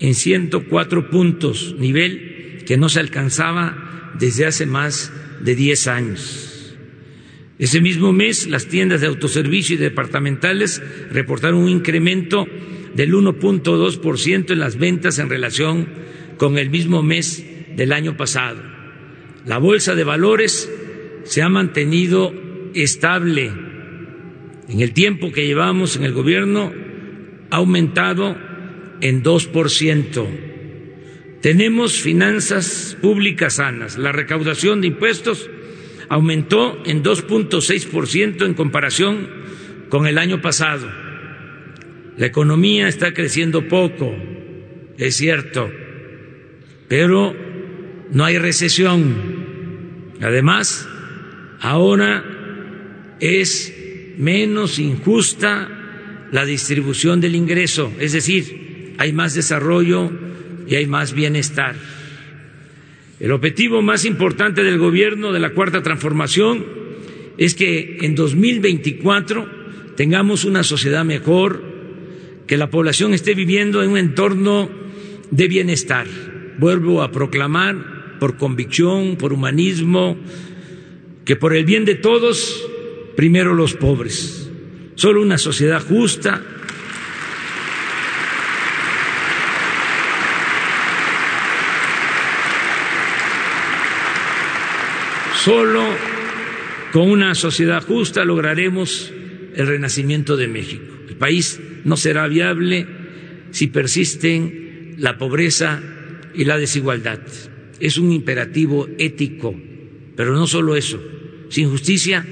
en 0.00 0.14
104 0.14 1.10
puntos, 1.10 1.74
nivel 1.78 2.62
que 2.66 2.76
no 2.76 2.88
se 2.88 3.00
alcanzaba 3.00 4.12
desde 4.18 4.46
hace 4.46 4.66
más 4.66 5.12
de 5.42 5.56
10 5.56 5.86
años. 5.88 6.76
Ese 7.58 7.80
mismo 7.80 8.12
mes, 8.12 8.48
las 8.48 8.66
tiendas 8.66 9.00
de 9.00 9.06
autoservicio 9.06 9.74
y 9.74 9.78
departamentales 9.78 10.82
reportaron 11.10 11.60
un 11.60 11.68
incremento 11.68 12.46
del 12.94 13.14
1.2% 13.14 14.50
en 14.50 14.58
las 14.58 14.76
ventas 14.76 15.18
en 15.18 15.28
relación 15.28 15.88
con 16.36 16.58
el 16.58 16.70
mismo 16.70 17.02
mes 17.02 17.44
del 17.76 17.92
año 17.92 18.16
pasado. 18.16 18.73
La 19.46 19.58
bolsa 19.58 19.94
de 19.94 20.04
valores 20.04 20.70
se 21.24 21.42
ha 21.42 21.48
mantenido 21.48 22.32
estable. 22.74 23.52
En 24.68 24.80
el 24.80 24.92
tiempo 24.92 25.32
que 25.32 25.46
llevamos 25.46 25.96
en 25.96 26.04
el 26.04 26.12
gobierno 26.12 26.72
ha 27.50 27.56
aumentado 27.56 28.36
en 29.00 29.22
2%. 29.22 30.26
Tenemos 31.42 32.00
finanzas 32.00 32.96
públicas 33.02 33.56
sanas. 33.56 33.98
La 33.98 34.12
recaudación 34.12 34.80
de 34.80 34.86
impuestos 34.86 35.50
aumentó 36.08 36.80
en 36.86 37.02
2.6% 37.02 38.46
en 38.46 38.54
comparación 38.54 39.28
con 39.90 40.06
el 40.06 40.16
año 40.16 40.40
pasado. 40.40 40.90
La 42.16 42.26
economía 42.26 42.88
está 42.88 43.12
creciendo 43.12 43.68
poco, 43.68 44.14
es 44.96 45.16
cierto, 45.16 45.70
pero 46.88 47.34
no 48.14 48.24
hay 48.24 48.38
recesión. 48.38 50.14
Además, 50.22 50.88
ahora 51.60 52.24
es 53.20 53.74
menos 54.16 54.78
injusta 54.78 55.68
la 56.32 56.44
distribución 56.44 57.20
del 57.20 57.34
ingreso, 57.34 57.92
es 57.98 58.12
decir, 58.12 58.94
hay 58.98 59.12
más 59.12 59.34
desarrollo 59.34 60.10
y 60.66 60.76
hay 60.76 60.86
más 60.86 61.12
bienestar. 61.12 61.74
El 63.20 63.32
objetivo 63.32 63.82
más 63.82 64.04
importante 64.04 64.62
del 64.64 64.78
gobierno 64.78 65.32
de 65.32 65.40
la 65.40 65.50
Cuarta 65.50 65.82
Transformación 65.82 66.64
es 67.36 67.54
que 67.54 67.98
en 68.02 68.14
2024 68.14 69.48
tengamos 69.96 70.44
una 70.44 70.62
sociedad 70.62 71.04
mejor, 71.04 71.62
que 72.46 72.56
la 72.56 72.70
población 72.70 73.14
esté 73.14 73.34
viviendo 73.34 73.82
en 73.82 73.90
un 73.90 73.98
entorno 73.98 74.70
de 75.30 75.48
bienestar. 75.48 76.06
Vuelvo 76.58 77.02
a 77.02 77.10
proclamar 77.10 77.93
por 78.18 78.36
convicción, 78.36 79.16
por 79.16 79.32
humanismo, 79.32 80.16
que 81.24 81.36
por 81.36 81.54
el 81.54 81.64
bien 81.64 81.84
de 81.84 81.94
todos, 81.94 82.66
primero 83.16 83.54
los 83.54 83.74
pobres. 83.74 84.50
Solo 84.94 85.22
una 85.22 85.38
sociedad 85.38 85.82
justa, 85.82 86.42
Solo 95.44 95.84
con 96.90 97.10
una 97.10 97.34
sociedad 97.34 97.82
justa 97.82 98.24
lograremos 98.24 99.12
el 99.54 99.66
renacimiento 99.66 100.38
de 100.38 100.48
México. 100.48 100.90
El 101.06 101.16
país 101.16 101.60
no 101.84 101.98
será 101.98 102.26
viable 102.28 102.86
si 103.50 103.66
persisten 103.66 104.94
la 104.96 105.18
pobreza 105.18 105.82
y 106.34 106.46
la 106.46 106.56
desigualdad. 106.56 107.20
Es 107.80 107.98
un 107.98 108.12
imperativo 108.12 108.88
ético, 108.98 109.54
pero 110.16 110.34
no 110.34 110.46
solo 110.46 110.76
eso. 110.76 111.02
Sin 111.48 111.70
justicia 111.70 112.26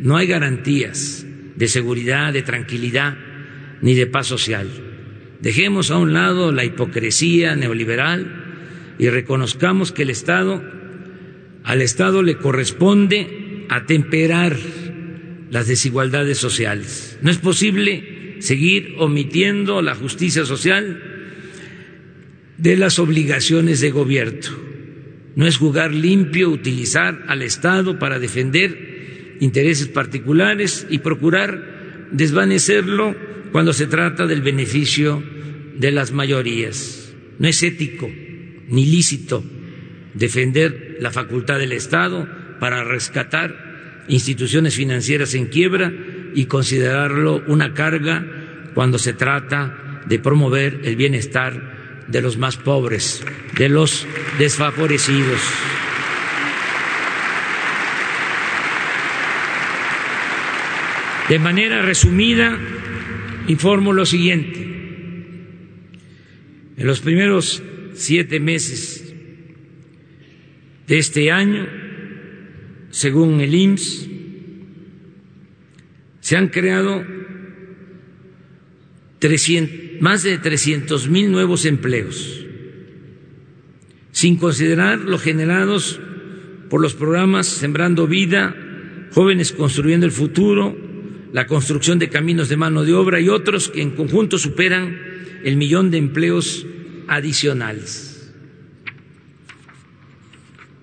no 0.00 0.16
hay 0.16 0.26
garantías 0.26 1.26
de 1.56 1.68
seguridad, 1.68 2.32
de 2.32 2.42
tranquilidad 2.42 3.16
ni 3.82 3.94
de 3.94 4.06
paz 4.06 4.26
social. 4.26 4.68
Dejemos 5.40 5.90
a 5.90 5.98
un 5.98 6.12
lado 6.12 6.52
la 6.52 6.64
hipocresía 6.64 7.56
neoliberal 7.56 8.94
y 8.98 9.08
reconozcamos 9.08 9.92
que 9.92 10.02
el 10.02 10.10
Estado 10.10 10.62
al 11.64 11.82
Estado 11.82 12.22
le 12.22 12.36
corresponde 12.36 13.66
atemperar 13.68 14.56
las 15.50 15.66
desigualdades 15.66 16.38
sociales. 16.38 17.18
No 17.22 17.30
es 17.30 17.38
posible 17.38 18.36
seguir 18.40 18.94
omitiendo 18.98 19.82
la 19.82 19.94
justicia 19.94 20.44
social 20.44 21.02
de 22.56 22.76
las 22.76 22.98
obligaciones 22.98 23.80
de 23.80 23.90
gobierno. 23.90 24.69
No 25.36 25.46
es 25.46 25.56
jugar 25.56 25.92
limpio 25.92 26.50
utilizar 26.50 27.24
al 27.28 27.42
Estado 27.42 27.98
para 27.98 28.18
defender 28.18 29.36
intereses 29.40 29.88
particulares 29.88 30.86
y 30.90 30.98
procurar 30.98 32.08
desvanecerlo 32.10 33.16
cuando 33.52 33.72
se 33.72 33.86
trata 33.86 34.26
del 34.26 34.42
beneficio 34.42 35.22
de 35.76 35.90
las 35.90 36.12
mayorías. 36.12 37.14
No 37.38 37.48
es 37.48 37.62
ético 37.62 38.10
ni 38.68 38.86
lícito 38.86 39.42
defender 40.14 40.98
la 41.00 41.10
facultad 41.10 41.58
del 41.58 41.72
Estado 41.72 42.28
para 42.58 42.84
rescatar 42.84 44.04
instituciones 44.08 44.74
financieras 44.74 45.34
en 45.34 45.46
quiebra 45.46 45.92
y 46.34 46.46
considerarlo 46.46 47.42
una 47.46 47.74
carga 47.74 48.26
cuando 48.74 48.98
se 48.98 49.12
trata 49.12 50.02
de 50.06 50.18
promover 50.18 50.80
el 50.84 50.96
bienestar 50.96 51.79
de 52.10 52.20
los 52.20 52.36
más 52.36 52.56
pobres, 52.56 53.22
de 53.56 53.68
los 53.68 54.06
desfavorecidos. 54.38 55.40
De 61.28 61.38
manera 61.38 61.82
resumida, 61.82 62.58
informo 63.46 63.92
lo 63.92 64.04
siguiente. 64.04 64.58
En 66.76 66.86
los 66.86 67.00
primeros 67.00 67.62
siete 67.94 68.40
meses 68.40 69.14
de 70.88 70.98
este 70.98 71.30
año, 71.30 71.68
según 72.90 73.40
el 73.40 73.54
IMSS, 73.54 74.08
se 76.20 76.36
han 76.36 76.48
creado 76.48 77.04
más 80.00 80.22
de 80.22 80.38
300 80.38 81.08
mil 81.08 81.30
nuevos 81.30 81.66
empleos, 81.66 82.46
sin 84.12 84.36
considerar 84.36 85.00
los 85.00 85.20
generados 85.20 86.00
por 86.70 86.80
los 86.80 86.94
programas 86.94 87.46
Sembrando 87.46 88.06
Vida, 88.06 88.56
Jóvenes 89.12 89.52
Construyendo 89.52 90.06
el 90.06 90.12
Futuro, 90.12 90.76
la 91.32 91.46
construcción 91.46 91.98
de 91.98 92.08
caminos 92.08 92.48
de 92.48 92.56
mano 92.56 92.84
de 92.84 92.94
obra 92.94 93.20
y 93.20 93.28
otros 93.28 93.68
que 93.68 93.82
en 93.82 93.90
conjunto 93.90 94.38
superan 94.38 94.98
el 95.44 95.56
millón 95.56 95.90
de 95.90 95.98
empleos 95.98 96.66
adicionales. 97.06 98.32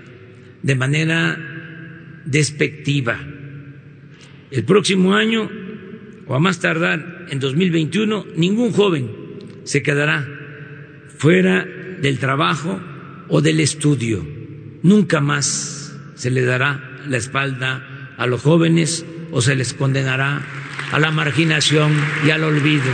de 0.62 0.74
manera 0.74 1.38
despectiva. 2.24 3.20
El 4.50 4.64
próximo 4.64 5.14
año, 5.14 5.50
o 6.32 6.34
a 6.34 6.38
más 6.40 6.60
tardar 6.60 7.26
en 7.28 7.40
2021, 7.40 8.24
ningún 8.36 8.72
joven 8.72 9.10
se 9.64 9.82
quedará 9.82 10.26
fuera 11.18 11.68
del 12.00 12.18
trabajo 12.18 12.80
o 13.28 13.42
del 13.42 13.60
estudio. 13.60 14.26
Nunca 14.82 15.20
más 15.20 15.94
se 16.14 16.30
le 16.30 16.40
dará 16.40 17.02
la 17.06 17.18
espalda 17.18 18.14
a 18.16 18.26
los 18.26 18.40
jóvenes 18.40 19.04
o 19.30 19.42
se 19.42 19.54
les 19.54 19.74
condenará 19.74 20.40
a 20.90 20.98
la 20.98 21.10
marginación 21.10 21.92
y 22.26 22.30
al 22.30 22.44
olvido. 22.44 22.90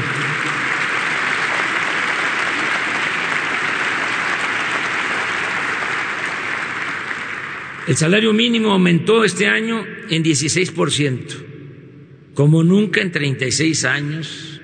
El 7.87 7.97
salario 7.97 8.33
mínimo 8.33 8.73
aumentó 8.73 9.23
este 9.23 9.47
año 9.47 9.85
en 10.11 10.25
16%, 10.25 11.48
como 12.39 12.63
nunca 12.63 13.01
en 13.01 13.11
36 13.11 13.85
años 13.85 14.61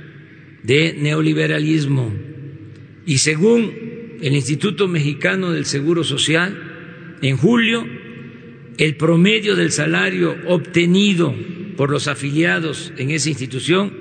de 0.63 0.95
neoliberalismo. 0.97 2.15
Y 3.05 3.19
según 3.19 4.19
el 4.23 4.33
Instituto 4.33 4.87
Mexicano 4.87 5.51
del 5.51 5.65
Seguro 5.65 6.05
Social, 6.05 7.17
en 7.21 7.37
julio 7.37 7.85
el 8.79 8.95
promedio 8.95 9.57
del 9.57 9.73
salario 9.73 10.37
obtenido 10.47 11.35
por 11.77 11.91
los 11.91 12.07
afiliados 12.07 12.93
en 12.97 13.11
esa 13.11 13.31
institución 13.31 13.93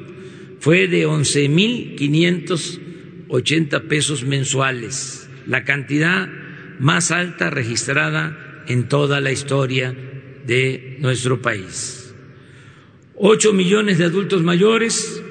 fue 0.59 0.87
de 0.87 1.07
11.580 1.07 3.87
pesos 3.87 4.23
mensuales, 4.23 5.27
la 5.47 5.63
cantidad 5.63 6.29
más 6.79 7.09
alta 7.09 7.49
registrada 7.49 8.63
en 8.67 8.87
toda 8.87 9.19
la 9.19 9.31
historia 9.31 9.95
de 10.45 10.97
nuestro 10.99 11.41
país. 11.41 12.02
Ocho 13.25 13.53
millones 13.53 13.99
de 13.99 14.03
adultos 14.03 14.43
mayores, 14.43 15.23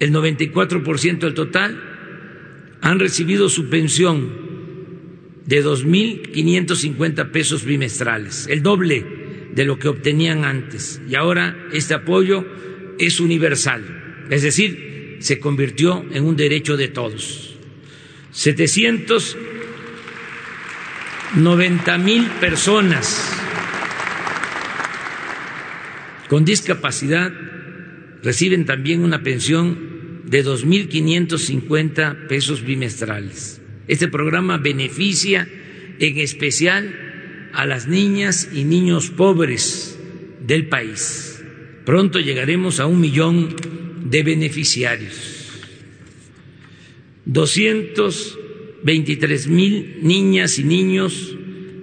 el 0.00 0.12
94% 0.12 1.18
del 1.18 1.32
total, 1.32 2.76
han 2.82 2.98
recibido 2.98 3.48
su 3.48 3.70
pensión 3.70 4.30
de 5.46 5.64
2.550 5.64 7.30
pesos 7.30 7.64
bimestrales, 7.64 8.48
el 8.50 8.62
doble 8.62 9.48
de 9.54 9.64
lo 9.64 9.78
que 9.78 9.88
obtenían 9.88 10.44
antes. 10.44 11.00
Y 11.08 11.14
ahora 11.14 11.56
este 11.72 11.94
apoyo 11.94 12.44
es 12.98 13.18
universal, 13.18 14.26
es 14.28 14.42
decir, 14.42 15.16
se 15.20 15.40
convirtió 15.40 16.04
en 16.12 16.26
un 16.26 16.36
derecho 16.36 16.76
de 16.76 16.88
todos. 16.88 17.56
700 18.32 19.38
90 21.34 21.96
mil 21.96 22.26
personas 22.40 23.37
con 26.28 26.44
discapacidad 26.44 27.32
reciben 28.22 28.66
también 28.66 29.02
una 29.02 29.22
pensión 29.22 30.22
de 30.26 30.44
2.550 30.44 32.26
pesos 32.26 32.62
bimestrales. 32.62 33.60
Este 33.86 34.08
programa 34.08 34.58
beneficia 34.58 35.48
en 35.98 36.18
especial 36.18 37.50
a 37.52 37.66
las 37.66 37.88
niñas 37.88 38.50
y 38.52 38.64
niños 38.64 39.10
pobres 39.10 39.98
del 40.46 40.68
país. 40.68 41.42
Pronto 41.84 42.20
llegaremos 42.20 42.80
a 42.80 42.86
un 42.86 43.00
millón 43.00 43.56
de 44.04 44.22
beneficiarios. 44.22 45.48
200 47.24 48.38
23 48.82 49.48
mil 49.48 49.98
niñas 50.02 50.58
y 50.58 50.64
niños 50.64 51.36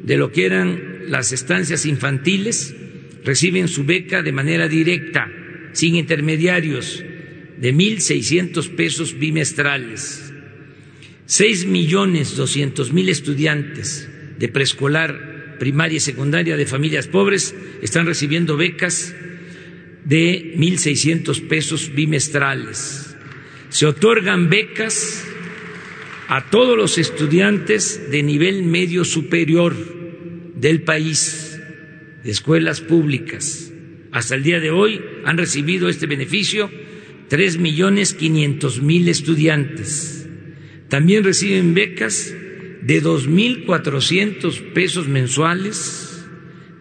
de 0.04 0.18
lo 0.18 0.32
que 0.32 0.46
eran 0.46 1.04
las 1.08 1.32
estancias 1.32 1.86
infantiles 1.86 2.76
reciben 3.26 3.68
su 3.68 3.84
beca 3.84 4.22
de 4.22 4.32
manera 4.32 4.68
directa, 4.68 5.30
sin 5.74 5.96
intermediarios, 5.96 7.04
de 7.58 7.74
1.600 7.74 8.70
pesos 8.76 9.18
bimestrales. 9.18 10.32
6 11.26 11.66
millones 11.66 12.36
200 12.36 12.94
mil 12.94 13.10
estudiantes 13.10 14.08
de 14.38 14.48
preescolar, 14.48 15.58
primaria 15.60 15.98
y 15.98 16.00
secundaria 16.00 16.56
de 16.56 16.68
familias 16.68 17.08
pobres 17.08 17.56
están 17.82 18.06
recibiendo 18.06 18.58
becas 18.58 19.16
de 20.04 20.54
1.600 20.58 21.48
pesos 21.48 21.92
bimestrales. 21.96 23.16
Se 23.70 23.88
otorgan 23.88 24.50
becas 24.50 25.26
a 26.28 26.50
todos 26.50 26.78
los 26.78 26.98
estudiantes 26.98 28.12
de 28.12 28.24
nivel 28.24 28.64
medio 28.64 29.04
superior 29.04 29.76
del 30.56 30.84
país, 30.84 31.55
escuelas 32.32 32.82
públicas. 32.82 33.72
Hasta 34.12 34.36
el 34.36 34.44
día 34.44 34.60
de 34.60 34.72
hoy 34.72 35.02
han 35.26 35.38
recibido 35.38 35.90
este 35.90 36.08
beneficio 36.08 36.70
tres 37.28 37.58
millones 37.58 38.14
quinientos 38.14 38.82
mil 38.82 39.08
estudiantes. 39.08 40.28
También 40.90 41.24
reciben 41.24 41.74
becas 41.74 42.34
de 42.82 43.02
dos 43.02 43.28
mil 43.28 43.66
cuatrocientos 43.66 44.60
pesos 44.60 45.08
mensuales, 45.08 46.26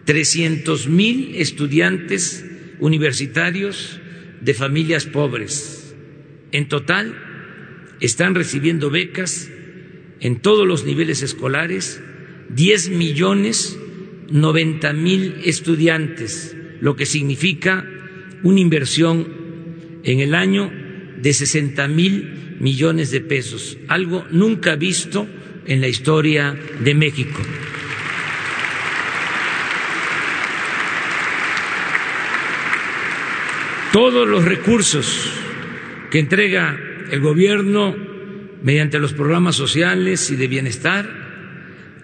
trescientos 0.05 0.87
mil 0.87 1.35
estudiantes 1.35 2.45
universitarios 2.79 3.99
de 4.41 4.53
familias 4.53 5.05
pobres. 5.05 5.95
En 6.51 6.67
total, 6.67 7.17
están 7.99 8.35
recibiendo 8.35 8.89
becas 8.89 9.49
en 10.19 10.39
todos 10.39 10.67
los 10.67 10.85
niveles 10.85 11.21
escolares 11.21 12.01
10 12.49 12.89
millones 12.89 13.77
90 14.29 14.93
mil 14.93 15.35
estudiantes, 15.43 16.55
lo 16.81 16.95
que 16.95 17.05
significa 17.05 17.85
una 18.43 18.59
inversión 18.59 19.27
en 20.03 20.19
el 20.19 20.35
año 20.35 20.71
de 21.21 21.33
60 21.33 21.87
mil 21.87 22.57
millones 22.59 23.11
de 23.11 23.21
pesos, 23.21 23.77
algo 23.87 24.25
nunca 24.31 24.75
visto 24.75 25.27
en 25.65 25.81
la 25.81 25.87
historia 25.87 26.57
de 26.79 26.93
México. 26.93 27.41
Todos 33.91 34.27
los 34.27 34.43
recursos 34.43 35.31
que 36.11 36.19
entrega 36.19 36.77
el 37.11 37.21
gobierno, 37.21 37.95
mediante 38.61 38.99
los 38.99 39.13
programas 39.13 39.55
sociales 39.55 40.31
y 40.31 40.35
de 40.35 40.47
bienestar, 40.47 41.09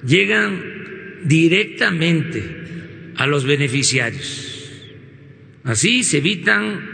llegan 0.05 0.70
directamente 1.23 3.13
a 3.17 3.27
los 3.27 3.45
beneficiarios. 3.45 4.51
Así 5.63 6.03
se 6.03 6.17
evitan 6.17 6.89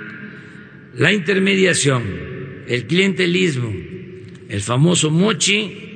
la 0.95 1.13
intermediación, 1.13 2.03
el 2.67 2.85
clientelismo, 2.87 3.73
el 4.49 4.61
famoso 4.61 5.11
mochi 5.11 5.87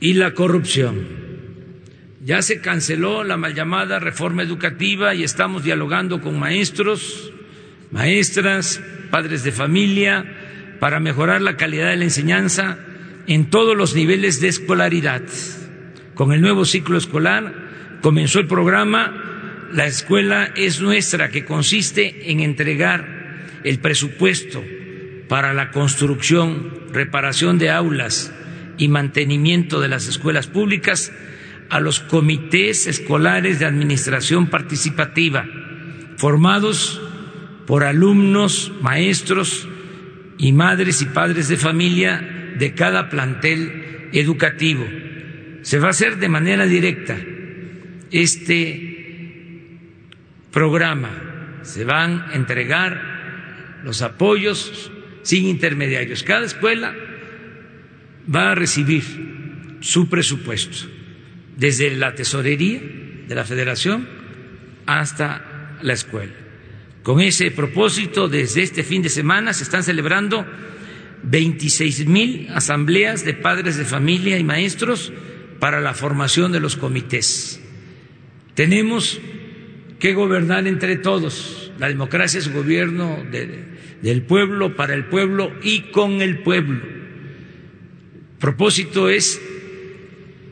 y 0.00 0.14
la 0.14 0.34
corrupción. 0.34 1.18
Ya 2.24 2.42
se 2.42 2.60
canceló 2.60 3.24
la 3.24 3.36
mal 3.36 3.54
llamada 3.54 3.98
reforma 3.98 4.42
educativa 4.42 5.14
y 5.14 5.22
estamos 5.22 5.64
dialogando 5.64 6.20
con 6.20 6.38
maestros, 6.38 7.32
maestras, 7.90 8.82
padres 9.10 9.44
de 9.44 9.52
familia, 9.52 10.76
para 10.80 11.00
mejorar 11.00 11.40
la 11.40 11.56
calidad 11.56 11.90
de 11.90 11.96
la 11.96 12.04
enseñanza 12.04 12.78
en 13.26 13.50
todos 13.50 13.76
los 13.76 13.94
niveles 13.94 14.40
de 14.40 14.48
escolaridad. 14.48 15.22
Con 16.18 16.32
el 16.32 16.40
nuevo 16.40 16.64
ciclo 16.64 16.98
escolar 16.98 17.54
comenzó 18.02 18.40
el 18.40 18.48
programa 18.48 19.70
La 19.72 19.86
escuela 19.86 20.50
es 20.56 20.80
nuestra, 20.80 21.28
que 21.28 21.44
consiste 21.44 22.32
en 22.32 22.40
entregar 22.40 23.46
el 23.62 23.78
presupuesto 23.78 24.64
para 25.28 25.54
la 25.54 25.70
construcción, 25.70 26.72
reparación 26.92 27.58
de 27.58 27.70
aulas 27.70 28.34
y 28.78 28.88
mantenimiento 28.88 29.78
de 29.78 29.86
las 29.86 30.08
escuelas 30.08 30.48
públicas 30.48 31.12
a 31.70 31.78
los 31.78 32.00
comités 32.00 32.88
escolares 32.88 33.60
de 33.60 33.66
administración 33.66 34.48
participativa, 34.48 35.46
formados 36.16 37.00
por 37.64 37.84
alumnos, 37.84 38.72
maestros 38.82 39.68
y 40.36 40.50
madres 40.50 41.00
y 41.00 41.04
padres 41.04 41.46
de 41.46 41.58
familia 41.58 42.56
de 42.58 42.74
cada 42.74 43.08
plantel 43.08 44.08
educativo. 44.12 44.84
Se 45.68 45.78
va 45.78 45.88
a 45.88 45.90
hacer 45.90 46.16
de 46.16 46.30
manera 46.30 46.64
directa 46.64 47.14
este 48.10 49.76
programa. 50.50 51.10
Se 51.62 51.84
van 51.84 52.24
a 52.30 52.36
entregar 52.36 53.82
los 53.84 54.00
apoyos 54.00 54.90
sin 55.20 55.44
intermediarios. 55.44 56.22
Cada 56.22 56.46
escuela 56.46 56.96
va 58.34 58.52
a 58.52 58.54
recibir 58.54 59.76
su 59.80 60.08
presupuesto, 60.08 60.88
desde 61.58 61.94
la 61.96 62.14
tesorería 62.14 62.80
de 63.28 63.34
la 63.34 63.44
federación 63.44 64.08
hasta 64.86 65.76
la 65.82 65.92
escuela. 65.92 66.32
Con 67.02 67.20
ese 67.20 67.50
propósito, 67.50 68.26
desde 68.26 68.62
este 68.62 68.82
fin 68.84 69.02
de 69.02 69.10
semana 69.10 69.52
se 69.52 69.64
están 69.64 69.82
celebrando 69.82 70.46
26 71.24 72.06
mil 72.06 72.48
asambleas 72.54 73.22
de 73.22 73.34
padres 73.34 73.76
de 73.76 73.84
familia 73.84 74.38
y 74.38 74.44
maestros 74.44 75.12
para 75.58 75.80
la 75.80 75.94
formación 75.94 76.52
de 76.52 76.60
los 76.60 76.76
comités. 76.76 77.60
Tenemos 78.54 79.20
que 79.98 80.14
gobernar 80.14 80.66
entre 80.66 80.96
todos. 80.96 81.72
La 81.78 81.88
democracia 81.88 82.38
es 82.38 82.52
gobierno 82.52 83.24
del 84.02 84.22
pueblo, 84.22 84.76
para 84.76 84.94
el 84.94 85.06
pueblo 85.06 85.52
y 85.62 85.90
con 85.90 86.22
el 86.22 86.40
pueblo. 86.40 86.80
Propósito 88.38 89.08
es 89.08 89.40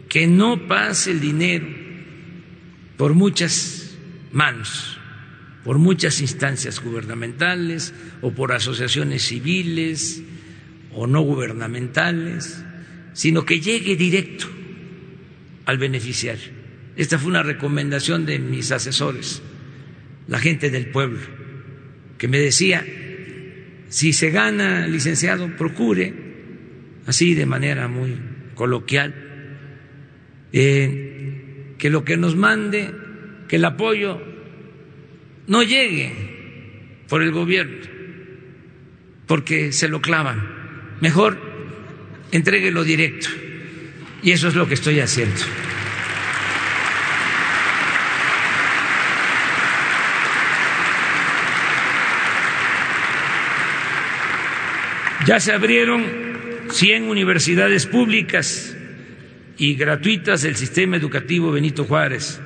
que 0.08 0.26
no 0.26 0.66
pase 0.66 1.12
el 1.12 1.20
dinero 1.20 1.66
por 2.96 3.14
muchas 3.14 3.96
manos 4.32 4.96
por 5.66 5.78
muchas 5.78 6.20
instancias 6.20 6.80
gubernamentales 6.80 7.92
o 8.22 8.30
por 8.30 8.52
asociaciones 8.52 9.24
civiles 9.24 10.22
o 10.94 11.08
no 11.08 11.22
gubernamentales, 11.22 12.62
sino 13.14 13.44
que 13.44 13.60
llegue 13.60 13.96
directo 13.96 14.46
al 15.66 15.78
beneficiario. 15.78 16.50
Esta 16.96 17.18
fue 17.18 17.28
una 17.28 17.42
recomendación 17.42 18.24
de 18.24 18.38
mis 18.38 18.72
asesores, 18.72 19.42
la 20.28 20.38
gente 20.38 20.70
del 20.70 20.86
pueblo, 20.86 21.20
que 22.16 22.28
me 22.28 22.38
decía, 22.38 22.84
si 23.88 24.12
se 24.12 24.30
gana, 24.30 24.86
licenciado, 24.86 25.54
procure, 25.56 26.14
así 27.06 27.34
de 27.34 27.44
manera 27.44 27.88
muy 27.88 28.16
coloquial, 28.54 29.14
eh, 30.52 31.74
que 31.76 31.90
lo 31.90 32.04
que 32.04 32.16
nos 32.16 32.34
mande, 32.36 32.90
que 33.48 33.56
el 33.56 33.64
apoyo 33.64 34.22
no 35.46 35.62
llegue 35.62 36.12
por 37.08 37.22
el 37.22 37.30
gobierno, 37.30 37.86
porque 39.26 39.72
se 39.72 39.88
lo 39.88 40.00
clavan. 40.00 40.96
Mejor 41.00 41.38
entréguelo 42.32 42.84
directo. 42.84 43.28
Y 44.22 44.32
eso 44.32 44.48
es 44.48 44.54
lo 44.54 44.66
que 44.66 44.74
estoy 44.74 45.00
haciendo. 45.00 45.40
Ya 55.26 55.40
se 55.40 55.52
abrieron 55.52 56.04
100 56.70 57.08
universidades 57.08 57.86
públicas 57.86 58.76
y 59.58 59.74
gratuitas 59.74 60.42
del 60.42 60.54
sistema 60.54 60.96
educativo 60.96 61.50
Benito 61.50 61.84
Juárez 61.84 62.40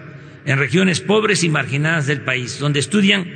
en 0.47 0.59
regiones 0.59 1.01
pobres 1.01 1.45
y 1.45 1.51
marginadas 1.51 2.07
del 2.07 2.23
país, 2.23 2.59
donde 2.59 2.81
estudian 2.81 3.27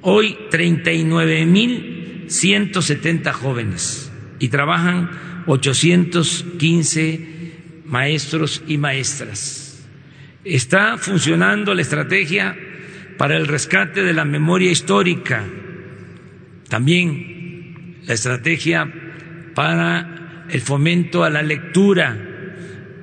hoy 0.00 0.38
39.170 0.50 3.32
jóvenes 3.32 4.10
y 4.38 4.48
trabajan 4.48 5.10
815 5.46 7.40
maestros 7.86 8.62
y 8.66 8.78
maestras. 8.78 9.86
Está 10.44 10.96
funcionando 10.96 11.74
la 11.74 11.82
estrategia 11.82 12.56
para 13.18 13.36
el 13.36 13.46
rescate 13.46 14.02
de 14.02 14.14
la 14.14 14.24
memoria 14.24 14.70
histórica, 14.70 15.44
también 16.68 17.98
la 18.06 18.14
estrategia 18.14 18.90
para 19.54 20.46
el 20.48 20.60
fomento 20.60 21.24
a 21.24 21.30
la 21.30 21.42
lectura 21.42 22.16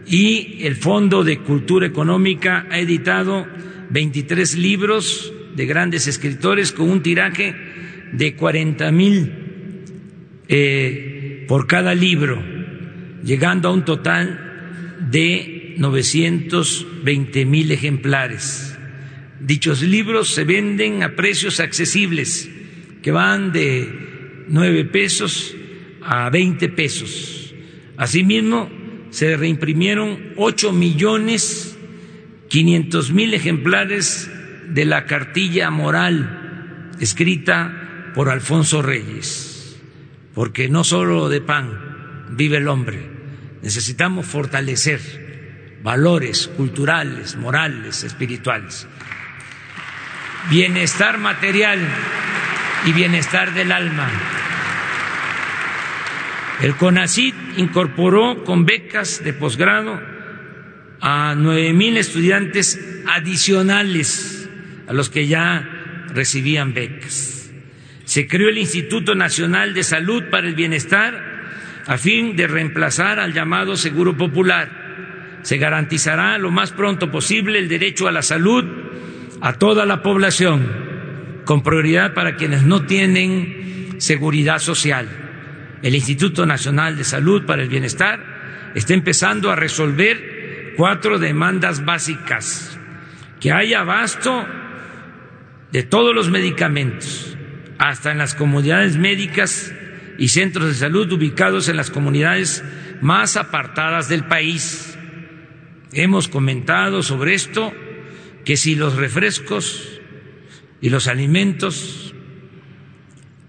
y 0.08 0.60
el 0.62 0.76
Fondo 0.76 1.24
de 1.24 1.40
Cultura 1.40 1.86
Económica 1.86 2.66
ha 2.72 2.80
editado 2.80 3.46
23 3.90 4.58
libros 4.58 5.34
de 5.56 5.66
grandes 5.66 6.08
escritores 6.08 6.72
con 6.72 6.90
un 6.90 7.02
tiraje 7.02 7.56
de 8.14 8.36
40 8.36 8.92
mil 8.92 9.34
eh, 10.48 11.17
por 11.48 11.68
cada 11.68 11.96
libro, 11.96 12.44
llegando 13.24 13.70
a 13.70 13.74
un 13.74 13.86
total 13.86 14.98
de 15.12 15.76
920 15.78 17.46
mil 17.46 17.72
ejemplares. 17.72 18.78
Dichos 19.40 19.82
libros 19.82 20.34
se 20.34 20.44
venden 20.44 21.04
a 21.04 21.16
precios 21.16 21.60
accesibles, 21.60 22.50
que 23.02 23.12
van 23.12 23.52
de 23.52 24.46
9 24.48 24.86
pesos 24.86 25.56
a 26.02 26.30
20 26.30 26.70
pesos. 26.70 27.54
Asimismo, 27.98 28.70
se 29.10 29.38
reimprimieron 29.38 30.34
ocho 30.36 30.72
millones 30.72 31.78
quinientos 32.50 33.12
mil 33.12 33.34
ejemplares 33.34 34.30
de 34.70 34.86
la 34.86 35.06
cartilla 35.06 35.70
moral 35.70 36.92
escrita 37.00 38.12
por 38.14 38.30
Alfonso 38.30 38.82
Reyes, 38.82 39.57
porque 40.38 40.70
no 40.70 40.84
solo 40.84 41.30
de 41.30 41.42
pan 41.42 42.28
vive 42.30 42.58
el 42.58 42.68
hombre, 42.68 43.10
necesitamos 43.64 44.28
fortalecer 44.28 45.80
valores 45.82 46.48
culturales, 46.56 47.36
morales, 47.38 48.04
espirituales, 48.04 48.88
bienestar 50.52 51.18
material 51.18 51.80
y 52.86 52.92
bienestar 52.92 53.52
del 53.56 53.72
alma. 53.72 54.12
El 56.62 56.76
CONACID 56.76 57.34
incorporó 57.58 58.44
con 58.44 58.64
becas 58.64 59.24
de 59.24 59.34
posgrado 59.34 60.00
a 61.02 61.34
nueve 61.36 61.74
mil 61.74 61.98
estudiantes 61.98 62.80
adicionales 63.08 64.48
a 64.88 64.94
los 64.94 65.10
que 65.10 65.26
ya 65.26 65.68
recibían 66.14 66.76
becas. 66.76 67.37
Se 68.08 68.26
creó 68.26 68.48
el 68.50 68.58
Instituto 68.58 69.14
Nacional 69.14 69.76
de 69.76 69.84
Salud 69.84 70.24
para 70.32 70.48
el 70.48 70.56
Bienestar 70.56 71.44
a 71.86 71.98
fin 71.98 72.36
de 72.36 72.48
reemplazar 72.48 73.20
al 73.20 73.34
llamado 73.34 73.76
Seguro 73.76 74.18
Popular. 74.18 75.40
Se 75.44 75.58
garantizará 75.58 76.40
lo 76.40 76.50
más 76.50 76.72
pronto 76.72 77.12
posible 77.12 77.60
el 77.60 77.68
derecho 77.68 78.08
a 78.08 78.12
la 78.12 78.22
salud 78.22 78.66
a 79.42 79.54
toda 79.54 79.86
la 79.86 80.02
población, 80.02 81.44
con 81.46 81.62
prioridad 81.62 82.16
para 82.16 82.36
quienes 82.36 82.64
no 82.64 82.88
tienen 82.88 83.96
seguridad 84.00 84.58
social 84.58 85.08
el 85.82 85.96
Instituto 85.96 86.46
Nacional 86.46 86.98
de 86.98 87.04
Salud 87.04 87.46
para 87.46 87.62
el 87.62 87.70
Bienestar 87.70 88.72
está 88.74 88.94
empezando 88.94 89.52
a 89.52 89.56
resolver 89.56 90.74
cuatro 90.76 91.20
demandas 91.20 91.86
básicas, 91.86 92.80
que 93.40 93.52
haya 93.52 93.82
abasto 93.82 94.46
de 95.72 95.84
todos 95.84 96.16
los 96.16 96.30
medicamentos, 96.30 97.37
hasta 97.78 98.12
en 98.12 98.18
las 98.18 98.36
comunidades 98.36 98.98
médicas 98.98 99.74
y 100.18 100.30
centros 100.30 100.68
de 100.68 100.74
salud 100.74 101.12
ubicados 101.12 101.70
en 101.70 101.78
las 101.78 101.92
comunidades 101.92 102.64
más 103.02 103.38
apartadas 103.38 104.10
del 104.10 104.26
país. 104.26 104.98
Hemos 105.94 106.28
comentado 106.28 107.04
sobre 107.04 107.34
esto 107.34 107.74
que 108.44 108.58
si 108.58 108.76
los 108.76 108.96
refrescos 108.96 110.02
y 110.82 110.90
los 110.90 111.08
alimentos, 111.08 112.14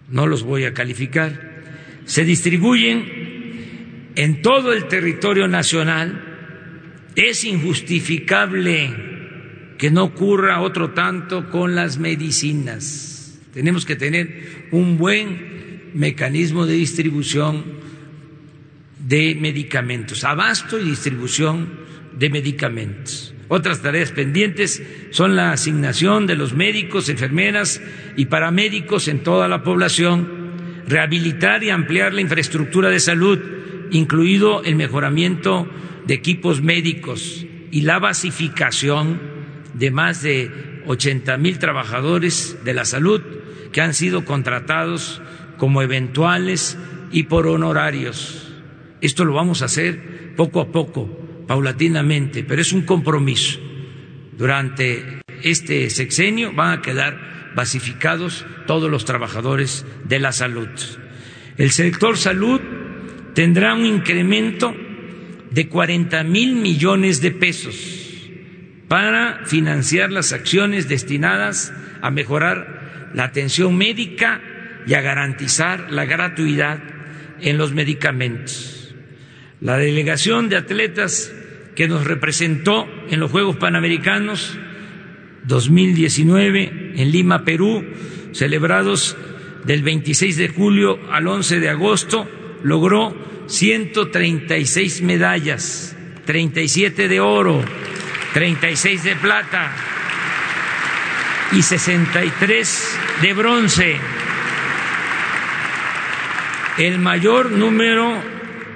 no 0.08 0.26
los 0.26 0.42
voy 0.42 0.64
a 0.64 0.74
calificar, 0.74 1.62
se 2.04 2.24
distribuyen 2.24 4.12
en 4.16 4.42
todo 4.42 4.72
el 4.72 4.88
territorio 4.88 5.46
nacional, 5.46 6.24
es 7.14 7.44
injustificable 7.44 8.94
que 9.78 9.90
no 9.90 10.04
ocurra 10.04 10.60
otro 10.60 10.90
tanto 10.90 11.50
con 11.50 11.74
las 11.74 11.98
medicinas. 11.98 13.17
Tenemos 13.52 13.84
que 13.84 13.96
tener 13.96 14.68
un 14.70 14.98
buen 14.98 15.90
mecanismo 15.94 16.66
de 16.66 16.74
distribución 16.74 17.64
de 18.98 19.36
medicamentos, 19.40 20.24
abasto 20.24 20.78
y 20.78 20.84
distribución 20.84 21.70
de 22.18 22.30
medicamentos. 22.30 23.34
Otras 23.48 23.80
tareas 23.80 24.12
pendientes 24.12 24.82
son 25.10 25.34
la 25.34 25.52
asignación 25.52 26.26
de 26.26 26.36
los 26.36 26.52
médicos, 26.52 27.08
enfermeras 27.08 27.80
y 28.16 28.26
paramédicos 28.26 29.08
en 29.08 29.22
toda 29.22 29.48
la 29.48 29.62
población, 29.62 30.28
rehabilitar 30.86 31.64
y 31.64 31.70
ampliar 31.70 32.12
la 32.12 32.20
infraestructura 32.20 32.90
de 32.90 33.00
salud, 33.00 33.38
incluido 33.90 34.62
el 34.64 34.76
mejoramiento 34.76 35.70
de 36.06 36.14
equipos 36.14 36.62
médicos 36.62 37.46
y 37.70 37.82
la 37.82 37.98
basificación 37.98 39.20
de 39.72 39.90
más 39.90 40.22
de 40.22 40.50
80 40.88 41.36
mil 41.36 41.58
trabajadores 41.58 42.56
de 42.64 42.72
la 42.72 42.86
salud 42.86 43.20
que 43.72 43.82
han 43.82 43.92
sido 43.92 44.24
contratados 44.24 45.20
como 45.58 45.82
eventuales 45.82 46.78
y 47.12 47.24
por 47.24 47.46
honorarios. 47.46 48.54
Esto 49.02 49.26
lo 49.26 49.34
vamos 49.34 49.60
a 49.60 49.66
hacer 49.66 50.34
poco 50.34 50.60
a 50.60 50.72
poco 50.72 51.06
paulatinamente, 51.46 52.42
pero 52.42 52.62
es 52.62 52.72
un 52.72 52.82
compromiso. 52.82 53.60
Durante 54.36 55.20
este 55.42 55.90
sexenio 55.90 56.54
van 56.54 56.78
a 56.78 56.82
quedar 56.82 57.52
basificados 57.54 58.46
todos 58.66 58.90
los 58.90 59.04
trabajadores 59.04 59.84
de 60.04 60.18
la 60.18 60.32
salud. 60.32 60.68
El 61.58 61.70
sector 61.70 62.16
salud 62.16 62.60
tendrá 63.34 63.74
un 63.74 63.84
incremento 63.84 64.74
de 65.50 65.68
40 65.68 66.24
mil 66.24 66.56
millones 66.56 67.20
de 67.20 67.30
pesos 67.30 68.07
para 68.88 69.44
financiar 69.44 70.10
las 70.10 70.32
acciones 70.32 70.88
destinadas 70.88 71.72
a 72.00 72.10
mejorar 72.10 73.10
la 73.14 73.24
atención 73.24 73.76
médica 73.76 74.40
y 74.86 74.94
a 74.94 75.02
garantizar 75.02 75.92
la 75.92 76.06
gratuidad 76.06 76.80
en 77.40 77.58
los 77.58 77.72
medicamentos. 77.72 78.94
La 79.60 79.76
delegación 79.76 80.48
de 80.48 80.56
atletas 80.56 81.32
que 81.74 81.88
nos 81.88 82.04
representó 82.04 82.88
en 83.10 83.20
los 83.20 83.30
Juegos 83.30 83.56
Panamericanos 83.56 84.58
2019 85.44 86.92
en 86.96 87.10
Lima, 87.10 87.44
Perú, 87.44 87.84
celebrados 88.32 89.16
del 89.64 89.82
26 89.82 90.36
de 90.36 90.48
julio 90.48 90.98
al 91.12 91.26
11 91.26 91.60
de 91.60 91.68
agosto, 91.68 92.28
logró 92.62 93.14
136 93.46 95.02
medallas, 95.02 95.96
37 96.26 97.08
de 97.08 97.20
oro, 97.20 97.62
36 98.32 99.04
de 99.04 99.16
plata 99.16 99.72
y 101.52 101.62
63 101.62 102.98
de 103.22 103.32
bronce. 103.32 103.96
El 106.76 106.98
mayor 106.98 107.50
número 107.50 108.22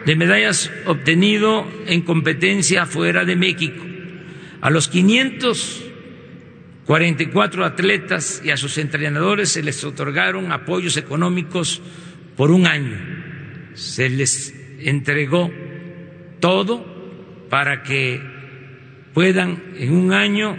de 0.06 0.16
medallas 0.16 0.72
obtenido 0.86 1.70
en 1.86 2.00
competencia 2.02 2.86
fuera 2.86 3.24
de 3.24 3.36
México. 3.36 3.84
A 4.60 4.70
los 4.70 4.88
544 4.88 7.64
atletas 7.64 8.42
y 8.44 8.50
a 8.50 8.56
sus 8.56 8.76
entrenadores 8.78 9.50
se 9.50 9.62
les 9.62 9.84
otorgaron 9.84 10.50
apoyos 10.50 10.96
económicos 10.96 11.80
por 12.36 12.50
un 12.50 12.66
año. 12.66 12.98
Se 13.74 14.08
les 14.08 14.52
entregó 14.80 15.52
todo 16.40 16.84
para 17.48 17.82
que 17.82 18.31
puedan 19.14 19.62
en 19.76 19.92
un 19.92 20.12
año 20.12 20.56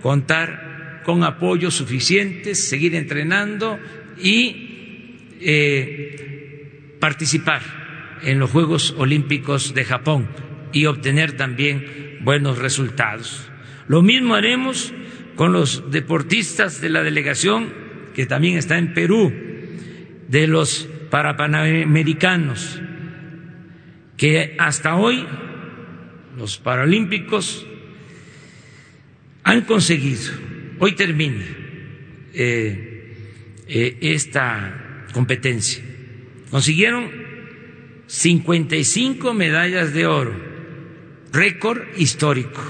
contar 0.00 1.02
con 1.04 1.22
apoyos 1.22 1.74
suficientes, 1.74 2.68
seguir 2.68 2.94
entrenando 2.94 3.78
y 4.18 5.36
eh, 5.40 6.96
participar 7.00 7.62
en 8.22 8.38
los 8.38 8.50
Juegos 8.50 8.94
Olímpicos 8.96 9.74
de 9.74 9.84
Japón 9.84 10.28
y 10.72 10.86
obtener 10.86 11.32
también 11.32 12.18
buenos 12.22 12.58
resultados. 12.58 13.50
Lo 13.86 14.02
mismo 14.02 14.34
haremos 14.34 14.92
con 15.36 15.52
los 15.52 15.90
deportistas 15.90 16.80
de 16.80 16.90
la 16.90 17.02
delegación 17.02 17.72
que 18.14 18.26
también 18.26 18.56
está 18.56 18.78
en 18.78 18.94
Perú, 18.94 19.32
de 20.28 20.46
los 20.46 20.88
parapanamericanos, 21.10 22.80
que 24.16 24.56
hasta 24.58 24.96
hoy 24.96 25.26
los 26.36 26.58
paralímpicos 26.58 27.66
han 29.44 29.60
conseguido, 29.62 30.32
hoy 30.78 30.92
termina 30.94 31.44
eh, 32.32 33.14
eh, 33.68 33.98
esta 34.00 35.06
competencia, 35.12 35.84
consiguieron 36.50 37.10
55 38.06 39.34
medallas 39.34 39.92
de 39.92 40.06
oro, 40.06 40.34
récord 41.32 41.82
histórico. 41.96 42.62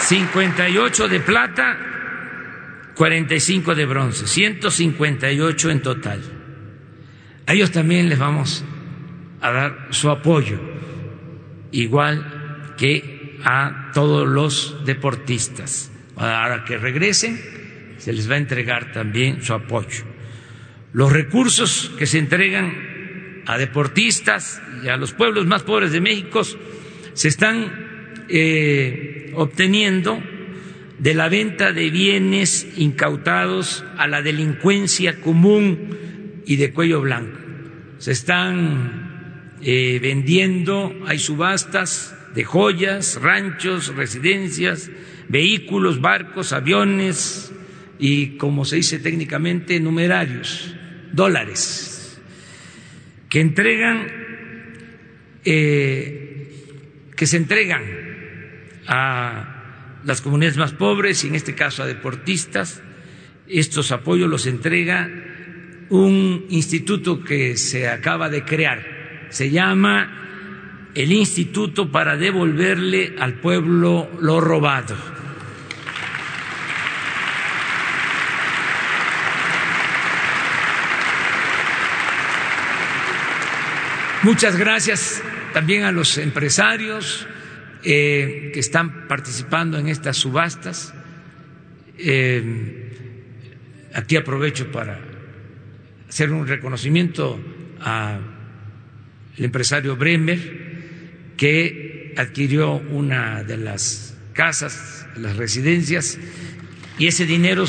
Cincuenta 0.00 0.68
y 0.68 0.78
ocho 0.78 1.08
de 1.08 1.18
plata, 1.18 2.92
cuarenta 2.94 3.34
y 3.34 3.40
cinco 3.40 3.74
de 3.74 3.86
bronce, 3.86 4.28
ciento 4.28 4.70
cincuenta 4.70 5.32
y 5.32 5.40
ocho 5.40 5.68
en 5.68 5.82
total. 5.82 6.35
A 7.46 7.52
ellos 7.54 7.70
también 7.70 8.08
les 8.08 8.18
vamos 8.18 8.64
a 9.40 9.50
dar 9.52 9.88
su 9.90 10.10
apoyo, 10.10 10.58
igual 11.70 12.74
que 12.76 13.38
a 13.44 13.92
todos 13.94 14.26
los 14.26 14.84
deportistas. 14.84 15.92
Ahora 16.16 16.64
que 16.64 16.76
regresen, 16.76 17.40
se 17.98 18.12
les 18.12 18.28
va 18.28 18.34
a 18.34 18.38
entregar 18.38 18.92
también 18.92 19.42
su 19.42 19.54
apoyo. 19.54 20.04
Los 20.92 21.12
recursos 21.12 21.92
que 21.98 22.06
se 22.06 22.18
entregan 22.18 23.42
a 23.46 23.58
deportistas 23.58 24.60
y 24.82 24.88
a 24.88 24.96
los 24.96 25.12
pueblos 25.12 25.46
más 25.46 25.62
pobres 25.62 25.92
de 25.92 26.00
México 26.00 26.42
se 27.12 27.28
están 27.28 28.24
eh, 28.28 29.30
obteniendo 29.36 30.20
de 30.98 31.14
la 31.14 31.28
venta 31.28 31.72
de 31.72 31.90
bienes 31.90 32.66
incautados 32.76 33.84
a 33.98 34.08
la 34.08 34.22
delincuencia 34.22 35.20
común 35.20 36.05
y 36.46 36.56
de 36.56 36.72
cuello 36.72 37.00
blanco. 37.02 37.38
Se 37.98 38.12
están 38.12 39.52
eh, 39.60 39.98
vendiendo, 40.00 40.94
hay 41.06 41.18
subastas 41.18 42.16
de 42.34 42.44
joyas, 42.44 43.18
ranchos, 43.20 43.94
residencias, 43.94 44.90
vehículos, 45.28 46.00
barcos, 46.00 46.52
aviones 46.52 47.52
y, 47.98 48.36
como 48.36 48.64
se 48.64 48.76
dice 48.76 49.00
técnicamente, 49.00 49.80
numerarios, 49.80 50.74
dólares, 51.12 52.20
que 53.28 53.40
entregan, 53.40 54.06
eh, 55.44 56.52
que 57.16 57.26
se 57.26 57.38
entregan 57.38 57.82
a 58.86 60.00
las 60.04 60.20
comunidades 60.20 60.58
más 60.58 60.72
pobres 60.72 61.24
y 61.24 61.28
en 61.28 61.34
este 61.34 61.56
caso 61.56 61.82
a 61.82 61.86
deportistas. 61.86 62.82
Estos 63.48 63.90
apoyos 63.92 64.28
los 64.28 64.46
entrega 64.46 65.08
un 65.90 66.46
instituto 66.50 67.22
que 67.22 67.56
se 67.56 67.88
acaba 67.88 68.28
de 68.28 68.44
crear. 68.44 69.26
Se 69.30 69.50
llama 69.50 70.16
el 70.94 71.12
Instituto 71.12 71.92
para 71.92 72.16
devolverle 72.16 73.16
al 73.18 73.34
pueblo 73.34 74.10
lo 74.20 74.40
robado. 74.40 74.96
Muchas 84.22 84.56
gracias 84.56 85.22
también 85.52 85.84
a 85.84 85.92
los 85.92 86.18
empresarios 86.18 87.28
eh, 87.84 88.50
que 88.52 88.58
están 88.58 89.06
participando 89.06 89.78
en 89.78 89.88
estas 89.88 90.16
subastas. 90.16 90.94
Eh, 91.98 93.90
aquí 93.94 94.16
aprovecho 94.16 94.72
para 94.72 95.15
hacer 96.08 96.30
un 96.30 96.46
reconocimiento 96.46 97.40
al 97.80 98.20
empresario 99.36 99.96
Bremer, 99.96 101.34
que 101.36 102.14
adquirió 102.16 102.72
una 102.72 103.42
de 103.42 103.56
las 103.56 104.16
casas, 104.32 105.06
las 105.16 105.36
residencias, 105.36 106.18
y 106.98 107.06
ese 107.06 107.26
dinero 107.26 107.64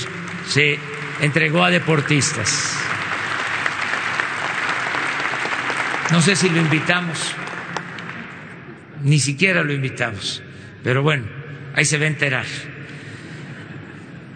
se 0.48 0.78
entregó 1.22 1.64
a 1.64 1.70
deportistas. 1.70 2.78
No 6.12 6.22
sé 6.22 6.36
si 6.36 6.50
lo 6.50 6.58
invitamos, 6.58 7.36
ni 9.04 9.20
siquiera 9.20 9.64
lo 9.64 9.74
invitamos, 9.74 10.42
pero 10.84 11.04
bueno, 11.04 11.26
ahí 11.74 11.84
se 11.84 11.98
va 11.98 12.06
a 12.06 12.08
enterar 12.08 12.46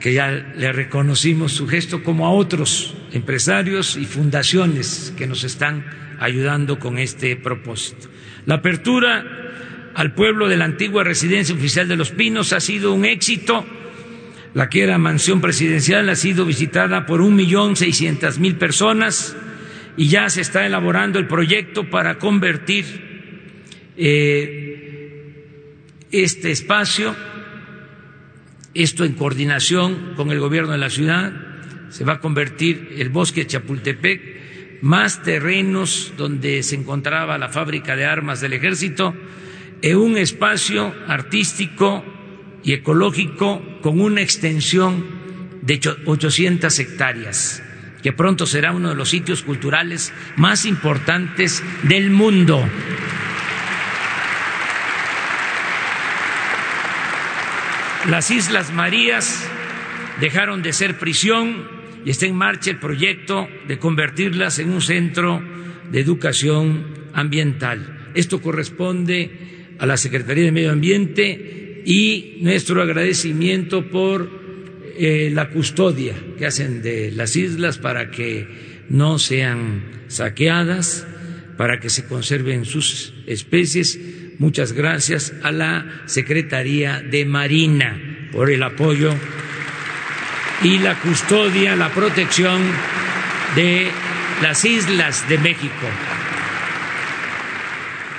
que 0.01 0.13
ya 0.13 0.31
le 0.31 0.71
reconocimos 0.73 1.53
su 1.53 1.67
gesto 1.67 2.03
como 2.03 2.25
a 2.25 2.31
otros 2.31 2.95
empresarios 3.13 3.97
y 3.97 4.05
fundaciones 4.05 5.13
que 5.15 5.27
nos 5.27 5.43
están 5.43 5.85
ayudando 6.19 6.79
con 6.79 6.97
este 6.97 7.35
propósito. 7.35 8.09
La 8.45 8.55
apertura 8.55 9.23
al 9.93 10.13
pueblo 10.13 10.47
de 10.47 10.57
la 10.57 10.65
antigua 10.65 11.03
residencia 11.03 11.53
oficial 11.55 11.87
de 11.87 11.97
Los 11.97 12.11
Pinos 12.11 12.51
ha 12.51 12.59
sido 12.59 12.93
un 12.93 13.05
éxito. 13.05 13.65
La 14.53 14.69
que 14.69 14.83
era 14.83 14.97
mansión 14.97 15.39
presidencial 15.39 16.09
ha 16.09 16.15
sido 16.15 16.45
visitada 16.45 17.05
por 17.05 17.21
un 17.21 17.35
millón 17.35 17.75
seiscientas 17.75 18.39
mil 18.39 18.57
personas 18.57 19.37
y 19.97 20.07
ya 20.07 20.29
se 20.29 20.41
está 20.41 20.65
elaborando 20.65 21.19
el 21.19 21.27
proyecto 21.27 21.89
para 21.89 22.17
convertir 22.17 22.85
eh, 23.97 25.45
este 26.11 26.51
espacio, 26.51 27.15
esto 28.73 29.05
en 29.05 29.13
coordinación 29.13 30.13
con 30.15 30.31
el 30.31 30.39
gobierno 30.39 30.71
de 30.71 30.77
la 30.77 30.89
ciudad, 30.89 31.33
se 31.89 32.05
va 32.05 32.13
a 32.13 32.19
convertir 32.19 32.95
el 32.97 33.09
bosque 33.09 33.41
de 33.41 33.47
Chapultepec, 33.47 34.81
más 34.81 35.21
terrenos 35.23 36.13
donde 36.17 36.63
se 36.63 36.75
encontraba 36.75 37.37
la 37.37 37.49
fábrica 37.49 37.95
de 37.95 38.05
armas 38.05 38.41
del 38.41 38.53
ejército, 38.53 39.13
en 39.81 39.97
un 39.97 40.17
espacio 40.17 40.93
artístico 41.07 42.03
y 42.63 42.73
ecológico 42.73 43.61
con 43.81 43.99
una 43.99 44.21
extensión 44.21 45.05
de 45.61 45.79
800 46.05 46.79
hectáreas 46.79 47.63
que 48.01 48.13
pronto 48.13 48.45
será 48.45 48.71
uno 48.71 48.89
de 48.89 48.95
los 48.95 49.09
sitios 49.09 49.43
culturales 49.43 50.11
más 50.35 50.65
importantes 50.65 51.63
del 51.83 52.09
mundo. 52.09 52.67
Las 58.09 58.31
Islas 58.31 58.73
Marías 58.73 59.47
dejaron 60.19 60.63
de 60.63 60.73
ser 60.73 60.97
prisión 60.97 61.67
y 62.03 62.09
está 62.09 62.25
en 62.25 62.35
marcha 62.35 62.71
el 62.71 62.79
proyecto 62.79 63.47
de 63.67 63.77
convertirlas 63.77 64.57
en 64.57 64.71
un 64.71 64.81
centro 64.81 65.41
de 65.91 65.99
educación 65.99 66.85
ambiental. 67.13 68.09
Esto 68.15 68.41
corresponde 68.41 69.75
a 69.77 69.85
la 69.85 69.97
Secretaría 69.97 70.45
de 70.45 70.51
Medio 70.51 70.71
Ambiente 70.71 71.83
y 71.85 72.39
nuestro 72.41 72.81
agradecimiento 72.81 73.87
por 73.89 74.41
eh, 74.97 75.29
la 75.31 75.49
custodia 75.49 76.15
que 76.39 76.47
hacen 76.47 76.81
de 76.81 77.11
las 77.11 77.35
islas 77.35 77.77
para 77.77 78.09
que 78.09 78.47
no 78.89 79.19
sean 79.19 79.83
saqueadas, 80.07 81.07
para 81.55 81.79
que 81.79 81.91
se 81.91 82.05
conserven 82.05 82.65
sus 82.65 83.13
especies. 83.27 83.99
Muchas 84.41 84.73
gracias 84.73 85.35
a 85.43 85.51
la 85.51 86.01
Secretaría 86.07 86.99
de 86.99 87.25
Marina 87.25 88.27
por 88.31 88.49
el 88.49 88.63
apoyo 88.63 89.13
y 90.63 90.79
la 90.79 90.99
custodia, 90.99 91.75
la 91.75 91.93
protección 91.93 92.59
de 93.55 93.87
las 94.41 94.65
islas 94.65 95.29
de 95.29 95.37
México. 95.37 95.85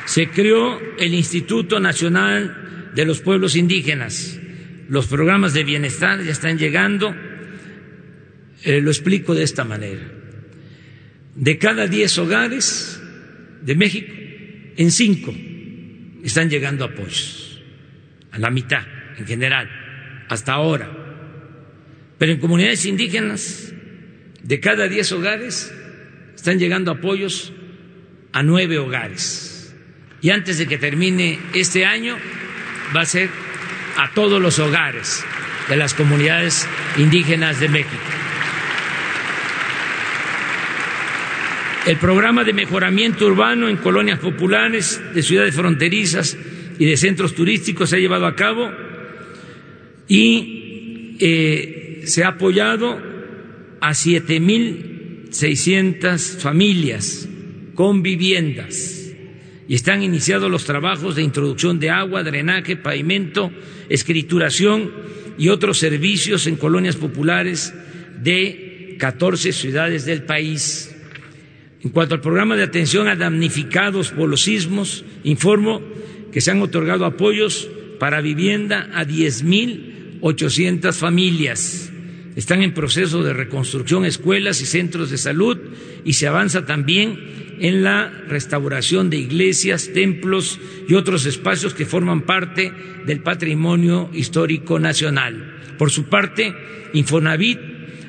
Se 0.05 0.29
creó 0.29 0.81
el 0.97 1.13
Instituto 1.13 1.81
Nacional 1.81 2.93
de 2.95 3.05
los 3.05 3.21
Pueblos 3.21 3.57
Indígenas 3.57 4.39
los 4.89 5.09
programas 5.09 5.55
de 5.55 5.65
bienestar 5.65 6.23
ya 6.23 6.31
están 6.31 6.57
llegando. 6.57 7.13
Eh, 8.63 8.81
lo 8.81 8.93
explico 8.93 9.35
de 9.35 9.43
esta 9.43 9.65
manera. 9.65 10.03
De 11.35 11.59
cada 11.59 11.89
diez 11.89 12.17
hogares 12.17 13.03
de 13.61 13.75
México, 13.75 14.13
en 14.77 14.93
cinco 14.93 15.35
están 16.29 16.49
llegando 16.51 16.85
apoyos, 16.85 17.61
a 18.31 18.39
la 18.39 18.51
mitad 18.51 18.83
en 19.19 19.27
general, 19.27 19.69
hasta 20.29 20.53
ahora. 20.53 20.91
Pero 22.19 22.33
en 22.33 22.39
comunidades 22.39 22.87
indígenas, 22.87 23.73
de 24.43 24.61
cada 24.61 24.89
diez 24.89 25.13
hogares, 25.13 25.73
están 26.35 26.59
llegando 26.59 26.91
apoyos 26.91 27.53
a 28.33 28.43
nueve 28.43 28.79
hogares. 28.79 29.75
Y 30.21 30.31
antes 30.31 30.59
de 30.59 30.67
que 30.67 30.79
termine 30.79 31.39
este 31.55 31.85
año, 31.85 32.17
va 32.95 33.03
a 33.03 33.07
ser 33.07 33.29
a 33.97 34.13
todos 34.15 34.41
los 34.41 34.59
hogares 34.59 35.25
de 35.69 35.77
las 35.77 35.95
comunidades 35.95 36.67
indígenas 36.97 37.61
de 37.61 37.69
México. 37.69 38.22
El 41.85 41.97
programa 41.97 42.45
de 42.45 42.53
mejoramiento 42.53 43.27
urbano 43.27 43.69
en 43.69 43.77
colonias 43.77 44.21
populares 44.21 45.03
de 45.15 45.23
ciudades 45.23 45.57
fronterizas 45.57 46.39
y 46.79 46.87
de 46.87 46.97
centros 46.97 47.35
turísticos 47.35 47.91
se 47.91 47.97
ha 47.97 47.99
llevado 47.99 48.27
a 48.27 48.37
cabo 48.37 48.71
y 50.07 51.17
eh, 51.19 52.03
se 52.05 52.23
ha 52.23 52.29
apoyado 52.29 53.03
a 53.81 53.91
7.600 53.91 56.39
familias 56.39 57.29
con 57.75 58.05
viviendas 58.05 59.13
y 59.67 59.75
están 59.75 60.05
iniciados 60.05 60.49
los 60.49 60.65
trabajos 60.65 61.17
de 61.17 61.23
introducción 61.23 61.81
de 61.81 61.91
agua, 61.91 62.23
drenaje, 62.23 62.77
pavimento, 62.77 63.51
escrituración 63.89 64.93
y 65.37 65.49
otros 65.49 65.79
servicios 65.79 66.47
en 66.47 66.55
colonias 66.55 66.95
populares 66.95 67.75
de 68.21 68.95
14 69.01 69.53
ciudades 69.53 70.05
del 70.05 70.23
país. 70.23 70.92
En 71.83 71.91
cuanto 71.91 72.15
al 72.15 72.21
programa 72.21 72.57
de 72.57 72.63
atención 72.63 73.09
a 73.09 73.17
damnificados 73.17 74.13
por 74.13 74.29
los 74.29 74.43
sismos, 74.43 75.05
informo 75.25 75.83
que 76.31 76.41
se 76.41 76.53
han 76.53 76.63
otorgado 76.63 77.05
apoyos 77.05 77.69
para 77.99 78.21
vivienda 78.21 78.89
a 78.95 79.05
10.800 79.05 80.93
familias. 80.93 81.93
Están 82.37 82.63
en 82.63 82.73
proceso 82.73 83.25
de 83.25 83.33
reconstrucción 83.33 84.05
escuelas 84.05 84.61
y 84.63 84.67
centros 84.67 85.11
de 85.11 85.19
salud 85.19 85.59
y 86.05 86.13
se 86.13 86.29
avanza 86.29 86.65
también 86.65 87.19
en 87.59 87.83
la 87.83 88.11
restauración 88.29 89.11
de 89.11 89.19
iglesias, 89.19 89.91
templos 89.93 90.61
y 90.89 90.95
otros 90.95 91.27
espacios 91.27 91.75
que 91.75 91.85
forman 91.85 92.23
parte 92.23 92.73
del 93.07 93.21
patrimonio 93.21 94.09
histórico 94.13 94.79
nacional. 94.79 95.59
Por 95.79 95.91
su 95.91 96.05
parte, 96.05 96.55
Infonavit 96.93 97.59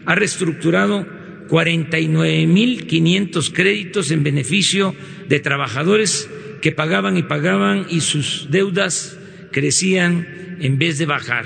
ha 0.06 0.16
reestructurado 0.16 1.06
49.500 1.50 3.52
créditos 3.52 4.12
en 4.12 4.24
beneficio 4.24 4.96
de 5.28 5.40
trabajadores 5.40 6.30
que 6.62 6.72
pagaban 6.72 7.18
y 7.18 7.24
pagaban 7.24 7.88
y 7.90 8.02
sus 8.02 8.48
deudas 8.50 9.18
crecían 9.52 10.58
en 10.60 10.78
vez 10.78 10.98
de 10.98 11.06
bajar. 11.06 11.46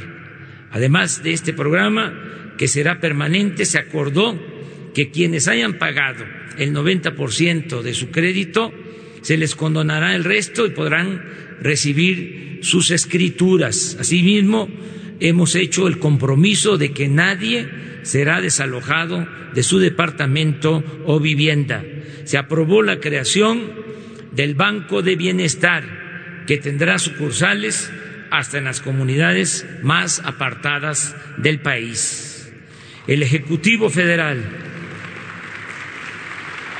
Además 0.72 1.24
de 1.24 1.34
este 1.34 1.54
programa, 1.54 2.54
que 2.58 2.68
será 2.68 3.00
permanente, 3.00 3.66
se 3.66 3.80
acordó 3.80 4.40
que 4.94 5.12
quienes 5.12 5.48
hayan 5.48 5.78
pagado 5.78 6.26
el 6.58 6.74
90% 6.74 7.82
de 7.82 7.94
su 7.94 8.10
crédito, 8.10 8.74
se 9.22 9.38
les 9.38 9.56
condonará 9.56 10.16
el 10.16 10.24
resto 10.24 10.66
y 10.66 10.72
podrán 10.72 11.24
recibir 11.62 12.60
sus 12.62 12.92
escrituras. 12.92 13.98
Asimismo, 14.00 14.70
hemos 15.20 15.56
hecho 15.56 15.88
el 15.88 16.00
compromiso 16.00 16.78
de 16.78 16.92
que 16.92 17.08
nadie 17.08 17.68
será 18.08 18.40
desalojado 18.40 19.28
de 19.54 19.64
su 19.64 19.80
departamento 19.80 20.82
o 21.06 21.20
vivienda. 21.20 21.84
Se 22.24 22.38
aprobó 22.38 22.82
la 22.82 23.02
creación 23.02 23.70
del 24.32 24.56
Banco 24.56 25.02
de 25.02 25.18
Bienestar, 25.18 25.84
que 26.48 26.58
tendrá 26.58 27.00
sucursales 27.00 27.92
hasta 28.32 28.60
en 28.60 28.64
las 28.64 28.80
comunidades 28.80 29.68
más 29.84 30.22
apartadas 30.24 31.18
del 31.36 31.60
país. 31.60 32.50
El 33.08 33.24
Ejecutivo 33.24 33.90
Federal 33.90 34.42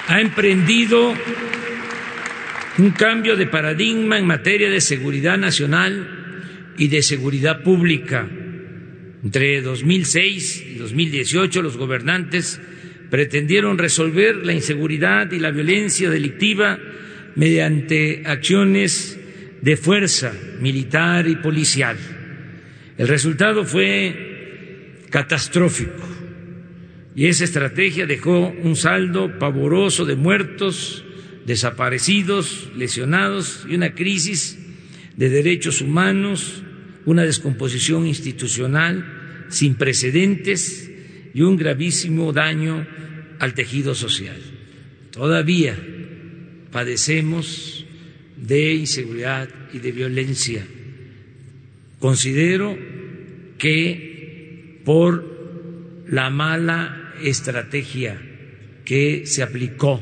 ha 0.08 0.22
emprendido 0.22 1.14
un 2.78 2.92
cambio 2.92 3.36
de 3.36 3.48
paradigma 3.48 4.18
en 4.18 4.28
materia 4.28 4.70
de 4.70 4.80
seguridad 4.80 5.38
nacional 5.38 6.74
y 6.78 6.88
de 6.88 7.02
seguridad 7.02 7.64
pública. 7.64 8.30
Entre 9.28 9.62
2006 9.62 10.66
y 10.70 10.76
2018 10.76 11.62
los 11.62 11.76
gobernantes 11.76 12.62
pretendieron 13.10 13.78
resolver 13.78 14.38
la 14.38 14.54
inseguridad 14.54 15.30
y 15.34 15.40
la 15.40 15.52
violencia 15.52 16.10
delictiva 16.10 16.80
mediante 17.36 18.24
acciones 18.26 19.20
de 19.62 19.76
fuerza 19.76 20.32
militar 20.62 21.28
y 21.28 21.36
policial. 21.36 21.98
El 22.98 23.10
resultado 23.10 23.66
fue 23.66 25.02
catastrófico 25.10 26.08
y 27.14 27.26
esa 27.26 27.44
estrategia 27.44 28.06
dejó 28.06 28.56
un 28.64 28.78
saldo 28.78 29.38
pavoroso 29.40 30.06
de 30.06 30.16
muertos, 30.16 31.04
desaparecidos, 31.46 32.70
lesionados 32.78 33.68
y 33.70 33.76
una 33.76 33.94
crisis 33.94 34.58
de 35.18 35.28
derechos 35.28 35.82
humanos, 35.82 36.64
una 37.06 37.24
descomposición 37.24 38.08
institucional 38.08 39.17
sin 39.50 39.76
precedentes 39.76 40.92
y 41.34 41.42
un 41.42 41.58
gravísimo 41.58 42.34
daño 42.34 42.86
al 43.40 43.54
tejido 43.54 43.96
social. 43.96 44.38
Todavía 45.12 45.78
padecemos 46.72 47.86
de 48.36 48.74
inseguridad 48.74 49.50
y 49.74 49.80
de 49.80 49.92
violencia. 49.92 50.66
Considero 52.00 52.78
que 53.58 54.82
por 54.86 56.06
la 56.08 56.30
mala 56.30 57.14
estrategia 57.24 58.22
que 58.86 59.26
se 59.26 59.44
aplicó 59.44 60.02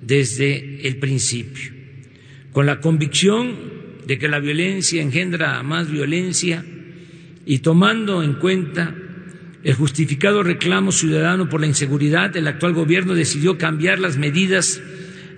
desde 0.00 0.86
el 0.86 0.96
principio, 0.96 1.72
con 2.52 2.66
la 2.66 2.80
convicción 2.80 3.56
de 4.06 4.18
que 4.18 4.28
la 4.28 4.38
violencia 4.38 5.02
engendra 5.02 5.62
más 5.62 5.90
violencia 5.90 6.64
y 7.46 7.58
tomando 7.58 8.22
en 8.22 8.34
cuenta 8.34 8.94
el 9.62 9.74
justificado 9.74 10.42
reclamo 10.42 10.92
ciudadano 10.92 11.48
por 11.48 11.60
la 11.60 11.66
inseguridad, 11.66 12.36
el 12.36 12.46
actual 12.46 12.74
gobierno 12.74 13.14
decidió 13.14 13.56
cambiar 13.56 13.98
las 13.98 14.18
medidas 14.18 14.80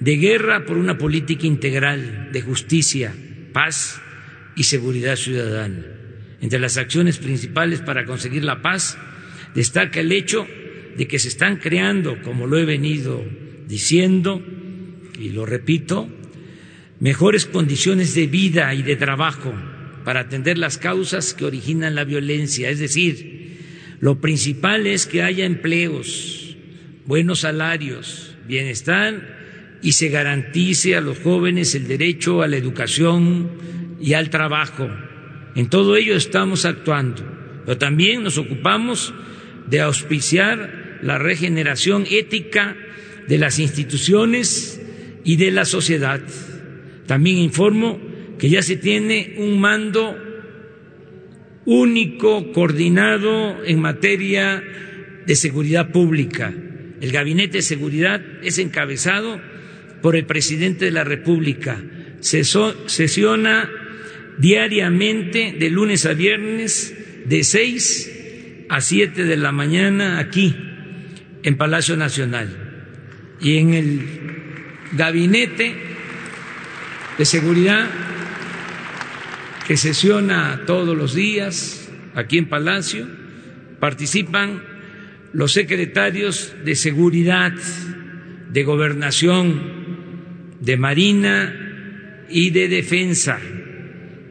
de 0.01 0.17
guerra 0.17 0.65
por 0.67 0.77
una 0.79 0.99
política 0.99 1.47
integral 1.47 2.31
de 2.33 2.43
justicia, 2.43 3.15
paz 3.53 4.01
y 4.57 4.65
seguridad 4.65 5.17
ciudadana. 5.17 5.85
Entre 6.41 6.59
las 6.59 6.77
acciones 6.77 7.19
principales 7.19 7.81
para 7.81 8.05
conseguir 8.05 8.45
la 8.45 8.63
paz 8.63 8.99
destaca 9.55 10.01
el 10.01 10.13
hecho 10.13 10.47
de 10.97 11.07
que 11.07 11.19
se 11.19 11.29
están 11.29 11.57
creando, 11.57 12.21
como 12.23 12.47
lo 12.47 12.59
he 12.59 12.65
venido 12.65 13.25
diciendo, 13.67 14.43
y 15.19 15.31
lo 15.31 15.47
repito, 15.47 16.09
mejores 17.01 17.47
condiciones 17.47 18.15
de 18.15 18.27
vida 18.27 18.75
y 18.75 18.83
de 18.83 18.97
trabajo 18.97 19.55
para 20.07 20.21
atender 20.21 20.57
las 20.57 20.79
causas 20.79 21.35
que 21.35 21.47
originan 21.47 21.97
la 21.97 22.05
violencia. 22.05 22.71
Es 22.71 22.79
decir, 22.79 23.57
lo 23.99 24.21
principal 24.21 24.87
es 24.87 25.05
que 25.05 25.25
haya 25.25 25.45
empleos, 25.45 26.57
buenos 27.07 27.41
salarios, 27.41 28.37
bienestar 28.47 29.79
y 29.83 29.93
se 29.93 30.09
garantice 30.09 30.95
a 30.95 31.01
los 31.01 31.19
jóvenes 31.19 31.75
el 31.75 31.89
derecho 31.89 32.43
a 32.43 32.47
la 32.47 32.57
educación 32.57 33.51
y 34.01 34.13
al 34.13 34.31
trabajo. 34.31 34.89
En 35.57 35.69
todo 35.71 35.97
ello 35.97 36.15
estamos 36.15 36.67
actuando, 36.67 37.25
pero 37.65 37.77
también 37.77 38.23
nos 38.23 38.39
ocupamos 38.39 39.13
de 39.67 39.81
auspiciar 39.81 41.01
la 41.03 41.19
regeneración 41.19 42.05
ética 42.09 42.77
de 43.27 43.39
las 43.39 43.59
instituciones 43.59 44.81
y 45.25 45.35
de 45.35 45.51
la 45.51 45.65
sociedad. 45.65 46.21
También 47.09 47.39
informo 47.39 48.15
que 48.39 48.49
ya 48.49 48.63
se 48.63 48.77
tiene 48.77 49.35
un 49.39 49.61
mando 49.61 50.17
único, 51.65 52.53
coordinado 52.53 53.65
en 53.65 53.81
materia 53.81 54.63
de 55.27 55.37
seguridad 55.37 55.91
pública. 55.91 56.55
El 57.01 57.13
Gabinete 57.13 57.59
de 57.59 57.63
Seguridad 57.63 58.23
es 58.43 58.59
encabezado 58.59 59.41
por 60.01 60.17
el 60.17 60.25
presidente 60.25 60.87
de 60.87 60.93
la 60.93 61.05
República. 61.05 61.83
Sesiona 62.21 63.69
diariamente 64.39 65.55
de 65.59 65.71
lunes 65.71 66.07
a 66.07 66.15
viernes 66.15 66.95
de 67.27 67.43
6 67.43 68.13
a 68.69 68.81
7 68.81 69.25
de 69.25 69.37
la 69.37 69.53
mañana 69.53 70.19
aquí 70.19 70.55
en 71.43 71.57
Palacio 71.57 71.97
Nacional. 71.97 72.49
Y 73.41 73.59
en 73.59 73.75
el 73.75 74.01
gabinete 74.93 75.75
de 77.19 77.25
seguridad 77.25 77.89
que 79.67 79.77
sesiona 79.77 80.63
todos 80.65 80.97
los 80.97 81.15
días 81.15 81.91
aquí 82.15 82.39
en 82.39 82.49
Palacio 82.49 83.07
participan 83.81 84.63
los 85.33 85.53
secretarios 85.53 86.55
de 86.65 86.77
seguridad, 86.77 87.53
de 88.51 88.65
gobernación, 88.65 90.57
de 90.61 90.77
Marina 90.77 92.25
y 92.31 92.51
de 92.51 92.69
Defensa 92.69 93.39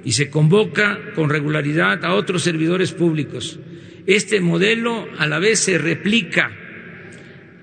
y 0.04 0.14
se 0.14 0.30
convoca 0.30 1.00
con 1.16 1.30
regularidad 1.30 2.06
a 2.06 2.14
otros 2.14 2.44
servidores 2.44 2.94
públicos. 2.94 3.60
Este 4.08 4.40
modelo 4.40 5.08
a 5.18 5.28
la 5.28 5.40
vez 5.40 5.60
se 5.60 5.78
replica 5.78 6.52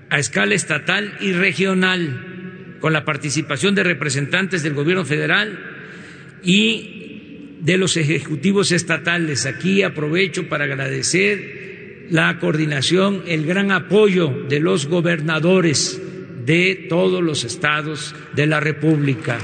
a 0.09 0.19
escala 0.19 0.53
estatal 0.53 1.17
y 1.21 1.31
regional 1.31 2.77
con 2.79 2.93
la 2.93 3.03
participación 3.03 3.73
de 3.73 3.83
representantes 3.83 4.61
del 4.61 4.73
gobierno 4.73 5.05
federal 5.05 5.57
y 6.43 7.02
de 7.63 7.77
los 7.77 7.95
ejecutivos 7.97 8.71
estatales. 8.71 9.45
Aquí 9.45 9.83
aprovecho 9.83 10.49
para 10.49 10.65
agradecer 10.65 12.05
la 12.09 12.37
coordinación, 12.39 13.23
el 13.25 13.45
gran 13.45 13.71
apoyo 13.71 14.27
de 14.49 14.59
los 14.59 14.87
gobernadores 14.87 16.01
de 16.45 16.87
todos 16.89 17.23
los 17.23 17.45
estados 17.45 18.13
de 18.33 18.47
la 18.47 18.59
República. 18.59 19.39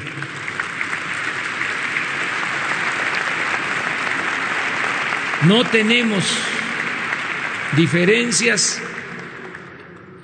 No 5.47 5.63
tenemos 5.63 6.37
diferencias 7.77 8.81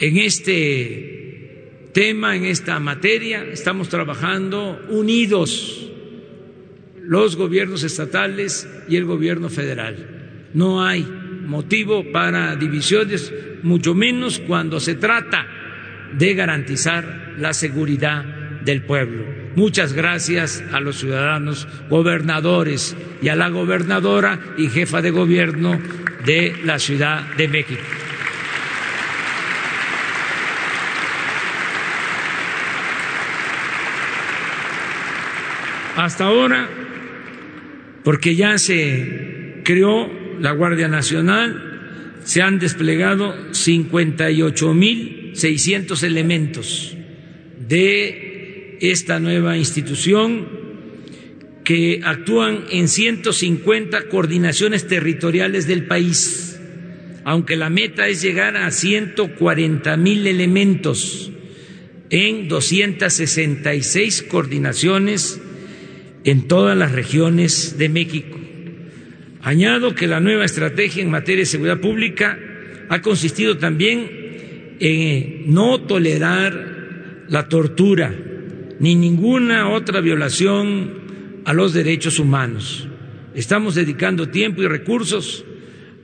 en 0.02 0.18
este 0.18 1.90
tema, 1.94 2.36
en 2.36 2.44
esta 2.44 2.78
materia. 2.82 3.46
Estamos 3.46 3.88
trabajando 3.88 4.86
unidos 4.90 5.85
los 7.08 7.36
gobiernos 7.36 7.84
estatales 7.84 8.68
y 8.88 8.96
el 8.96 9.06
gobierno 9.06 9.50
federal. 9.50 10.50
No 10.54 10.84
hay 10.84 11.04
motivo 11.46 12.12
para 12.12 12.56
divisiones, 12.56 13.34
mucho 13.64 13.94
menos 13.94 14.40
cuando 14.40 14.80
se 14.80 14.96
trata 14.96 15.46
de 16.18 16.34
garantizar 16.34 17.36
la 17.38 17.54
seguridad 17.54 18.24
del 18.64 18.84
pueblo. 18.84 19.24
Muchas 19.56 19.94
gracias 19.94 20.64
a 20.74 20.80
los 20.80 20.98
ciudadanos 20.98 21.68
gobernadores 21.90 22.96
y 23.22 23.30
a 23.30 23.36
la 23.36 23.50
gobernadora 23.50 24.40
y 24.58 24.68
jefa 24.68 25.02
de 25.02 25.12
gobierno 25.12 25.80
de 26.26 26.56
la 26.64 26.80
Ciudad 26.80 27.36
de 27.36 27.48
México. 27.48 27.82
Hasta 35.96 36.26
ahora, 36.26 36.68
porque 38.06 38.36
ya 38.36 38.60
se 38.60 39.62
creó 39.64 40.10
la 40.40 40.52
Guardia 40.52 40.88
Nacional, 40.88 42.22
se 42.24 42.44
han 42.44 42.60
desplegado 42.60 43.36
58 43.52 44.74
mil 44.76 45.32
600 45.34 46.04
elementos 46.04 46.96
de 47.68 48.78
esta 48.80 49.20
nueva 49.20 49.58
institución 49.58 50.48
que 51.64 52.02
actúan 52.04 52.66
en 52.70 52.88
150 52.88 54.08
coordinaciones 54.08 54.88
territoriales 54.88 55.66
del 55.66 55.88
país, 55.88 56.62
aunque 57.24 57.56
la 57.56 57.72
meta 57.72 58.08
es 58.08 58.22
llegar 58.22 58.56
a 58.56 58.70
140 58.70 59.98
mil 59.98 60.28
elementos 60.28 61.32
en 62.12 62.50
266 62.50 64.22
coordinaciones 64.30 65.42
en 66.26 66.48
todas 66.48 66.78
las 66.78 66.92
regiones 66.92 67.78
de 67.78 67.88
México. 67.88 68.38
Añado 69.42 69.94
que 69.94 70.08
la 70.08 70.20
nueva 70.20 70.44
estrategia 70.44 71.04
en 71.04 71.12
materia 71.12 71.42
de 71.42 71.46
seguridad 71.46 71.80
pública 71.80 72.38
ha 72.90 73.02
consistido 73.02 73.58
también 73.58 74.76
en 74.80 75.54
no 75.54 75.82
tolerar 75.82 77.26
la 77.30 77.48
tortura 77.48 78.14
ni 78.80 78.96
ninguna 78.96 79.70
otra 79.70 80.02
violación 80.02 81.42
a 81.46 81.54
los 81.54 81.74
derechos 81.74 82.20
humanos. 82.20 82.88
Estamos 83.36 83.76
dedicando 83.76 84.30
tiempo 84.30 84.64
y 84.64 84.68
recursos 84.68 85.46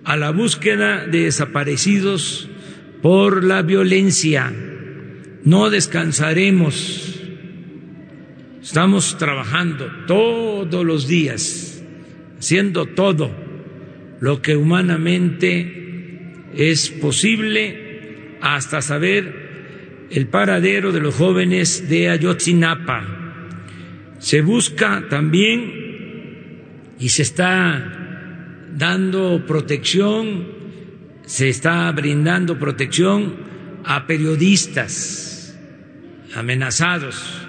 a 0.04 0.18
la 0.18 0.32
búsqueda 0.32 1.06
de 1.08 1.24
desaparecidos 1.24 2.50
por 3.02 3.44
la 3.44 3.62
violencia. 3.64 4.54
No 5.44 5.70
descansaremos. 5.70 7.21
Estamos 8.62 9.18
trabajando 9.18 9.92
todos 10.06 10.86
los 10.86 11.08
días, 11.08 11.84
haciendo 12.38 12.86
todo 12.86 13.32
lo 14.20 14.42
que 14.42 14.56
humanamente 14.56 16.46
es 16.54 16.92
posible 16.92 18.38
hasta 18.40 18.84
saber 18.84 20.08
el 20.12 20.28
paradero 20.28 20.92
de 20.92 21.00
los 21.00 21.16
jóvenes 21.16 21.90
de 21.90 22.10
Ayotzinapa. 22.10 23.48
Se 24.20 24.42
busca 24.42 25.06
también 25.10 25.74
y 27.00 27.10
se 27.10 27.24
está 27.24 28.68
dando 28.78 29.44
protección, 29.48 30.48
se 31.26 31.50
está 31.50 31.92
brindando 31.94 32.60
protección 32.60 33.36
a 33.86 34.06
periodistas 34.06 35.58
amenazados, 36.36 37.41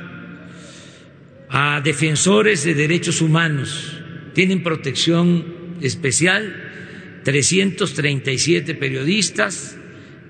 a 1.52 1.82
defensores 1.82 2.64
de 2.64 2.74
derechos 2.74 3.20
humanos. 3.20 4.00
Tienen 4.32 4.62
protección 4.62 5.76
especial 5.82 7.20
337 7.24 8.74
periodistas 8.74 9.76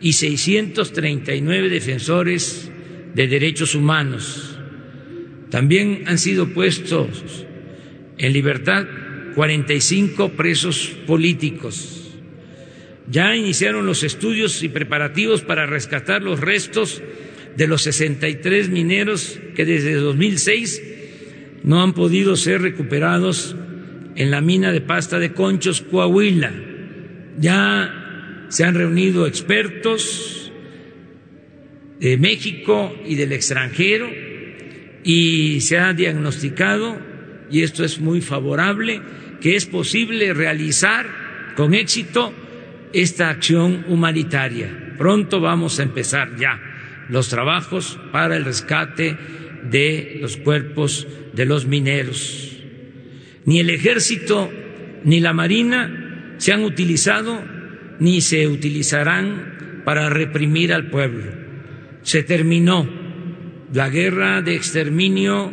y 0.00 0.14
639 0.14 1.68
defensores 1.68 2.72
de 3.14 3.28
derechos 3.28 3.76
humanos. 3.76 4.58
También 5.48 6.02
han 6.06 6.18
sido 6.18 6.48
puestos 6.48 7.46
en 8.18 8.32
libertad 8.32 8.84
45 9.36 10.30
presos 10.30 10.88
políticos. 11.06 12.16
Ya 13.08 13.36
iniciaron 13.36 13.86
los 13.86 14.02
estudios 14.02 14.64
y 14.64 14.68
preparativos 14.68 15.42
para 15.42 15.66
rescatar 15.66 16.22
los 16.22 16.40
restos 16.40 17.00
de 17.56 17.68
los 17.68 17.82
63 17.82 18.70
mineros 18.70 19.38
que 19.54 19.64
desde 19.64 19.94
2006 19.94 20.92
no 21.64 21.82
han 21.82 21.92
podido 21.92 22.36
ser 22.36 22.62
recuperados 22.62 23.56
en 24.16 24.30
la 24.30 24.40
mina 24.40 24.72
de 24.72 24.80
pasta 24.80 25.18
de 25.18 25.32
Conchos, 25.32 25.82
Coahuila. 25.82 26.52
Ya 27.38 28.46
se 28.48 28.64
han 28.64 28.74
reunido 28.74 29.26
expertos 29.26 30.52
de 32.00 32.18
México 32.18 32.94
y 33.06 33.14
del 33.14 33.32
extranjero 33.32 34.10
y 35.04 35.60
se 35.60 35.78
ha 35.78 35.92
diagnosticado, 35.92 36.98
y 37.50 37.62
esto 37.62 37.84
es 37.84 38.00
muy 38.00 38.20
favorable, 38.20 39.00
que 39.40 39.56
es 39.56 39.66
posible 39.66 40.32
realizar 40.34 41.06
con 41.56 41.74
éxito 41.74 42.32
esta 42.92 43.30
acción 43.30 43.84
humanitaria. 43.88 44.94
Pronto 44.98 45.40
vamos 45.40 45.80
a 45.80 45.82
empezar 45.82 46.36
ya 46.36 46.60
los 47.08 47.28
trabajos 47.28 47.98
para 48.12 48.36
el 48.36 48.44
rescate 48.44 49.16
de 49.70 50.18
los 50.20 50.36
cuerpos 50.36 51.06
de 51.32 51.46
los 51.46 51.66
mineros. 51.66 52.56
Ni 53.44 53.60
el 53.60 53.70
ejército 53.70 54.50
ni 55.04 55.20
la 55.20 55.32
marina 55.32 56.34
se 56.38 56.52
han 56.52 56.64
utilizado 56.64 57.42
ni 57.98 58.20
se 58.20 58.48
utilizarán 58.48 59.82
para 59.84 60.10
reprimir 60.10 60.72
al 60.72 60.90
pueblo. 60.90 61.30
Se 62.02 62.22
terminó 62.22 62.88
la 63.72 63.88
guerra 63.88 64.42
de 64.42 64.54
exterminio 64.54 65.52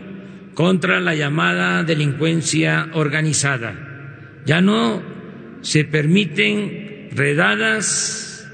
contra 0.53 0.99
la 0.99 1.15
llamada 1.15 1.83
delincuencia 1.83 2.89
organizada. 2.93 4.41
Ya 4.45 4.61
no 4.61 5.01
se 5.61 5.83
permiten 5.83 7.09
redadas, 7.11 8.49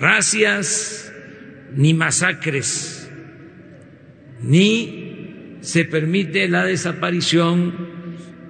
racias, 0.00 1.12
ni 1.74 1.94
masacres, 1.94 2.95
ni 4.46 5.58
se 5.60 5.84
permite 5.84 6.48
la 6.48 6.64
desaparición 6.64 7.74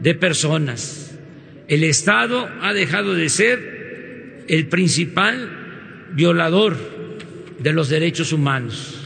de 0.01 0.14
personas. 0.14 1.18
El 1.68 1.82
Estado 1.85 2.48
ha 2.60 2.73
dejado 2.73 3.14
de 3.14 3.28
ser 3.28 4.44
el 4.48 4.68
principal 4.68 6.09
violador 6.12 6.77
de 7.59 7.73
los 7.73 7.89
derechos 7.89 8.32
humanos. 8.32 9.02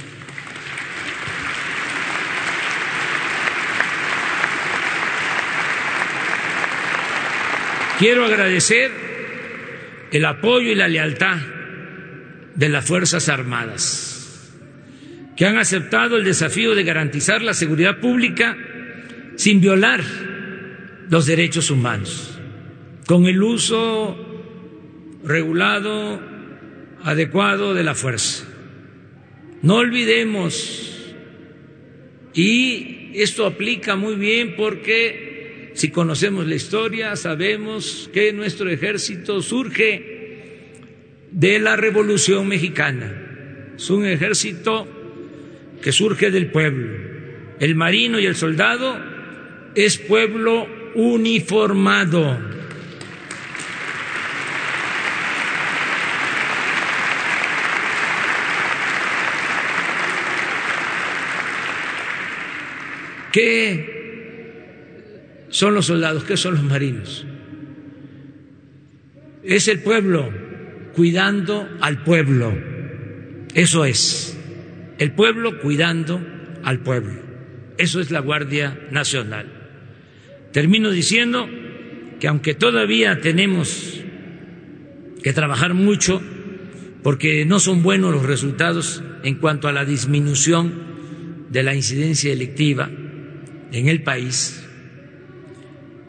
Quiero 7.99 8.25
agradecer 8.25 8.91
el 10.11 10.25
apoyo 10.25 10.71
y 10.71 10.75
la 10.75 10.89
lealtad 10.89 11.37
de 12.55 12.69
las 12.71 12.87
Fuerzas 12.87 13.29
Armadas, 13.29 14.10
que 15.41 15.47
han 15.47 15.57
aceptado 15.57 16.19
el 16.19 16.25
desafío 16.25 16.75
de 16.75 16.85
garantizar 16.85 17.41
la 17.41 17.55
seguridad 17.55 17.99
pública 17.99 18.59
sin 19.37 19.63
violar 19.63 20.05
los 21.09 21.25
derechos 21.25 21.71
humanos, 21.71 22.39
con 23.07 23.25
el 23.25 23.43
uso 23.43 24.19
regulado, 25.25 26.21
adecuado 27.03 27.73
de 27.73 27.83
la 27.83 27.95
fuerza. 27.95 28.45
No 29.63 29.77
olvidemos, 29.77 31.15
y 32.35 33.13
esto 33.15 33.47
aplica 33.47 33.97
muy 33.97 34.17
bien 34.17 34.57
porque 34.57 35.71
si 35.73 35.89
conocemos 35.89 36.47
la 36.47 36.57
historia, 36.57 37.17
sabemos 37.17 38.11
que 38.13 38.35
nuestro 38.35 38.69
ejército 38.69 39.41
surge 39.41 40.75
de 41.31 41.59
la 41.61 41.77
Revolución 41.77 42.47
Mexicana. 42.47 43.73
Es 43.75 43.89
un 43.89 44.05
ejército 44.05 45.00
que 45.83 45.93
surge 45.93 46.31
del 46.31 46.51
pueblo. 46.51 46.97
El 47.59 47.75
marino 47.75 48.19
y 48.19 48.27
el 48.27 48.37
soldado 48.37 48.99
es 49.75 49.99
pueblo 49.99 50.67
uniformado. 50.95 52.39
¿Qué 63.33 64.01
son 65.51 65.75
los 65.75 65.87
soldados, 65.87 66.25
¿qué 66.25 66.37
son 66.37 66.55
los 66.55 66.65
marinos? 66.65 67.25
Es 69.45 69.69
el 69.69 69.81
pueblo 69.81 70.31
cuidando 70.95 71.69
al 71.81 72.03
pueblo. 72.03 72.53
Eso 73.55 73.85
es. 73.85 74.40
El 75.01 75.13
pueblo 75.13 75.59
cuidando 75.61 76.21
al 76.63 76.81
pueblo. 76.81 77.23
Eso 77.79 78.01
es 78.01 78.11
la 78.11 78.21
Guardia 78.21 78.79
Nacional. 78.91 79.47
Termino 80.53 80.91
diciendo 80.91 81.49
que 82.21 82.29
aunque 82.29 82.53
todavía 82.53 83.19
tenemos 83.23 84.05
que 85.23 85.33
trabajar 85.33 85.73
mucho, 85.73 86.21
porque 87.03 87.47
no 87.47 87.61
son 87.61 87.83
buenos 87.83 88.13
los 88.13 88.27
resultados 88.27 89.03
en 89.25 89.37
cuanto 89.37 89.69
a 89.69 89.73
la 89.73 89.87
disminución 89.87 90.75
de 91.49 91.63
la 91.63 91.75
incidencia 91.75 92.31
electiva 92.31 92.91
en 93.73 93.89
el 93.89 94.03
país, 94.03 94.69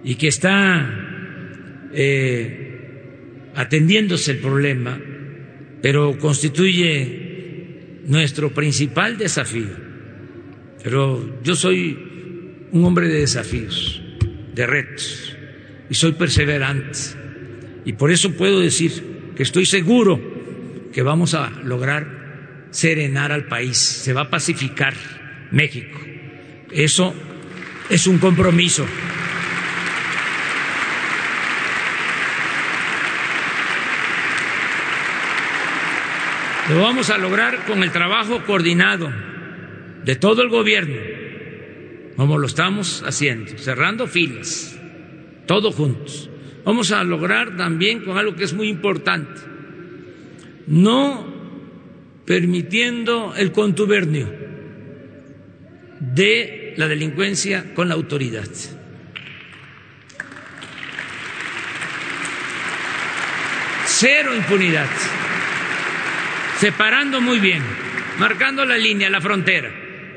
y 0.03 0.15
que 0.15 0.27
está 0.27 1.89
eh, 1.93 3.51
atendiéndose 3.55 4.31
el 4.31 4.39
problema, 4.39 4.99
pero 5.81 6.19
constituye 6.19 7.30
nuestro 8.05 8.53
principal 8.53 9.17
desafío. 9.17 9.75
Pero 10.83 11.41
yo 11.43 11.55
soy 11.55 12.67
un 12.71 12.85
hombre 12.85 13.07
de 13.07 13.19
desafíos, 13.19 14.01
de 14.53 14.65
retos, 14.65 15.35
y 15.89 15.93
soy 15.93 16.13
perseverante. 16.13 16.99
Y 17.85 17.93
por 17.93 18.11
eso 18.11 18.31
puedo 18.31 18.59
decir 18.59 19.31
que 19.35 19.43
estoy 19.43 19.65
seguro 19.65 20.19
que 20.91 21.01
vamos 21.01 21.33
a 21.33 21.49
lograr 21.63 22.67
serenar 22.71 23.31
al 23.31 23.45
país, 23.45 23.77
se 23.77 24.13
va 24.13 24.21
a 24.21 24.29
pacificar 24.29 24.93
México. 25.51 25.99
Eso 26.71 27.13
es 27.89 28.07
un 28.07 28.17
compromiso. 28.17 28.85
Lo 36.69 36.79
vamos 36.79 37.09
a 37.09 37.17
lograr 37.17 37.65
con 37.65 37.81
el 37.83 37.91
trabajo 37.91 38.43
coordinado 38.45 39.11
de 40.05 40.15
todo 40.15 40.43
el 40.43 40.49
gobierno, 40.49 40.95
como 42.15 42.37
lo 42.37 42.47
estamos 42.47 43.03
haciendo, 43.05 43.57
cerrando 43.57 44.07
filas, 44.07 44.79
todos 45.47 45.75
juntos. 45.75 46.29
Vamos 46.63 46.91
a 46.91 47.03
lograr 47.03 47.57
también 47.57 48.01
con 48.01 48.17
algo 48.17 48.35
que 48.35 48.43
es 48.43 48.53
muy 48.53 48.67
importante, 48.67 49.41
no 50.67 51.25
permitiendo 52.25 53.33
el 53.35 53.51
contubernio 53.51 54.31
de 55.99 56.75
la 56.77 56.87
delincuencia 56.87 57.73
con 57.73 57.89
la 57.89 57.95
autoridad. 57.95 58.47
Cero 63.85 64.35
impunidad 64.35 64.89
separando 66.61 67.19
muy 67.21 67.39
bien, 67.39 67.63
marcando 68.19 68.63
la 68.65 68.77
línea, 68.77 69.09
la 69.09 69.19
frontera. 69.19 69.71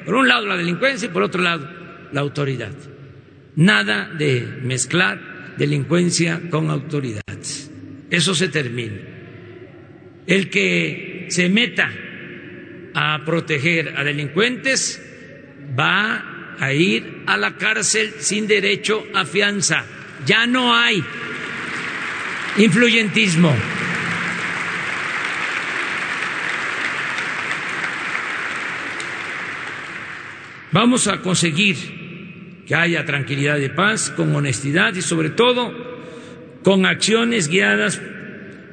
Por 0.04 0.14
un 0.14 0.28
lado 0.28 0.44
la 0.44 0.58
delincuencia 0.58 1.06
y 1.06 1.10
por 1.10 1.22
otro 1.22 1.40
lado 1.40 1.66
la 2.12 2.20
autoridad. 2.20 2.74
Nada 3.56 4.10
de 4.10 4.46
mezclar 4.60 5.54
delincuencia 5.56 6.42
con 6.50 6.68
autoridad. 6.68 7.22
Eso 8.10 8.34
se 8.34 8.48
termina. 8.48 8.98
El 10.26 10.50
que 10.50 11.28
se 11.30 11.48
meta 11.48 11.90
a 12.92 13.22
proteger 13.24 13.94
a 13.96 14.04
delincuentes 14.04 15.02
va 15.78 16.56
a 16.60 16.72
ir 16.74 17.22
a 17.26 17.38
la 17.38 17.56
cárcel 17.56 18.16
sin 18.18 18.46
derecho 18.46 19.02
a 19.14 19.24
fianza. 19.24 19.86
Ya 20.26 20.46
no 20.46 20.76
hay 20.76 21.02
influyentismo. 22.58 23.50
Vamos 30.74 31.06
a 31.06 31.20
conseguir 31.20 31.76
que 32.66 32.74
haya 32.74 33.04
tranquilidad 33.04 33.58
y 33.58 33.68
paz 33.68 34.10
con 34.10 34.34
honestidad 34.34 34.92
y 34.96 35.02
sobre 35.02 35.30
todo 35.30 35.72
con 36.64 36.84
acciones 36.84 37.46
guiadas 37.46 38.02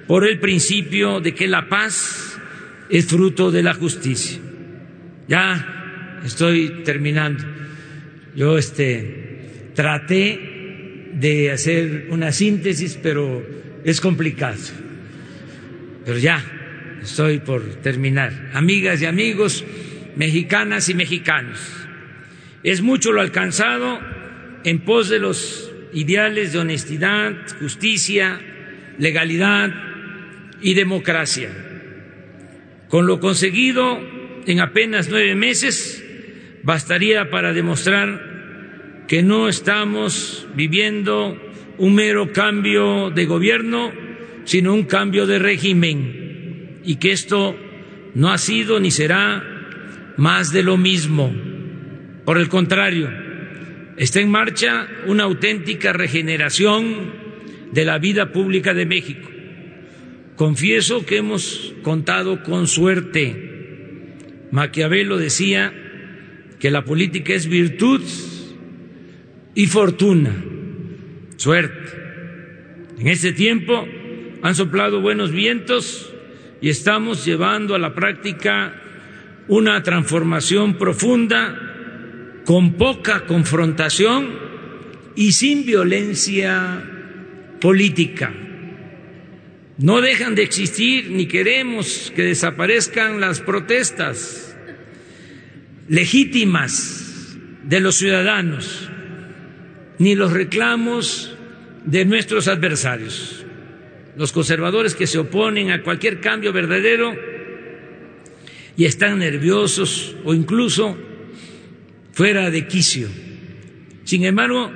por 0.07 0.27
el 0.27 0.39
principio 0.39 1.19
de 1.19 1.35
que 1.35 1.47
la 1.47 1.69
paz 1.69 2.39
es 2.89 3.05
fruto 3.05 3.51
de 3.51 3.61
la 3.61 3.75
justicia. 3.75 4.39
Ya 5.27 6.19
estoy 6.25 6.81
terminando. 6.83 7.43
Yo 8.35 8.57
este, 8.57 9.69
traté 9.75 11.11
de 11.13 11.51
hacer 11.51 12.07
una 12.09 12.31
síntesis, 12.31 12.97
pero 12.99 13.45
es 13.83 14.01
complicado. 14.01 14.57
Pero 16.03 16.17
ya, 16.17 16.43
estoy 16.99 17.41
por 17.41 17.61
terminar. 17.75 18.49
Amigas 18.55 19.03
y 19.03 19.05
amigos, 19.05 19.63
mexicanas 20.15 20.89
y 20.89 20.95
mexicanos, 20.95 21.80
es 22.63 22.81
mucho 22.81 23.11
lo 23.11 23.21
alcanzado 23.21 23.99
en 24.63 24.79
pos 24.79 25.09
de 25.09 25.19
los 25.19 25.71
ideales 25.93 26.53
de 26.53 26.59
honestidad, 26.59 27.33
justicia, 27.59 28.39
legalidad 28.97 29.73
y 30.61 30.73
democracia. 30.73 31.49
Con 32.87 33.07
lo 33.07 33.19
conseguido 33.19 33.99
en 34.45 34.59
apenas 34.59 35.09
nueve 35.09 35.35
meses, 35.35 36.03
bastaría 36.63 37.29
para 37.29 37.53
demostrar 37.53 39.05
que 39.07 39.23
no 39.23 39.49
estamos 39.49 40.47
viviendo 40.55 41.37
un 41.77 41.95
mero 41.95 42.31
cambio 42.31 43.09
de 43.09 43.25
gobierno, 43.25 43.91
sino 44.45 44.73
un 44.73 44.83
cambio 44.83 45.25
de 45.25 45.39
régimen 45.39 46.79
y 46.83 46.95
que 46.95 47.11
esto 47.11 47.55
no 48.13 48.31
ha 48.31 48.37
sido 48.37 48.79
ni 48.79 48.91
será 48.91 49.43
más 50.17 50.51
de 50.51 50.63
lo 50.63 50.77
mismo. 50.77 51.50
Por 52.31 52.39
el 52.39 52.47
contrario, 52.47 53.11
está 53.97 54.21
en 54.21 54.31
marcha 54.31 54.87
una 55.05 55.23
auténtica 55.23 55.91
regeneración 55.91 57.11
de 57.73 57.83
la 57.83 57.97
vida 57.97 58.31
pública 58.31 58.73
de 58.73 58.85
México. 58.85 59.29
Confieso 60.37 61.05
que 61.05 61.17
hemos 61.17 61.73
contado 61.81 62.41
con 62.41 62.67
suerte. 62.67 64.15
Maquiavelo 64.49 65.17
decía 65.17 65.73
que 66.57 66.71
la 66.71 66.85
política 66.85 67.33
es 67.33 67.47
virtud 67.47 68.01
y 69.53 69.65
fortuna, 69.65 70.33
suerte. 71.35 71.91
En 72.97 73.09
este 73.09 73.33
tiempo 73.33 73.85
han 74.41 74.55
soplado 74.55 75.01
buenos 75.01 75.33
vientos 75.33 76.13
y 76.61 76.69
estamos 76.69 77.25
llevando 77.25 77.75
a 77.75 77.77
la 77.77 77.93
práctica 77.93 78.81
una 79.49 79.83
transformación 79.83 80.77
profunda 80.77 81.70
con 82.45 82.73
poca 82.73 83.25
confrontación 83.25 84.39
y 85.15 85.31
sin 85.33 85.65
violencia 85.65 86.83
política. 87.59 88.33
No 89.77 90.01
dejan 90.01 90.35
de 90.35 90.43
existir 90.43 91.09
ni 91.09 91.27
queremos 91.27 92.11
que 92.15 92.23
desaparezcan 92.23 93.19
las 93.19 93.39
protestas 93.39 94.55
legítimas 95.87 97.37
de 97.63 97.79
los 97.79 97.95
ciudadanos, 97.95 98.89
ni 99.97 100.15
los 100.15 100.33
reclamos 100.33 101.35
de 101.85 102.05
nuestros 102.05 102.47
adversarios. 102.47 103.45
Los 104.17 104.31
conservadores 104.31 104.93
que 104.93 105.07
se 105.07 105.19
oponen 105.19 105.71
a 105.71 105.83
cualquier 105.83 106.19
cambio 106.19 106.53
verdadero 106.53 107.15
y 108.77 108.85
están 108.85 109.19
nerviosos 109.19 110.15
o 110.23 110.33
incluso 110.33 110.97
fuera 112.11 112.49
de 112.49 112.67
quicio. 112.67 113.07
Sin 114.03 114.25
embargo, 114.25 114.71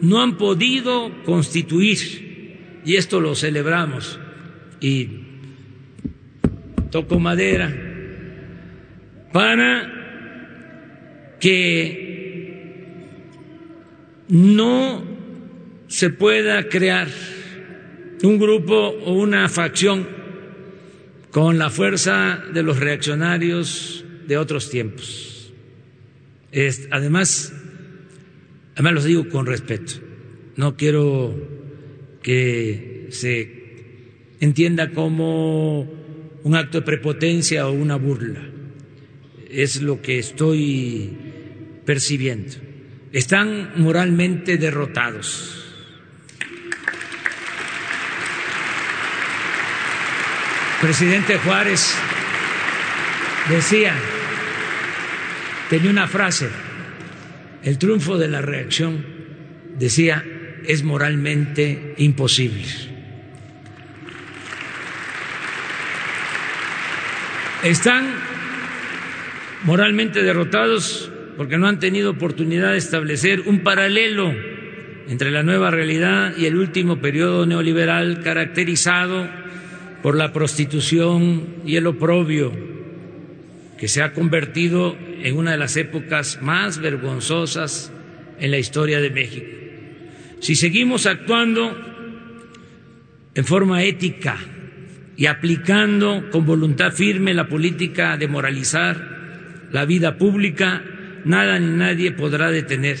no 0.00 0.22
han 0.22 0.36
podido 0.36 1.10
constituir, 1.24 2.80
y 2.84 2.96
esto 2.96 3.20
lo 3.20 3.34
celebramos, 3.34 4.18
y 4.80 5.08
toco 6.90 7.18
madera, 7.18 7.74
para 9.32 9.92
que 11.40 12.06
no 14.28 15.04
se 15.88 16.10
pueda 16.10 16.68
crear 16.68 17.08
un 18.22 18.38
grupo 18.38 18.74
o 18.74 19.12
una 19.12 19.48
facción 19.48 20.06
con 21.30 21.58
la 21.58 21.70
fuerza 21.70 22.42
de 22.52 22.62
los 22.62 22.80
reaccionarios 22.80 24.04
de 24.26 24.38
otros 24.38 24.70
tiempos. 24.70 25.35
Además, 26.90 27.52
además 28.74 28.92
los 28.94 29.04
digo 29.04 29.28
con 29.28 29.46
respeto, 29.46 29.94
no 30.56 30.76
quiero 30.76 31.34
que 32.22 33.08
se 33.10 33.56
entienda 34.40 34.92
como 34.92 35.82
un 36.42 36.54
acto 36.54 36.78
de 36.78 36.86
prepotencia 36.86 37.66
o 37.66 37.72
una 37.72 37.96
burla, 37.96 38.42
es 39.50 39.82
lo 39.82 40.00
que 40.00 40.18
estoy 40.18 41.16
percibiendo. 41.84 42.54
Están 43.12 43.72
moralmente 43.76 44.56
derrotados. 44.56 45.62
Presidente 50.80 51.38
Juárez 51.38 51.94
decía, 53.48 53.94
tenía 55.68 55.90
una 55.90 56.06
frase, 56.06 56.48
el 57.62 57.78
triunfo 57.78 58.18
de 58.18 58.28
la 58.28 58.42
reacción, 58.42 59.04
decía, 59.78 60.24
es 60.64 60.82
moralmente 60.82 61.94
imposible. 61.98 62.64
Están 67.62 68.06
moralmente 69.64 70.22
derrotados 70.22 71.10
porque 71.36 71.58
no 71.58 71.66
han 71.66 71.80
tenido 71.80 72.10
oportunidad 72.10 72.72
de 72.72 72.78
establecer 72.78 73.42
un 73.42 73.60
paralelo 73.60 74.32
entre 75.08 75.30
la 75.30 75.42
nueva 75.42 75.70
realidad 75.70 76.34
y 76.36 76.46
el 76.46 76.56
último 76.56 76.98
periodo 76.98 77.46
neoliberal 77.46 78.22
caracterizado 78.22 79.28
por 80.02 80.16
la 80.16 80.32
prostitución 80.32 81.56
y 81.64 81.76
el 81.76 81.86
oprobio, 81.86 82.52
que 83.78 83.88
se 83.88 84.02
ha 84.02 84.12
convertido 84.12 84.96
en 85.22 85.36
una 85.36 85.52
de 85.52 85.58
las 85.58 85.76
épocas 85.76 86.40
más 86.40 86.78
vergonzosas 86.78 87.92
en 88.38 88.50
la 88.50 88.58
historia 88.58 89.00
de 89.00 89.10
México. 89.10 89.46
Si 90.40 90.54
seguimos 90.54 91.06
actuando 91.06 91.76
en 93.34 93.44
forma 93.44 93.82
ética 93.82 94.38
y 95.16 95.26
aplicando 95.26 96.30
con 96.30 96.46
voluntad 96.46 96.92
firme 96.92 97.34
la 97.34 97.48
política 97.48 98.16
de 98.16 98.28
moralizar 98.28 99.68
la 99.72 99.84
vida 99.84 100.16
pública, 100.16 100.82
nada 101.24 101.58
ni 101.58 101.76
nadie 101.76 102.12
podrá 102.12 102.50
detener 102.50 102.98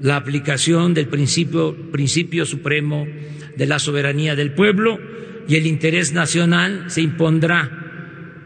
la 0.00 0.16
aplicación 0.16 0.92
del 0.92 1.06
principio, 1.06 1.74
principio 1.90 2.44
supremo 2.44 3.06
de 3.56 3.66
la 3.66 3.78
soberanía 3.78 4.34
del 4.34 4.52
pueblo 4.52 5.00
y 5.48 5.56
el 5.56 5.66
interés 5.66 6.12
nacional 6.12 6.84
se 6.88 7.00
impondrá 7.00 7.83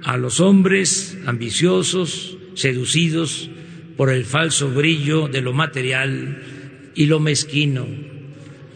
a 0.03 0.17
los 0.17 0.41
hombres 0.41 1.19
ambiciosos, 1.27 2.39
seducidos 2.55 3.51
por 3.97 4.11
el 4.11 4.25
falso 4.25 4.71
brillo 4.71 5.29
de 5.29 5.41
lo 5.41 5.53
material 5.53 6.43
y 6.95 7.07
lo 7.07 7.21
mezquino. 7.21 7.87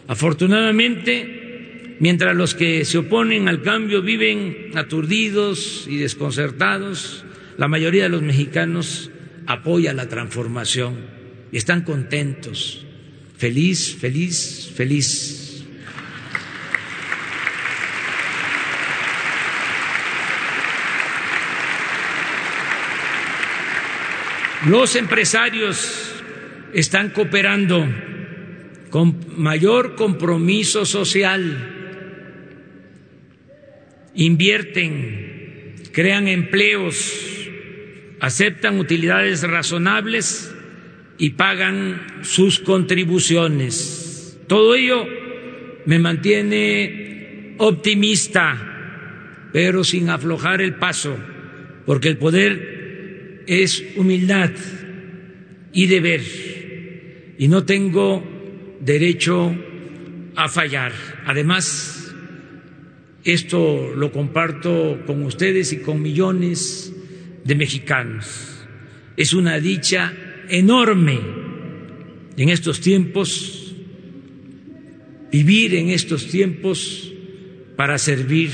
Afortunadamente, 0.07 1.97
mientras 1.99 2.35
los 2.35 2.55
que 2.55 2.85
se 2.85 2.97
oponen 2.97 3.47
al 3.47 3.61
cambio 3.61 4.01
viven 4.01 4.71
aturdidos 4.75 5.87
y 5.89 5.97
desconcertados, 5.97 7.25
la 7.57 7.67
mayoría 7.67 8.03
de 8.03 8.09
los 8.09 8.21
mexicanos 8.21 9.11
apoya 9.45 9.93
la 9.93 10.09
transformación 10.09 10.97
y 11.51 11.57
están 11.57 11.83
contentos. 11.83 12.85
Feliz, 13.37 13.95
feliz, 13.95 14.71
feliz 14.75 15.42
Los 24.67 24.95
empresarios 24.95 26.23
están 26.73 27.09
cooperando 27.09 27.85
con 28.89 29.17
mayor 29.35 29.95
compromiso 29.95 30.85
social, 30.85 31.69
invierten, 34.15 35.75
crean 35.91 36.29
empleos, 36.29 37.49
aceptan 38.21 38.79
utilidades 38.79 39.43
razonables 39.43 40.55
y 41.17 41.31
pagan 41.31 42.01
sus 42.21 42.59
contribuciones. 42.59 44.39
Todo 44.47 44.75
ello 44.75 45.05
me 45.85 45.99
mantiene 45.99 47.55
optimista, 47.57 49.49
pero 49.51 49.83
sin 49.83 50.09
aflojar 50.09 50.61
el 50.61 50.75
paso, 50.75 51.17
porque 51.85 52.07
el 52.07 52.17
poder 52.17 52.72
es 53.47 53.83
humildad 53.95 54.51
y 55.71 55.87
deber 55.87 56.21
y 57.37 57.47
no 57.47 57.65
tengo 57.65 58.23
derecho 58.79 59.55
a 60.35 60.49
fallar. 60.49 60.91
Además, 61.25 62.13
esto 63.23 63.93
lo 63.95 64.11
comparto 64.11 65.03
con 65.05 65.23
ustedes 65.23 65.73
y 65.73 65.77
con 65.77 66.01
millones 66.01 66.93
de 67.43 67.55
mexicanos. 67.55 68.65
Es 69.15 69.33
una 69.33 69.59
dicha 69.59 70.13
enorme 70.49 71.19
en 72.37 72.49
estos 72.49 72.81
tiempos, 72.81 73.75
vivir 75.31 75.75
en 75.75 75.89
estos 75.89 76.27
tiempos 76.27 77.11
para 77.75 77.97
servir 77.97 78.51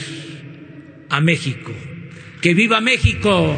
a 1.10 1.22
México. 1.22 1.72
¡Que 2.42 2.54
viva 2.54 2.80
México! 2.80 3.58